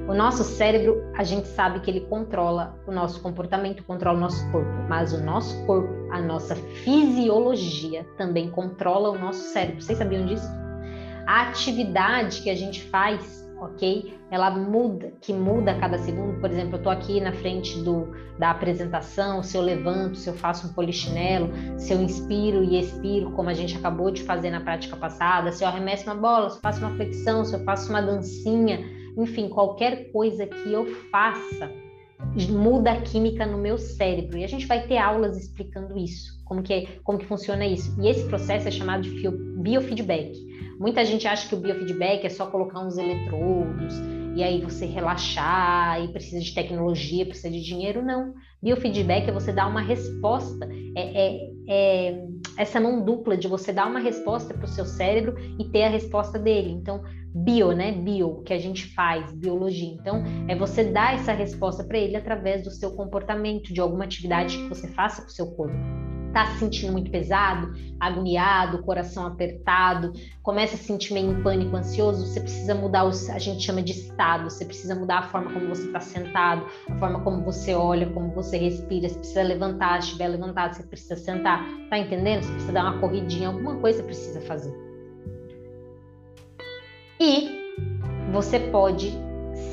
O 0.08 0.14
nosso 0.14 0.42
cérebro, 0.42 1.04
a 1.14 1.22
gente 1.22 1.46
sabe 1.46 1.80
que 1.80 1.90
ele 1.90 2.00
controla 2.00 2.74
o 2.86 2.90
nosso 2.90 3.20
comportamento, 3.20 3.84
controla 3.84 4.16
o 4.16 4.20
nosso 4.20 4.50
corpo, 4.50 4.70
mas 4.88 5.12
o 5.12 5.22
nosso 5.22 5.54
corpo, 5.66 5.92
a 6.10 6.22
nossa 6.22 6.56
fisiologia 6.56 8.06
também 8.16 8.50
controla 8.50 9.10
o 9.10 9.18
nosso 9.18 9.52
cérebro. 9.52 9.82
Vocês 9.82 9.98
sabiam 9.98 10.24
disso? 10.24 10.48
A 11.26 11.42
atividade 11.42 12.40
que 12.40 12.48
a 12.48 12.56
gente 12.56 12.82
faz, 12.84 13.46
ok? 13.60 14.18
Ela 14.30 14.50
muda, 14.50 15.12
que 15.20 15.32
muda 15.32 15.72
a 15.72 15.78
cada 15.78 15.98
segundo. 15.98 16.40
Por 16.40 16.50
exemplo, 16.50 16.74
eu 16.74 16.78
estou 16.78 16.92
aqui 16.92 17.20
na 17.20 17.32
frente 17.32 17.78
do, 17.82 18.08
da 18.38 18.50
apresentação, 18.50 19.42
se 19.42 19.56
eu 19.56 19.62
levanto, 19.62 20.16
se 20.16 20.28
eu 20.28 20.34
faço 20.34 20.68
um 20.68 20.72
polichinelo, 20.72 21.50
se 21.78 21.92
eu 21.92 22.00
inspiro 22.00 22.64
e 22.64 22.80
expiro, 22.80 23.32
como 23.32 23.48
a 23.48 23.54
gente 23.54 23.76
acabou 23.76 24.10
de 24.10 24.22
fazer 24.22 24.50
na 24.50 24.60
prática 24.60 24.96
passada, 24.96 25.52
se 25.52 25.62
eu 25.62 25.68
arremesso 25.68 26.04
uma 26.04 26.16
bola, 26.16 26.50
se 26.50 26.56
eu 26.56 26.60
faço 26.62 26.80
uma 26.80 26.96
flexão, 26.96 27.44
se 27.44 27.54
eu 27.54 27.64
faço 27.64 27.90
uma 27.90 28.00
dancinha, 28.00 28.80
enfim, 29.16 29.48
qualquer 29.48 30.10
coisa 30.12 30.46
que 30.46 30.72
eu 30.72 30.86
faça 31.10 31.70
muda 32.50 32.92
a 32.92 33.00
química 33.00 33.46
no 33.46 33.58
meu 33.58 33.78
cérebro. 33.78 34.38
E 34.38 34.44
a 34.44 34.48
gente 34.48 34.66
vai 34.66 34.86
ter 34.86 34.98
aulas 34.98 35.36
explicando 35.36 35.98
isso, 35.98 36.42
como 36.44 36.62
que, 36.62 36.86
como 37.02 37.18
que 37.18 37.26
funciona 37.26 37.66
isso. 37.66 37.96
E 38.00 38.08
esse 38.08 38.26
processo 38.28 38.68
é 38.68 38.70
chamado 38.70 39.02
de 39.02 39.28
biofeedback. 39.62 40.49
Muita 40.80 41.04
gente 41.04 41.28
acha 41.28 41.46
que 41.46 41.54
o 41.54 41.58
biofeedback 41.58 42.24
é 42.24 42.30
só 42.30 42.46
colocar 42.46 42.80
uns 42.80 42.96
eletrodos 42.96 44.00
e 44.34 44.42
aí 44.42 44.62
você 44.62 44.86
relaxar 44.86 46.02
e 46.02 46.08
precisa 46.08 46.40
de 46.42 46.54
tecnologia, 46.54 47.26
precisa 47.26 47.50
de 47.50 47.62
dinheiro. 47.62 48.02
Não. 48.02 48.32
Biofeedback 48.62 49.28
é 49.28 49.32
você 49.32 49.52
dar 49.52 49.66
uma 49.66 49.82
resposta. 49.82 50.66
É, 50.96 51.26
é, 51.26 51.50
é 51.68 52.24
essa 52.56 52.80
mão 52.80 53.04
dupla 53.04 53.36
de 53.36 53.46
você 53.46 53.74
dar 53.74 53.88
uma 53.88 54.00
resposta 54.00 54.54
para 54.54 54.64
o 54.64 54.68
seu 54.68 54.86
cérebro 54.86 55.36
e 55.58 55.64
ter 55.66 55.82
a 55.82 55.90
resposta 55.90 56.38
dele. 56.38 56.70
Então, 56.70 57.02
bio, 57.34 57.72
né? 57.72 57.92
Bio, 57.92 58.42
que 58.42 58.54
a 58.54 58.58
gente 58.58 58.86
faz, 58.94 59.30
biologia. 59.34 59.92
Então, 59.92 60.22
é 60.48 60.56
você 60.56 60.84
dar 60.84 61.14
essa 61.14 61.32
resposta 61.34 61.84
para 61.84 61.98
ele 61.98 62.16
através 62.16 62.64
do 62.64 62.70
seu 62.70 62.92
comportamento, 62.92 63.70
de 63.70 63.82
alguma 63.82 64.04
atividade 64.04 64.56
que 64.56 64.68
você 64.70 64.88
faça 64.88 65.20
com 65.20 65.28
o 65.28 65.32
seu 65.32 65.50
corpo. 65.50 66.09
Tá 66.32 66.46
se 66.46 66.58
sentindo 66.60 66.92
muito 66.92 67.10
pesado, 67.10 67.74
agoniado, 67.98 68.82
coração 68.82 69.26
apertado, 69.26 70.12
começa 70.42 70.74
a 70.74 70.78
se 70.78 70.84
sentir 70.84 71.12
meio 71.12 71.32
em 71.32 71.42
pânico, 71.42 71.76
ansioso, 71.76 72.26
você 72.26 72.40
precisa 72.40 72.74
mudar, 72.74 73.04
o, 73.04 73.08
a 73.08 73.38
gente 73.38 73.62
chama 73.62 73.82
de 73.82 73.92
estado, 73.92 74.44
você 74.44 74.64
precisa 74.64 74.94
mudar 74.94 75.18
a 75.18 75.22
forma 75.22 75.52
como 75.52 75.68
você 75.68 75.86
está 75.86 76.00
sentado, 76.00 76.66
a 76.88 76.96
forma 76.96 77.20
como 77.20 77.44
você 77.44 77.74
olha, 77.74 78.08
como 78.10 78.30
você 78.32 78.56
respira, 78.56 79.08
você 79.08 79.18
precisa 79.18 79.42
levantar, 79.42 80.00
se 80.00 80.08
estiver 80.08 80.28
levantado, 80.28 80.74
você 80.74 80.82
precisa 80.82 81.16
sentar, 81.16 81.64
tá 81.90 81.98
entendendo? 81.98 82.42
Você 82.42 82.52
precisa 82.52 82.72
dar 82.72 82.84
uma 82.84 83.00
corridinha, 83.00 83.48
alguma 83.48 83.76
coisa 83.76 84.02
precisa 84.02 84.40
fazer. 84.42 84.72
E 87.20 87.74
você 88.32 88.58
pode 88.58 89.12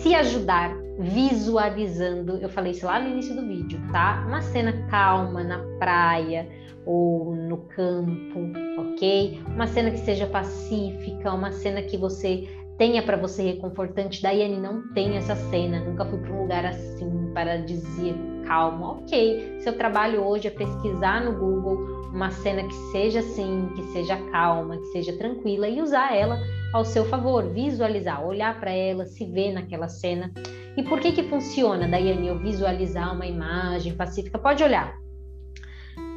se 0.01 0.13
ajudar 0.13 0.86
visualizando, 0.97 2.37
eu 2.37 2.49
falei 2.49 2.71
isso 2.71 2.85
lá 2.85 2.99
no 2.99 3.09
início 3.09 3.35
do 3.35 3.45
vídeo, 3.45 3.79
tá? 3.91 4.23
Uma 4.27 4.41
cena 4.41 4.73
calma 4.89 5.43
na 5.43 5.59
praia 5.77 6.47
ou 6.85 7.35
no 7.35 7.57
campo, 7.57 8.39
ok? 8.77 9.41
Uma 9.47 9.67
cena 9.67 9.91
que 9.91 9.99
seja 9.99 10.25
pacífica, 10.25 11.33
uma 11.33 11.51
cena 11.51 11.81
que 11.81 11.97
você 11.97 12.47
tenha 12.77 13.01
para 13.03 13.17
você 13.17 13.43
reconfortante. 13.43 14.21
Daiane, 14.21 14.57
não 14.57 14.87
tem 14.93 15.17
essa 15.17 15.35
cena, 15.35 15.79
nunca 15.79 16.05
fui 16.05 16.19
para 16.19 16.33
um 16.33 16.41
lugar 16.41 16.65
assim 16.65 17.31
para 17.33 17.57
dizer 17.57 18.15
calma. 18.45 18.93
Ok, 18.93 19.59
seu 19.59 19.77
trabalho 19.77 20.23
hoje 20.23 20.47
é 20.47 20.51
pesquisar 20.51 21.23
no 21.23 21.33
Google 21.33 21.96
uma 22.17 22.31
cena 22.31 22.63
que 22.63 22.73
seja 22.91 23.19
assim, 23.19 23.69
que 23.75 23.83
seja 23.93 24.17
calma, 24.31 24.75
que 24.75 24.87
seja 24.87 25.15
tranquila 25.15 25.69
e 25.69 25.79
usar 25.79 26.15
ela 26.15 26.41
ao 26.73 26.83
seu 26.83 27.05
favor, 27.05 27.47
visualizar, 27.53 28.25
olhar 28.25 28.59
para 28.59 28.71
ela, 28.71 29.05
se 29.05 29.23
ver 29.23 29.53
naquela 29.53 29.87
cena. 29.87 30.33
E 30.75 30.81
por 30.81 30.99
que 30.99 31.11
que 31.11 31.21
funciona, 31.23 31.87
Daiane, 31.87 32.27
eu 32.27 32.39
visualizar 32.39 33.13
uma 33.13 33.27
imagem 33.27 33.93
pacífica? 33.93 34.39
Pode 34.39 34.63
olhar. 34.63 34.97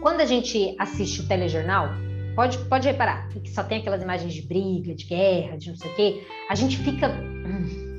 Quando 0.00 0.22
a 0.22 0.24
gente 0.24 0.74
assiste 0.78 1.20
o 1.20 1.28
telejornal, 1.28 1.90
pode, 2.34 2.56
pode 2.64 2.88
reparar 2.88 3.28
que 3.28 3.50
só 3.50 3.62
tem 3.62 3.80
aquelas 3.80 4.02
imagens 4.02 4.32
de 4.32 4.40
briga, 4.40 4.94
de 4.94 5.04
guerra, 5.04 5.58
de 5.58 5.68
não 5.68 5.76
sei 5.76 5.90
o 5.90 5.94
quê, 5.96 6.26
a 6.48 6.54
gente 6.54 6.78
fica 6.78 7.08
hum, 7.10 7.89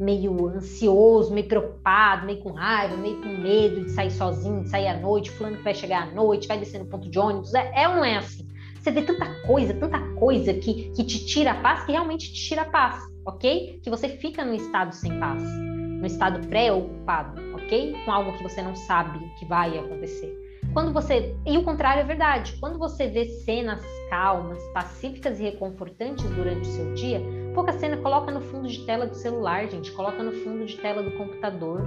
meio 0.00 0.48
ansioso, 0.48 1.32
meio 1.32 1.46
preocupado, 1.46 2.24
meio 2.24 2.40
com 2.40 2.52
raiva, 2.52 2.96
meio 2.96 3.20
com 3.20 3.28
medo 3.28 3.84
de 3.84 3.90
sair 3.90 4.10
sozinho, 4.10 4.62
de 4.62 4.70
sair 4.70 4.88
à 4.88 4.98
noite, 4.98 5.30
fulano 5.30 5.58
que 5.58 5.62
vai 5.62 5.74
chegar 5.74 6.08
à 6.08 6.10
noite, 6.10 6.48
vai 6.48 6.58
descer 6.58 6.78
no 6.78 6.86
ponto 6.86 7.08
de 7.10 7.18
ônibus. 7.18 7.52
É, 7.54 7.82
é 7.82 7.88
ou 7.88 7.96
não 7.96 8.04
é 8.04 8.16
assim? 8.16 8.48
Você 8.80 8.90
vê 8.90 9.02
tanta 9.02 9.26
coisa, 9.46 9.74
tanta 9.74 9.98
coisa 10.14 10.54
que, 10.54 10.90
que 10.92 11.04
te 11.04 11.26
tira 11.26 11.50
a 11.50 11.54
paz, 11.60 11.84
que 11.84 11.92
realmente 11.92 12.32
te 12.32 12.48
tira 12.48 12.62
a 12.62 12.64
paz, 12.64 12.98
ok? 13.26 13.78
Que 13.82 13.90
você 13.90 14.08
fica 14.08 14.42
no 14.42 14.54
estado 14.54 14.94
sem 14.94 15.20
paz, 15.20 15.42
no 15.42 16.06
estado 16.06 16.48
pré-ocupado, 16.48 17.38
ok? 17.56 17.94
Com 18.06 18.10
algo 18.10 18.32
que 18.38 18.42
você 18.42 18.62
não 18.62 18.74
sabe 18.74 19.18
que 19.38 19.44
vai 19.44 19.78
acontecer. 19.78 20.34
quando 20.72 20.94
você. 20.94 21.36
E 21.44 21.58
o 21.58 21.62
contrário 21.62 22.00
é 22.00 22.04
verdade. 22.04 22.56
Quando 22.58 22.78
você 22.78 23.06
vê 23.06 23.26
cenas 23.26 23.82
calmas, 24.08 24.62
pacíficas 24.72 25.38
e 25.40 25.42
reconfortantes 25.42 26.24
durante 26.30 26.62
o 26.62 26.72
seu 26.72 26.94
dia, 26.94 27.20
pouca 27.54 27.72
cena 27.72 27.96
coloca 27.98 28.30
no 28.30 28.40
fundo 28.40 28.68
de 28.68 28.84
tela 28.84 29.06
do 29.06 29.14
celular, 29.14 29.68
gente. 29.68 29.90
Coloca 29.92 30.22
no 30.22 30.32
fundo 30.32 30.64
de 30.64 30.76
tela 30.76 31.02
do 31.02 31.10
computador. 31.12 31.82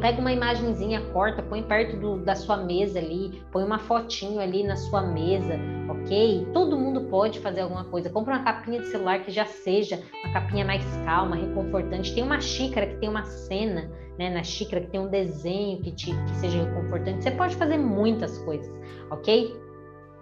Pega 0.00 0.20
uma 0.20 0.32
imagenzinha, 0.32 1.00
corta, 1.12 1.42
põe 1.42 1.62
perto 1.62 1.96
do, 1.96 2.18
da 2.18 2.34
sua 2.34 2.56
mesa 2.56 2.98
ali, 2.98 3.42
põe 3.50 3.64
uma 3.64 3.78
fotinho 3.78 4.40
ali 4.40 4.62
na 4.62 4.76
sua 4.76 5.02
mesa, 5.02 5.54
ok? 5.88 6.46
Todo 6.52 6.76
mundo 6.76 7.02
pode 7.02 7.38
fazer 7.40 7.60
alguma 7.62 7.84
coisa. 7.84 8.10
Compra 8.10 8.34
uma 8.34 8.44
capinha 8.44 8.80
de 8.80 8.86
celular 8.86 9.24
que 9.24 9.30
já 9.30 9.44
seja 9.44 10.02
uma 10.24 10.32
capinha 10.32 10.64
mais 10.64 10.84
calma, 11.04 11.36
reconfortante. 11.36 12.14
Tem 12.14 12.22
uma 12.22 12.40
xícara 12.40 12.86
que 12.86 12.96
tem 12.96 13.08
uma 13.08 13.24
cena 13.24 13.90
né, 14.18 14.28
na 14.30 14.42
xícara 14.42 14.82
que 14.82 14.90
tem 14.90 15.00
um 15.00 15.08
desenho 15.08 15.80
que, 15.80 15.92
te, 15.92 16.10
que 16.12 16.36
seja 16.36 16.62
reconfortante. 16.62 17.22
Você 17.22 17.30
pode 17.30 17.56
fazer 17.56 17.78
muitas 17.78 18.36
coisas, 18.38 18.70
ok? 19.10 19.67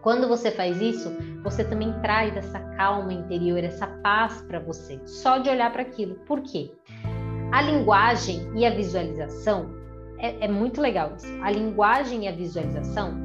Quando 0.07 0.29
você 0.29 0.53
faz 0.53 0.81
isso, 0.81 1.13
você 1.43 1.65
também 1.65 1.93
traz 2.01 2.37
essa 2.37 2.61
calma 2.77 3.13
interior, 3.13 3.59
essa 3.65 3.89
paz 3.89 4.41
para 4.43 4.61
você, 4.61 5.01
só 5.05 5.39
de 5.39 5.51
olhar 5.51 5.73
para 5.73 5.83
aquilo. 5.83 6.15
Por 6.27 6.43
quê? 6.43 6.71
A 7.51 7.61
linguagem 7.61 8.49
e 8.55 8.65
a 8.65 8.71
visualização 8.71 9.69
é, 10.21 10.45
é 10.45 10.49
muito 10.49 10.81
legal 10.81 11.17
isso. 11.17 11.27
A 11.43 11.51
linguagem 11.51 12.25
e 12.25 12.29
a 12.29 12.31
visualização 12.31 13.19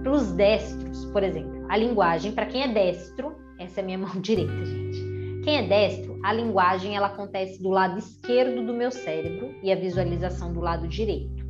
para 0.00 0.12
os 0.12 0.30
destros, 0.30 1.06
por 1.06 1.24
exemplo, 1.24 1.66
a 1.68 1.76
linguagem 1.76 2.30
para 2.30 2.46
quem 2.46 2.62
é 2.62 2.68
destro, 2.68 3.34
essa 3.58 3.80
é 3.80 3.82
minha 3.82 3.98
mão 3.98 4.20
direita, 4.20 4.64
gente. 4.64 5.42
Quem 5.42 5.56
é 5.56 5.62
destro, 5.66 6.20
a 6.22 6.32
linguagem 6.32 6.94
ela 6.94 7.08
acontece 7.08 7.60
do 7.60 7.68
lado 7.68 7.98
esquerdo 7.98 8.64
do 8.64 8.72
meu 8.72 8.92
cérebro 8.92 9.56
e 9.60 9.72
a 9.72 9.74
visualização 9.74 10.52
do 10.52 10.60
lado 10.60 10.86
direito. 10.86 11.42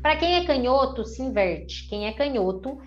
Para 0.00 0.14
quem 0.14 0.36
é 0.36 0.44
canhoto, 0.44 1.04
se 1.04 1.20
inverte. 1.20 1.88
Quem 1.88 2.06
é 2.06 2.12
canhoto, 2.12 2.78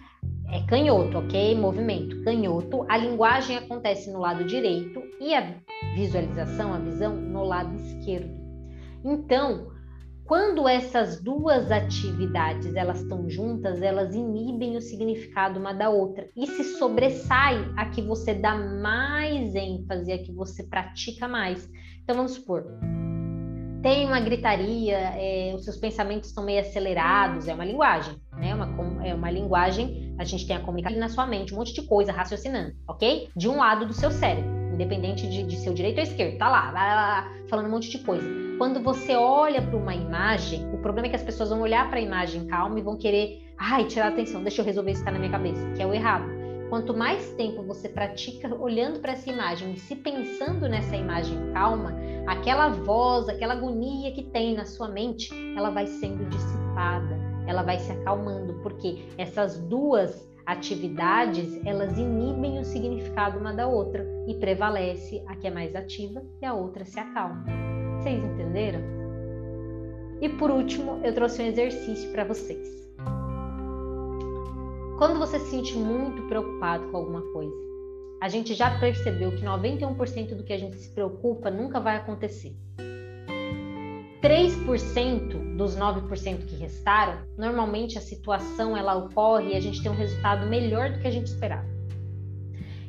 é 0.52 0.66
canhoto, 0.66 1.18
ok? 1.18 1.56
Movimento. 1.56 2.24
Canhoto, 2.24 2.86
a 2.89 2.97
linguagem 2.97 3.58
acontece 3.58 4.12
no 4.12 4.20
lado 4.20 4.43
direito 4.45 5.02
e 5.20 5.34
a 5.34 5.56
visualização, 5.95 6.74
a 6.74 6.80
visão, 6.80 7.16
no 7.16 7.43
lado 7.43 7.76
esquerdo. 7.76 8.30
Então, 9.04 9.72
quando 10.26 10.68
essas 10.68 11.22
duas 11.22 11.72
atividades 11.72 12.76
elas 12.76 13.02
estão 13.02 13.30
juntas, 13.30 13.82
elas 13.82 14.14
inibem 14.14 14.76
o 14.78 14.82
significado 14.82 15.60
uma 15.60 15.74
da 15.74 15.89
outra 15.89 16.30
e 16.36 16.45
se 16.45 16.64
sobressai 16.78 17.58
a 17.76 17.86
que 17.89 18.02
você 18.02 18.34
dá 18.34 18.56
mais 18.56 19.56
ênfase, 19.56 20.12
a 20.12 20.20
que 20.20 20.32
você 20.32 20.64
pratica 20.64 21.28
mais. 21.28 21.68
Então 22.04 22.16
vamos 22.16 22.34
supor, 22.34 22.66
tem 23.82 24.05
uma 24.05 24.19
gritaria, 24.19 24.97
é, 24.97 25.53
os 25.55 25.63
seus 25.63 25.77
pensamentos 25.77 26.30
estão 26.30 26.43
meio 26.43 26.61
acelerados, 26.61 27.47
é 27.47 27.53
uma 27.53 27.65
linguagem, 27.65 28.15
né? 28.38 28.53
Uma, 28.53 29.07
é 29.07 29.13
uma 29.13 29.32
linguagem, 29.32 30.13
a 30.17 30.23
gente 30.23 30.45
tem 30.45 30.55
a 30.55 30.59
comunicação 30.59 30.99
na 30.99 31.09
sua 31.09 31.25
mente, 31.25 31.53
um 31.53 31.57
monte 31.57 31.73
de 31.73 31.82
coisa 31.84 32.11
raciocinando, 32.11 32.73
ok? 32.88 33.30
De 33.36 33.47
um 33.47 33.57
lado 33.57 33.86
do 33.86 33.93
seu 33.93 34.11
cérebro, 34.11 34.49
independente 34.73 35.27
de, 35.27 35.43
de 35.43 35.57
seu 35.57 35.73
direito 35.73 35.97
ou 35.97 36.03
esquerdo, 36.03 36.38
tá 36.38 36.49
lá, 36.49 36.71
lá, 36.71 36.95
lá, 36.95 37.34
falando 37.49 37.67
um 37.67 37.71
monte 37.71 37.89
de 37.89 37.99
coisa 37.99 38.49
quando 38.59 38.84
você 38.84 39.15
olha 39.15 39.61
para 39.61 39.77
uma 39.77 39.95
imagem, 39.95 40.69
o 40.73 40.77
problema 40.80 41.07
é 41.07 41.09
que 41.09 41.15
as 41.15 41.23
pessoas 41.23 41.49
vão 41.49 41.61
olhar 41.61 41.89
para 41.89 41.97
a 41.97 42.01
imagem 42.01 42.45
calma 42.45 42.77
e 42.77 42.82
vão 42.82 42.97
querer, 42.97 43.41
ai, 43.57 43.86
tirar 43.86 44.09
atenção, 44.09 44.43
deixa 44.43 44.61
eu 44.61 44.65
resolver 44.65 44.91
isso 44.91 45.01
que 45.01 45.09
está 45.09 45.11
na 45.13 45.17
minha 45.17 45.32
cabeça, 45.32 45.65
que 45.71 45.82
é 45.82 45.88
o 45.88 45.93
errado. 45.93 46.39
Quanto 46.70 46.95
mais 46.95 47.32
tempo 47.32 47.63
você 47.63 47.89
pratica 47.89 48.53
olhando 48.55 48.99
para 48.99 49.13
essa 49.13 49.28
imagem 49.28 49.74
e 49.74 49.80
se 49.80 49.95
pensando 49.95 50.70
nessa 50.70 50.95
imagem 50.95 51.51
calma, 51.51 51.95
aquela 52.28 52.70
voz, 52.70 53.28
aquela 53.28 53.55
agonia 53.55 54.11
que 54.11 54.24
tem 54.24 54.55
na 54.55 54.65
sua 54.65 54.88
mente, 54.88 55.34
ela 55.57 55.72
vai 55.72 55.88
sendo 55.88 56.30
dissipada, 56.30 57.17
ela 57.47 57.63
vai 57.63 57.80
se 57.80 57.91
acalmando, 57.91 58.53
porque 58.61 59.03
essas 59.17 59.57
duas 59.57 60.30
atividades, 60.45 61.59
elas 61.65 61.97
inibem 61.97 62.59
o 62.59 62.63
significado 62.63 63.39
uma 63.39 63.51
da 63.51 63.67
outra 63.67 64.05
e 64.28 64.36
prevalece 64.36 65.24
a 65.28 65.36
que 65.36 65.47
é 65.47 65.51
mais 65.51 65.76
ativa 65.76 66.24
e 66.39 66.45
a 66.45 66.53
outra 66.53 66.86
se 66.86 66.99
acalma. 66.99 67.45
Vocês 67.97 68.24
entenderam? 68.24 68.82
E 70.22 70.30
por 70.30 70.51
último, 70.51 70.99
eu 71.03 71.13
trouxe 71.15 71.41
um 71.41 71.45
exercício 71.45 72.11
para 72.11 72.26
vocês. 72.26 72.89
Quando 75.00 75.18
você 75.18 75.39
se 75.39 75.52
sente 75.52 75.78
muito 75.78 76.24
preocupado 76.24 76.91
com 76.91 76.97
alguma 76.97 77.22
coisa, 77.32 77.56
a 78.22 78.28
gente 78.28 78.54
já 78.54 78.78
percebeu 78.80 79.32
que 79.32 79.45
91% 79.45 80.36
do 80.36 80.43
que 80.43 80.52
a 80.52 80.58
gente 80.58 80.76
se 80.76 80.89
preocupa 80.89 81.50
nunca 81.50 81.80
vai 81.80 81.95
acontecer. 81.95 82.54
3% 84.22 85.56
dos 85.56 85.78
9% 85.78 86.45
que 86.45 86.56
restaram, 86.58 87.22
normalmente 87.38 87.97
a 87.97 88.02
situação 88.02 88.76
ela 88.76 88.93
ocorre 88.97 89.54
e 89.54 89.56
a 89.56 89.62
gente 89.62 89.82
tem 89.82 89.89
um 89.89 89.95
resultado 89.95 90.45
melhor 90.47 90.91
do 90.91 91.00
que 91.00 91.08
a 91.08 91.12
gente 91.12 91.28
esperava. 91.28 91.66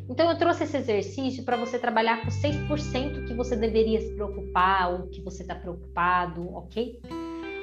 Então 0.08 0.28
eu 0.28 0.36
trouxe 0.36 0.64
esse 0.64 0.78
exercício 0.78 1.44
para 1.44 1.56
você 1.56 1.78
trabalhar 1.78 2.22
com 2.22 2.28
6% 2.28 3.28
que 3.28 3.34
você 3.34 3.54
deveria 3.54 4.00
se 4.00 4.12
preocupar 4.16 4.94
ou 4.94 5.06
que 5.06 5.20
você 5.20 5.42
está 5.42 5.54
preocupado, 5.54 6.52
ok? 6.56 7.00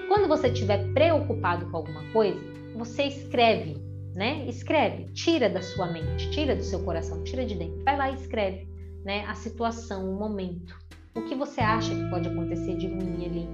Quando 0.08 0.30
você 0.30 0.48
estiver 0.48 0.93
preocupado 0.93 1.70
com 1.70 1.76
alguma 1.76 2.10
coisa, 2.14 2.39
você 2.78 3.04
escreve, 3.04 3.86
né? 4.18 4.45
Escreve, 4.47 5.05
tira 5.13 5.47
da 5.47 5.61
sua 5.61 5.86
mente, 5.91 6.32
tira 6.32 6.55
do 6.55 6.63
seu 6.63 6.84
coração, 6.84 7.24
tira 7.24 7.45
de 7.45 7.53
dentro, 7.53 7.84
vai 7.84 7.95
lá 7.95 8.09
e 8.09 8.15
escreve, 8.15 8.68
né? 9.05 9.24
A 9.28 9.36
situação, 9.36 10.09
o 10.11 10.18
momento, 10.18 10.76
o 11.13 11.22
que 11.22 11.36
você 11.36 11.61
acha 11.61 11.93
que 11.93 12.09
pode 12.09 12.28
acontecer 12.28 12.76
de 12.78 12.88
ruim 12.88 13.26
ali, 13.26 13.47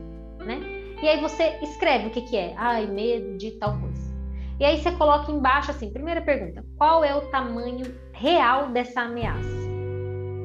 né? 0.45 0.61
E 1.01 1.07
aí 1.09 1.19
você 1.19 1.59
escreve 1.61 2.07
o 2.07 2.11
que, 2.11 2.21
que 2.21 2.37
é, 2.37 2.53
ai, 2.55 2.87
medo 2.87 3.37
de 3.37 3.51
tal 3.51 3.77
coisa. 3.77 4.13
E 4.57 4.63
aí 4.63 4.81
você 4.81 4.93
coloca 4.93 5.29
embaixo 5.33 5.69
assim, 5.69 5.91
primeira 5.91 6.21
pergunta, 6.21 6.65
qual 6.77 7.03
é 7.03 7.13
o 7.13 7.27
tamanho 7.27 7.93
real 8.13 8.69
dessa 8.69 9.01
ameaça? 9.01 9.49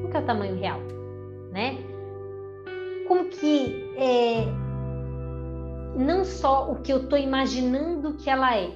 Qual 0.01 0.11
que 0.11 0.17
é 0.17 0.19
o 0.19 0.25
tamanho 0.25 0.59
real, 0.59 0.81
né? 1.53 1.77
Como 3.07 3.29
que 3.29 3.89
é, 3.95 4.43
não 5.95 6.25
só 6.25 6.69
o 6.69 6.81
que 6.81 6.91
eu 6.91 7.03
estou 7.03 7.17
imaginando 7.17 8.15
que 8.15 8.29
ela 8.29 8.57
é, 8.57 8.69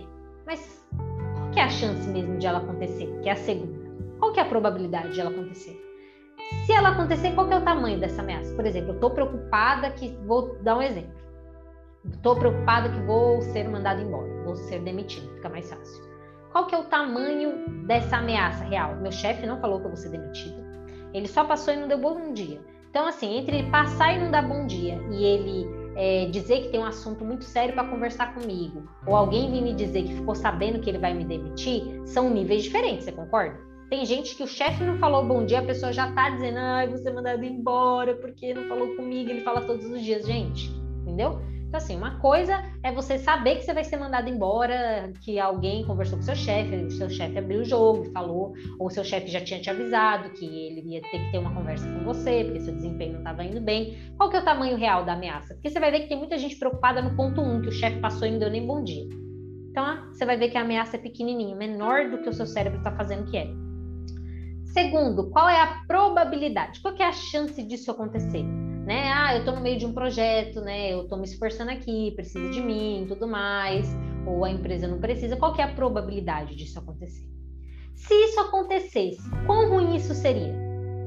que 1.53 1.59
é 1.59 1.63
a 1.63 1.69
chance 1.69 2.09
mesmo 2.09 2.37
de 2.39 2.47
ela 2.47 2.59
acontecer? 2.59 3.07
Que 3.21 3.29
é 3.29 3.33
a 3.33 3.35
segunda. 3.35 3.79
Qual 4.19 4.33
que 4.33 4.39
é 4.39 4.43
a 4.43 4.47
probabilidade 4.47 5.13
de 5.13 5.19
ela 5.19 5.29
acontecer? 5.29 5.79
Se 6.65 6.71
ela 6.71 6.89
acontecer, 6.89 7.33
qual 7.33 7.47
que 7.47 7.53
é 7.53 7.57
o 7.57 7.63
tamanho 7.63 7.99
dessa 7.99 8.21
ameaça? 8.21 8.53
Por 8.55 8.65
exemplo, 8.65 8.89
eu 8.89 8.95
estou 8.95 9.11
preocupada 9.11 9.91
que 9.91 10.17
vou 10.25 10.55
dar 10.61 10.77
um 10.77 10.81
exemplo. 10.81 11.13
Estou 12.11 12.35
preocupada 12.35 12.89
que 12.89 12.99
vou 13.01 13.41
ser 13.41 13.67
mandado 13.69 14.01
embora, 14.01 14.43
vou 14.43 14.55
ser 14.55 14.79
demitido, 14.79 15.29
fica 15.35 15.49
mais 15.49 15.69
fácil. 15.69 16.03
Qual 16.51 16.65
que 16.67 16.75
é 16.75 16.77
o 16.77 16.83
tamanho 16.83 17.85
dessa 17.85 18.17
ameaça 18.17 18.63
real? 18.65 18.95
Meu 18.97 19.11
chefe 19.11 19.45
não 19.45 19.59
falou 19.59 19.79
que 19.79 19.85
eu 19.85 19.89
vou 19.89 19.97
ser 19.97 20.09
demitido. 20.09 20.61
Ele 21.13 21.27
só 21.27 21.43
passou 21.45 21.73
e 21.73 21.77
não 21.77 21.87
deu 21.87 21.97
bom 21.97 22.33
dia. 22.33 22.59
Então, 22.89 23.07
assim, 23.07 23.37
entre 23.37 23.59
ele 23.59 23.71
passar 23.71 24.13
e 24.13 24.19
não 24.19 24.31
dar 24.31 24.47
bom 24.47 24.65
dia 24.67 25.01
e 25.11 25.23
ele 25.23 25.82
é, 25.95 26.25
dizer 26.25 26.61
que 26.61 26.69
tem 26.69 26.79
um 26.79 26.85
assunto 26.85 27.23
muito 27.23 27.43
sério 27.43 27.73
para 27.73 27.87
conversar 27.87 28.33
comigo, 28.33 28.87
ou 29.05 29.15
alguém 29.15 29.51
vir 29.51 29.61
me 29.61 29.73
dizer 29.73 30.03
que 30.03 30.15
ficou 30.15 30.35
sabendo 30.35 30.79
que 30.79 30.89
ele 30.89 30.97
vai 30.97 31.13
me 31.13 31.23
demitir, 31.23 32.01
são 32.05 32.29
níveis 32.29 32.63
diferentes, 32.63 33.05
você 33.05 33.11
concorda? 33.11 33.57
Tem 33.89 34.05
gente 34.05 34.35
que 34.35 34.43
o 34.43 34.47
chefe 34.47 34.83
não 34.83 34.97
falou 34.97 35.23
bom 35.23 35.45
dia, 35.45 35.59
a 35.59 35.65
pessoa 35.65 35.93
já 35.93 36.11
tá 36.13 36.29
dizendo, 36.29 36.57
ai, 36.57 36.87
você 36.87 37.11
mandado 37.11 37.43
embora 37.43 38.15
porque 38.15 38.53
não 38.53 38.63
falou 38.63 38.95
comigo, 38.95 39.29
ele 39.29 39.41
fala 39.41 39.61
todos 39.61 39.85
os 39.85 40.01
dias, 40.01 40.25
gente, 40.25 40.71
entendeu? 41.01 41.39
Então, 41.73 41.81
assim, 41.81 41.97
uma 41.97 42.19
coisa 42.19 42.63
é 42.83 42.91
você 42.91 43.17
saber 43.17 43.55
que 43.55 43.63
você 43.63 43.73
vai 43.73 43.83
ser 43.83 43.97
mandado 43.97 44.29
embora, 44.29 45.11
que 45.21 45.39
alguém 45.39 45.83
conversou 45.83 46.19
com 46.19 46.23
seu 46.23 46.35
chefe, 46.35 46.75
o 46.75 46.91
seu 46.91 47.09
chefe 47.09 47.35
abriu 47.35 47.61
o 47.61 47.65
jogo, 47.65 48.11
falou, 48.11 48.53
ou 48.77 48.91
seu 48.91 49.03
chefe 49.03 49.31
já 49.31 49.41
tinha 49.41 49.59
te 49.59 49.71
avisado 49.71 50.29
que 50.33 50.45
ele 50.45 50.81
ia 50.81 51.01
ter 51.01 51.17
que 51.17 51.31
ter 51.31 51.39
uma 51.39 51.51
conversa 51.51 51.91
com 51.91 52.03
você, 52.03 52.43
porque 52.43 52.59
seu 52.59 52.75
desempenho 52.75 53.13
não 53.13 53.19
estava 53.21 53.43
indo 53.43 53.59
bem. 53.59 53.97
Qual 54.17 54.29
que 54.29 54.37
é 54.37 54.41
o 54.41 54.45
tamanho 54.45 54.77
real 54.77 55.03
da 55.03 55.13
ameaça? 55.13 55.55
Porque 55.55 55.67
você 55.67 55.79
vai 55.79 55.89
ver 55.89 56.01
que 56.01 56.09
tem 56.09 56.17
muita 56.19 56.37
gente 56.37 56.55
preocupada 56.57 57.01
no 57.01 57.15
ponto 57.15 57.41
1, 57.41 57.55
um, 57.55 57.61
que 57.63 57.69
o 57.69 57.71
chefe 57.71 57.99
passou 57.99 58.27
e 58.27 58.31
não 58.31 58.37
deu 58.37 58.51
nem 58.51 58.67
bom 58.67 58.83
dia. 58.83 59.09
Então, 59.71 59.83
ah, 59.83 60.07
você 60.13 60.27
vai 60.27 60.37
ver 60.37 60.51
que 60.51 60.57
a 60.59 60.61
ameaça 60.61 60.97
é 60.97 60.99
pequenininha, 60.99 61.55
menor 61.55 62.07
do 62.07 62.19
que 62.19 62.29
o 62.29 62.33
seu 62.33 62.45
cérebro 62.45 62.77
está 62.77 62.91
fazendo 62.91 63.31
que 63.31 63.35
é. 63.35 63.47
Segundo, 64.65 65.31
qual 65.31 65.49
é 65.49 65.59
a 65.59 65.81
probabilidade? 65.87 66.81
Qual 66.81 66.93
é 66.99 67.03
a 67.03 67.11
chance 67.11 67.63
disso 67.63 67.89
acontecer? 67.89 68.45
Né? 68.85 69.11
Ah, 69.13 69.33
eu 69.33 69.39
estou 69.39 69.55
no 69.55 69.61
meio 69.61 69.77
de 69.77 69.85
um 69.85 69.93
projeto, 69.93 70.61
né? 70.61 70.93
Eu 70.93 71.03
estou 71.03 71.17
me 71.17 71.25
esforçando 71.25 71.71
aqui, 71.71 72.11
precisa 72.15 72.49
de 72.49 72.61
mim, 72.61 73.05
tudo 73.07 73.27
mais, 73.27 73.87
ou 74.25 74.43
a 74.43 74.51
empresa 74.51 74.87
não 74.87 74.99
precisa. 74.99 75.37
Qual 75.37 75.53
que 75.53 75.61
é 75.61 75.65
a 75.65 75.73
probabilidade 75.73 76.55
disso 76.55 76.79
acontecer? 76.79 77.27
Se 77.95 78.13
isso 78.13 78.39
acontecesse, 78.39 79.21
quão 79.45 79.69
ruim 79.69 79.95
isso 79.95 80.13
seria? 80.13 80.53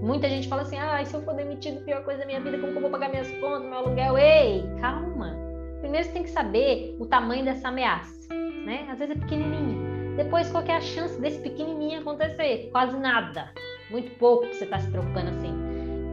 Muita 0.01 0.29
gente 0.29 0.49
fala 0.49 0.63
assim: 0.63 0.79
ah, 0.79 1.05
se 1.05 1.15
eu 1.15 1.23
for 1.23 1.35
demitido, 1.35 1.85
pior 1.85 2.03
coisa 2.05 2.21
da 2.21 2.27
minha 2.27 2.41
vida, 2.41 2.59
como 2.59 2.73
que 2.73 2.79
eu 2.79 2.83
vou 2.83 2.91
pagar 2.91 3.11
minhas 3.11 3.31
contas, 3.33 3.65
meu 3.65 3.79
aluguel? 3.79 4.17
Ei, 4.19 4.65
calma. 4.81 5.37
Primeiro 5.81 6.07
você 6.07 6.13
tem 6.13 6.23
que 6.23 6.31
saber 6.31 6.97
o 6.99 7.07
tamanho 7.07 7.45
dessa 7.45 7.69
ameaça, 7.69 8.29
né? 8.65 8.87
Às 8.91 8.99
vezes 8.99 9.17
é 9.17 9.19
pequenininha. 9.19 10.17
Depois, 10.17 10.51
qual 10.51 10.65
é 10.65 10.73
a 10.73 10.81
chance 10.81 11.21
desse 11.21 11.41
pequenininho 11.41 12.01
acontecer? 12.01 12.71
Quase 12.73 12.97
nada. 12.97 13.51
Muito 13.91 14.11
pouco 14.19 14.47
que 14.49 14.55
você 14.55 14.65
está 14.65 14.79
se 14.79 14.91
preocupando 14.91 15.29
assim. 15.29 15.53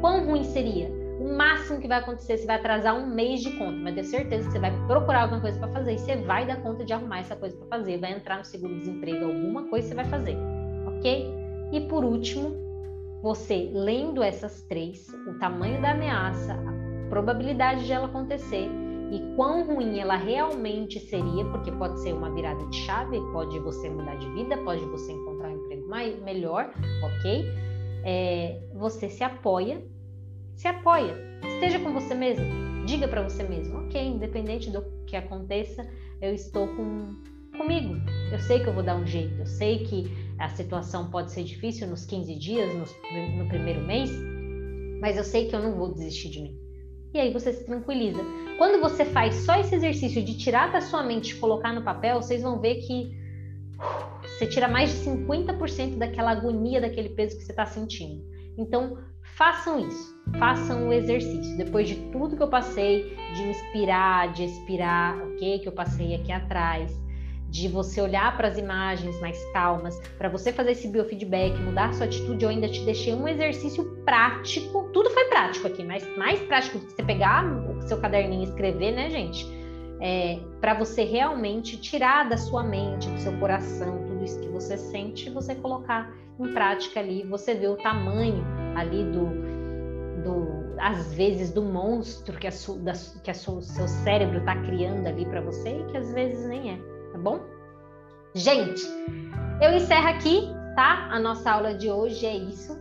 Quão 0.02 0.26
ruim 0.26 0.44
seria? 0.44 1.03
O 1.24 1.38
máximo 1.38 1.80
que 1.80 1.88
vai 1.88 2.00
acontecer, 2.00 2.38
você 2.38 2.46
vai 2.46 2.58
atrasar 2.58 2.98
um 2.98 3.08
mês 3.08 3.40
de 3.40 3.52
conta, 3.52 3.78
mas 3.78 3.96
ter 3.96 4.04
certeza 4.04 4.46
que 4.46 4.52
você 4.52 4.60
vai 4.60 4.72
procurar 4.88 5.22
alguma 5.22 5.40
coisa 5.40 5.58
para 5.58 5.70
fazer 5.70 5.94
e 5.94 5.98
você 5.98 6.18
vai 6.18 6.46
dar 6.46 6.58
conta 6.62 6.84
de 6.84 6.92
arrumar 6.92 7.20
essa 7.20 7.34
coisa 7.34 7.56
para 7.56 7.78
fazer, 7.78 7.98
vai 7.98 8.12
entrar 8.12 8.40
no 8.40 8.44
seguro-desemprego, 8.44 9.24
alguma 9.24 9.70
coisa 9.70 9.88
você 9.88 9.96
vai 9.96 10.06
fazer, 10.06 10.36
ok? 10.86 11.34
E 11.72 11.80
por 11.88 12.04
último, 12.04 12.54
você 13.22 13.72
lendo 13.74 14.22
essas 14.22 14.64
três, 14.64 15.08
o 15.26 15.40
tamanho 15.40 15.82
da 15.82 15.92
ameaça, 15.92 16.56
a 16.56 17.10
probabilidade 17.10 17.86
de 17.86 17.94
ela 17.94 18.08
acontecer 18.08 18.70
e 19.10 19.36
quão 19.38 19.66
ruim 19.66 20.00
ela 20.00 20.18
realmente 20.18 21.00
seria, 21.00 21.46
porque 21.46 21.72
pode 21.72 22.02
ser 22.02 22.12
uma 22.12 22.32
virada 22.32 22.66
de 22.66 22.76
chave, 22.80 23.18
pode 23.32 23.58
você 23.60 23.90
mudar 23.90 24.16
de 24.16 24.30
vida, 24.32 24.58
pode 24.58 24.84
você 24.88 25.14
encontrar 25.14 25.48
um 25.48 25.56
emprego 25.56 25.88
mais, 25.88 26.22
melhor, 26.22 26.70
ok? 27.02 27.46
É, 28.04 28.60
você 28.74 29.08
se 29.08 29.24
apoia, 29.24 29.82
se 30.56 30.68
apoia, 30.68 31.16
esteja 31.44 31.80
com 31.80 31.94
você 31.94 32.14
mesmo, 32.14 32.46
diga 32.86 33.08
para 33.08 33.24
você 33.24 33.44
mesmo, 33.44 33.80
ok, 33.80 34.02
independente 34.02 34.70
do 34.70 34.84
que 35.06 35.16
aconteça, 35.16 35.88
eu 36.22 36.34
estou 36.34 36.68
com, 36.68 37.16
comigo, 37.58 37.96
eu 38.32 38.40
sei 38.40 38.60
que 38.60 38.68
eu 38.68 38.74
vou 38.74 38.84
dar 38.84 38.96
um 38.96 39.06
jeito, 39.06 39.40
eu 39.40 39.46
sei 39.46 39.80
que 39.86 40.12
a 40.40 40.50
situação 40.50 41.10
pode 41.10 41.32
ser 41.32 41.44
difícil 41.44 41.88
nos 41.88 42.06
15 42.06 42.36
dias, 42.36 42.74
nos, 42.76 42.96
no 43.38 43.48
primeiro 43.48 43.82
mês, 43.82 44.12
mas 45.00 45.18
eu 45.18 45.24
sei 45.24 45.48
que 45.48 45.56
eu 45.56 45.62
não 45.62 45.76
vou 45.76 45.94
desistir 45.94 46.30
de 46.30 46.42
mim. 46.42 46.64
E 47.14 47.20
aí 47.20 47.32
você 47.32 47.54
se 47.54 47.64
tranquiliza. 47.66 48.20
Quando 48.58 48.82
você 48.82 49.06
faz 49.06 49.36
só 49.36 49.56
esse 49.60 49.76
exercício 49.76 50.24
de 50.24 50.36
tirar 50.36 50.72
da 50.72 50.82
sua 50.82 51.04
mente 51.04 51.32
e 51.32 51.40
colocar 51.40 51.72
no 51.72 51.84
papel, 51.84 52.22
vocês 52.22 52.42
vão 52.42 52.60
ver 52.60 52.76
que 52.76 53.12
você 54.24 54.48
tira 54.48 54.68
mais 54.68 54.92
de 54.92 55.10
50% 55.10 55.98
daquela 55.98 56.32
agonia, 56.32 56.82
daquele 56.82 57.10
peso 57.10 57.38
que 57.38 57.44
você 57.44 57.52
está 57.52 57.66
sentindo. 57.66 58.24
Então, 58.58 58.98
façam 59.36 59.88
isso, 59.88 60.16
façam 60.38 60.88
o 60.88 60.94
exercício. 60.94 61.58
Depois 61.58 61.88
de 61.88 61.96
tudo 62.12 62.36
que 62.36 62.44
eu 62.44 62.48
passei, 62.48 63.16
de 63.34 63.44
inspirar, 63.44 64.32
de 64.34 64.46
expirar, 64.46 65.18
ok? 65.18 65.60
Que 65.60 65.68
eu 65.68 65.72
passei 65.72 66.16
aqui 66.16 66.32
atrás, 66.32 66.92
de 67.50 67.68
você 67.68 68.02
olhar 68.02 68.36
para 68.36 68.48
as 68.48 68.58
imagens 68.58 69.20
mais 69.22 69.38
calmas, 69.54 70.00
para 70.18 70.28
você 70.28 70.52
fazer 70.52 70.72
esse 70.72 70.88
biofeedback, 70.88 71.56
mudar 71.62 71.94
sua 71.94 72.06
atitude, 72.06 72.44
eu 72.44 72.50
ainda 72.50 72.68
te 72.68 72.84
deixei 72.84 73.14
um 73.14 73.28
exercício 73.28 73.84
prático. 74.04 74.90
Tudo 74.92 75.10
foi 75.12 75.26
prático 75.26 75.68
aqui, 75.68 75.84
mas 75.84 76.04
mais 76.18 76.40
prático 76.42 76.80
do 76.80 76.86
que 76.88 76.94
você 76.94 77.04
pegar 77.04 77.46
o 77.46 77.82
seu 77.88 78.00
caderninho 78.00 78.42
e 78.42 78.46
escrever, 78.46 78.92
né, 78.92 79.10
gente? 79.10 79.46
É, 80.02 80.40
para 80.60 80.74
você 80.74 81.04
realmente 81.04 81.78
tirar 81.78 82.28
da 82.28 82.38
sua 82.38 82.64
mente, 82.64 83.08
do 83.08 83.20
seu 83.20 83.38
coração, 83.40 84.13
tudo 84.24 84.26
isso 84.26 84.40
que 84.40 84.48
você 84.48 84.78
sente, 84.78 85.30
você 85.30 85.54
colocar 85.56 86.12
em 86.40 86.54
prática 86.54 87.00
ali, 87.00 87.24
você 87.24 87.54
vê 87.54 87.68
o 87.68 87.76
tamanho 87.78 88.44
ali 88.76 89.04
do, 89.04 89.26
do 90.24 90.64
às 90.80 91.14
vezes 91.14 91.52
do 91.52 91.62
monstro 91.62 92.38
que, 92.40 92.48
a 92.48 92.52
su, 92.52 92.76
da, 92.80 92.94
que 93.24 93.30
a 93.30 93.34
su, 93.34 93.62
seu 93.62 93.88
cérebro 93.88 94.40
está 94.40 94.56
criando 94.64 95.06
ali 95.08 95.26
para 95.26 95.42
você 95.42 95.78
e 95.80 95.84
que 95.86 95.98
às 95.98 96.12
vezes 96.14 96.48
nem 96.48 96.72
é 96.72 96.78
tá 97.12 97.20
bom? 97.20 97.40
Gente, 98.34 98.82
eu 99.62 99.72
encerro 99.74 100.08
aqui, 100.08 100.50
tá? 100.76 101.08
A 101.12 101.20
nossa 101.20 101.52
aula 101.52 101.76
de 101.76 101.92
hoje 101.92 102.26
é 102.26 102.36
isso, 102.36 102.76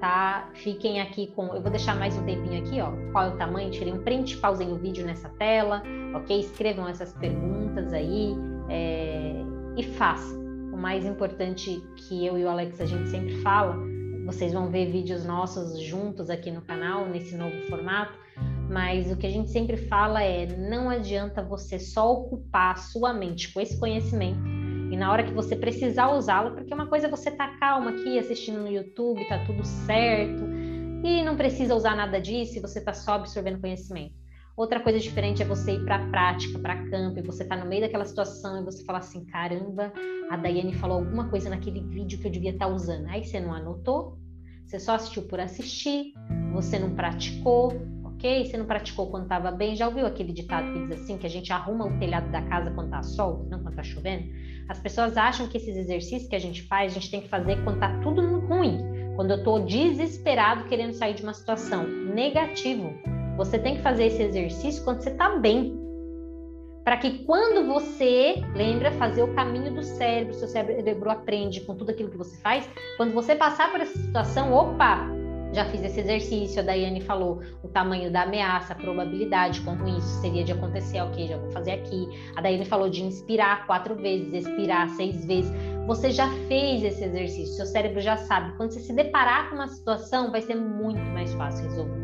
tá? 0.00 0.50
Fiquem 0.54 1.00
aqui 1.00 1.28
com. 1.28 1.54
Eu 1.54 1.62
vou 1.62 1.70
deixar 1.70 1.94
mais 1.94 2.16
um 2.16 2.24
tempinho 2.24 2.60
aqui, 2.60 2.80
ó. 2.80 2.90
Qual 3.12 3.26
é 3.26 3.28
o 3.28 3.36
tamanho? 3.36 3.70
Tirei 3.70 3.92
um 3.92 4.02
print, 4.02 4.36
pausei 4.38 4.66
o 4.66 4.74
vídeo 4.74 5.06
nessa 5.06 5.28
tela, 5.28 5.84
ok? 6.12 6.40
Escrevam 6.40 6.88
essas 6.88 7.12
perguntas 7.12 7.92
aí 7.92 8.34
é... 8.68 9.44
e 9.76 9.84
façam. 9.84 10.45
O 10.76 10.78
mais 10.78 11.04
importante 11.04 11.82
que 11.96 12.24
eu 12.24 12.38
e 12.38 12.44
o 12.44 12.48
Alex 12.48 12.80
a 12.80 12.86
gente 12.86 13.08
sempre 13.08 13.40
fala, 13.42 13.76
vocês 14.26 14.52
vão 14.52 14.70
ver 14.70 14.92
vídeos 14.92 15.24
nossos 15.24 15.80
juntos 15.80 16.28
aqui 16.28 16.50
no 16.50 16.60
canal, 16.60 17.08
nesse 17.08 17.36
novo 17.36 17.56
formato 17.68 18.16
mas 18.68 19.10
o 19.12 19.16
que 19.16 19.26
a 19.26 19.30
gente 19.30 19.50
sempre 19.50 19.76
fala 19.76 20.22
é: 20.22 20.46
não 20.46 20.90
adianta 20.90 21.42
você 21.42 21.78
só 21.78 22.12
ocupar 22.12 22.74
a 22.74 22.76
sua 22.76 23.12
mente 23.12 23.52
com 23.52 23.60
esse 23.60 23.78
conhecimento 23.78 24.40
e 24.90 24.96
na 24.96 25.10
hora 25.10 25.24
que 25.24 25.32
você 25.32 25.56
precisar 25.56 26.12
usá-lo, 26.12 26.54
porque 26.54 26.72
uma 26.72 26.86
coisa 26.86 27.06
é 27.06 27.10
você 27.10 27.30
tá 27.30 27.56
calma 27.58 27.90
aqui 27.90 28.18
assistindo 28.18 28.60
no 28.60 28.68
YouTube, 28.68 29.26
tá 29.28 29.44
tudo 29.44 29.64
certo 29.64 30.44
e 31.04 31.22
não 31.22 31.36
precisa 31.36 31.74
usar 31.74 31.96
nada 31.96 32.20
disso 32.20 32.60
você 32.60 32.80
tá 32.80 32.92
só 32.92 33.12
absorvendo 33.12 33.60
conhecimento. 33.60 34.14
Outra 34.56 34.80
coisa 34.80 34.98
diferente 34.98 35.42
é 35.42 35.44
você 35.44 35.72
ir 35.72 35.84
para 35.84 35.96
a 35.96 36.08
prática, 36.08 36.58
para 36.58 36.88
campo, 36.88 37.18
e 37.18 37.22
você 37.22 37.44
tá 37.44 37.54
no 37.56 37.66
meio 37.66 37.82
daquela 37.82 38.06
situação 38.06 38.62
e 38.62 38.64
você 38.64 38.82
fala 38.84 39.00
assim: 39.00 39.22
caramba, 39.26 39.92
a 40.30 40.36
Daiane 40.38 40.72
falou 40.72 40.96
alguma 40.98 41.28
coisa 41.28 41.50
naquele 41.50 41.82
vídeo 41.82 42.18
que 42.18 42.26
eu 42.26 42.30
devia 42.30 42.52
estar 42.52 42.66
tá 42.66 42.72
usando. 42.72 43.06
Aí 43.08 43.22
você 43.22 43.38
não 43.38 43.52
anotou, 43.52 44.16
você 44.64 44.78
só 44.80 44.94
assistiu 44.94 45.24
por 45.24 45.38
assistir, 45.40 46.14
você 46.54 46.78
não 46.78 46.94
praticou, 46.94 47.70
ok? 48.02 48.46
Você 48.46 48.56
não 48.56 48.64
praticou 48.64 49.10
quando 49.10 49.24
estava 49.24 49.50
bem. 49.50 49.76
Já 49.76 49.88
ouviu 49.88 50.06
aquele 50.06 50.32
ditado 50.32 50.72
que 50.72 50.86
diz 50.86 51.02
assim, 51.02 51.18
que 51.18 51.26
a 51.26 51.30
gente 51.30 51.52
arruma 51.52 51.84
o 51.84 51.98
telhado 51.98 52.32
da 52.32 52.40
casa 52.40 52.70
quando 52.70 52.86
está 52.86 53.02
sol, 53.02 53.46
não 53.50 53.58
quando 53.58 53.78
está 53.78 53.82
chovendo? 53.82 54.26
As 54.70 54.80
pessoas 54.80 55.18
acham 55.18 55.48
que 55.48 55.58
esses 55.58 55.76
exercícios 55.76 56.30
que 56.30 56.34
a 56.34 56.40
gente 56.40 56.62
faz, 56.62 56.92
a 56.92 56.94
gente 56.94 57.10
tem 57.10 57.20
que 57.20 57.28
fazer 57.28 57.62
quando 57.62 57.76
está 57.76 58.00
tudo 58.00 58.22
ruim. 58.40 58.78
Quando 59.16 59.32
eu 59.32 59.36
estou 59.36 59.62
desesperado 59.66 60.64
querendo 60.64 60.94
sair 60.94 61.12
de 61.14 61.22
uma 61.22 61.34
situação. 61.34 61.86
Negativo. 61.86 63.15
Você 63.36 63.58
tem 63.58 63.76
que 63.76 63.82
fazer 63.82 64.06
esse 64.06 64.22
exercício 64.22 64.82
quando 64.84 65.02
você 65.02 65.10
está 65.10 65.36
bem. 65.36 65.78
Para 66.84 66.96
que 66.96 67.24
quando 67.24 67.66
você 67.66 68.36
lembra 68.54 68.92
fazer 68.92 69.22
o 69.22 69.34
caminho 69.34 69.74
do 69.74 69.82
cérebro, 69.82 70.34
seu 70.34 70.46
cérebro 70.46 71.10
aprende 71.10 71.60
com 71.62 71.74
tudo 71.74 71.90
aquilo 71.90 72.10
que 72.10 72.16
você 72.16 72.36
faz, 72.36 72.68
quando 72.96 73.12
você 73.12 73.34
passar 73.34 73.72
por 73.72 73.80
essa 73.80 73.98
situação, 73.98 74.52
opa, 74.52 75.04
já 75.52 75.64
fiz 75.64 75.82
esse 75.82 76.00
exercício, 76.00 76.60
a 76.60 76.64
Daiane 76.64 77.00
falou 77.00 77.40
o 77.62 77.68
tamanho 77.68 78.10
da 78.10 78.22
ameaça, 78.22 78.72
a 78.72 78.76
probabilidade, 78.76 79.60
como 79.62 79.86
isso 79.88 80.20
seria 80.20 80.44
de 80.44 80.52
acontecer, 80.52 81.00
ok, 81.00 81.26
já 81.26 81.36
vou 81.36 81.50
fazer 81.50 81.72
aqui. 81.72 82.08
A 82.36 82.40
Daiane 82.40 82.64
falou 82.64 82.88
de 82.88 83.02
inspirar 83.02 83.66
quatro 83.66 83.94
vezes, 83.96 84.32
expirar 84.32 84.88
seis 84.90 85.24
vezes. 85.24 85.50
Você 85.86 86.10
já 86.10 86.28
fez 86.46 86.84
esse 86.84 87.04
exercício, 87.04 87.54
seu 87.54 87.66
cérebro 87.66 88.00
já 88.00 88.16
sabe. 88.16 88.56
Quando 88.56 88.72
você 88.72 88.80
se 88.80 88.92
deparar 88.92 89.48
com 89.48 89.56
uma 89.56 89.68
situação, 89.68 90.30
vai 90.30 90.42
ser 90.42 90.54
muito 90.54 91.00
mais 91.00 91.32
fácil 91.34 91.64
resolver, 91.68 92.00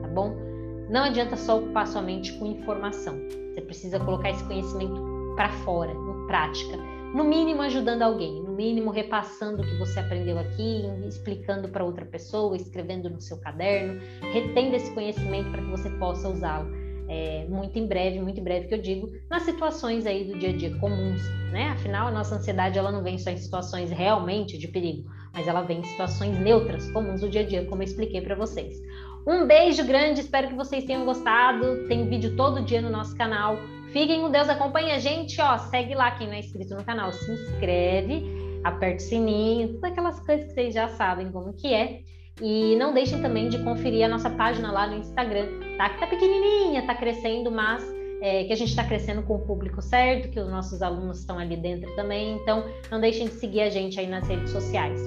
tá 0.00 0.08
bom? 0.08 0.51
Não 0.92 1.04
adianta 1.04 1.36
só 1.36 1.58
ocupar 1.58 1.88
sua 1.88 2.02
mente 2.02 2.32
com 2.34 2.46
informação. 2.46 3.18
Você 3.52 3.60
precisa 3.62 3.98
colocar 3.98 4.30
esse 4.30 4.44
conhecimento 4.44 5.02
para 5.34 5.48
fora, 5.64 5.90
em 5.90 6.26
prática 6.26 6.78
no 7.12 7.24
mínimo 7.24 7.60
ajudando 7.60 8.02
alguém, 8.02 8.42
no 8.42 8.52
mínimo 8.52 8.90
repassando 8.90 9.62
o 9.62 9.66
que 9.66 9.76
você 9.76 10.00
aprendeu 10.00 10.38
aqui, 10.38 10.82
explicando 11.06 11.68
para 11.68 11.84
outra 11.84 12.06
pessoa, 12.06 12.56
escrevendo 12.56 13.10
no 13.10 13.20
seu 13.20 13.36
caderno, 13.38 14.00
retendo 14.32 14.74
esse 14.74 14.90
conhecimento 14.92 15.50
para 15.50 15.60
que 15.62 15.70
você 15.70 15.90
possa 15.90 16.28
usá-lo. 16.28 16.70
É, 17.08 17.44
muito 17.46 17.78
em 17.78 17.86
breve, 17.86 18.18
muito 18.20 18.40
em 18.40 18.42
breve 18.42 18.68
que 18.68 18.74
eu 18.74 18.80
digo, 18.80 19.12
nas 19.28 19.42
situações 19.42 20.06
aí 20.06 20.24
do 20.24 20.38
dia 20.38 20.48
a 20.48 20.56
dia 20.56 20.74
comuns, 20.78 21.20
né? 21.50 21.68
Afinal, 21.68 22.08
a 22.08 22.10
nossa 22.10 22.36
ansiedade 22.36 22.78
ela 22.78 22.90
não 22.90 23.02
vem 23.02 23.18
só 23.18 23.28
em 23.28 23.36
situações 23.36 23.90
realmente 23.90 24.56
de 24.56 24.68
perigo, 24.68 25.10
mas 25.34 25.46
ela 25.46 25.60
vem 25.60 25.80
em 25.80 25.84
situações 25.84 26.38
neutras, 26.38 26.90
comuns 26.92 27.20
do 27.20 27.28
dia 27.28 27.42
a 27.42 27.44
dia, 27.44 27.66
como 27.66 27.82
eu 27.82 27.86
expliquei 27.86 28.22
para 28.22 28.34
vocês. 28.34 28.80
Um 29.24 29.46
beijo 29.46 29.84
grande, 29.84 30.20
espero 30.20 30.48
que 30.48 30.54
vocês 30.54 30.84
tenham 30.84 31.04
gostado. 31.04 31.86
Tem 31.86 32.08
vídeo 32.08 32.34
todo 32.36 32.62
dia 32.62 32.82
no 32.82 32.90
nosso 32.90 33.16
canal. 33.16 33.56
Fiquem 33.92 34.20
com 34.20 34.30
Deus, 34.30 34.48
acompanhe 34.48 34.90
a 34.90 34.98
gente, 34.98 35.40
ó, 35.40 35.58
segue 35.58 35.94
lá 35.94 36.10
quem 36.12 36.26
não 36.26 36.34
é 36.34 36.40
inscrito 36.40 36.74
no 36.74 36.82
canal, 36.82 37.12
se 37.12 37.30
inscreve, 37.30 38.24
aperta 38.64 38.96
o 38.96 39.06
sininho, 39.06 39.74
todas 39.74 39.92
aquelas 39.92 40.18
coisas 40.20 40.46
que 40.46 40.54
vocês 40.54 40.74
já 40.74 40.88
sabem 40.88 41.30
como 41.30 41.52
que 41.52 41.72
é. 41.72 42.00
E 42.40 42.74
não 42.76 42.94
deixem 42.94 43.20
também 43.20 43.48
de 43.48 43.62
conferir 43.62 44.04
a 44.04 44.08
nossa 44.08 44.30
página 44.30 44.72
lá 44.72 44.86
no 44.86 44.96
Instagram, 44.96 45.46
tá? 45.76 45.90
Que 45.90 46.00
tá 46.00 46.06
pequenininha, 46.06 46.86
tá 46.86 46.94
crescendo, 46.94 47.50
mas 47.50 47.84
é, 48.22 48.44
que 48.44 48.52
a 48.52 48.56
gente 48.56 48.70
está 48.70 48.82
crescendo 48.82 49.22
com 49.22 49.34
o 49.34 49.40
público 49.40 49.82
certo, 49.82 50.30
que 50.30 50.40
os 50.40 50.48
nossos 50.48 50.80
alunos 50.80 51.20
estão 51.20 51.38
ali 51.38 51.56
dentro 51.56 51.94
também. 51.94 52.36
Então, 52.36 52.64
não 52.90 53.00
deixem 53.00 53.26
de 53.26 53.34
seguir 53.34 53.60
a 53.60 53.70
gente 53.70 54.00
aí 54.00 54.06
nas 54.06 54.26
redes 54.26 54.50
sociais. 54.50 55.00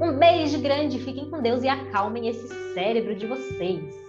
Um 0.00 0.18
beijo 0.18 0.58
grande, 0.60 0.98
fiquem 0.98 1.30
com 1.30 1.40
Deus 1.40 1.62
e 1.62 1.68
acalmem 1.68 2.28
esse 2.28 2.48
cérebro 2.74 3.14
de 3.14 3.26
vocês. 3.26 4.01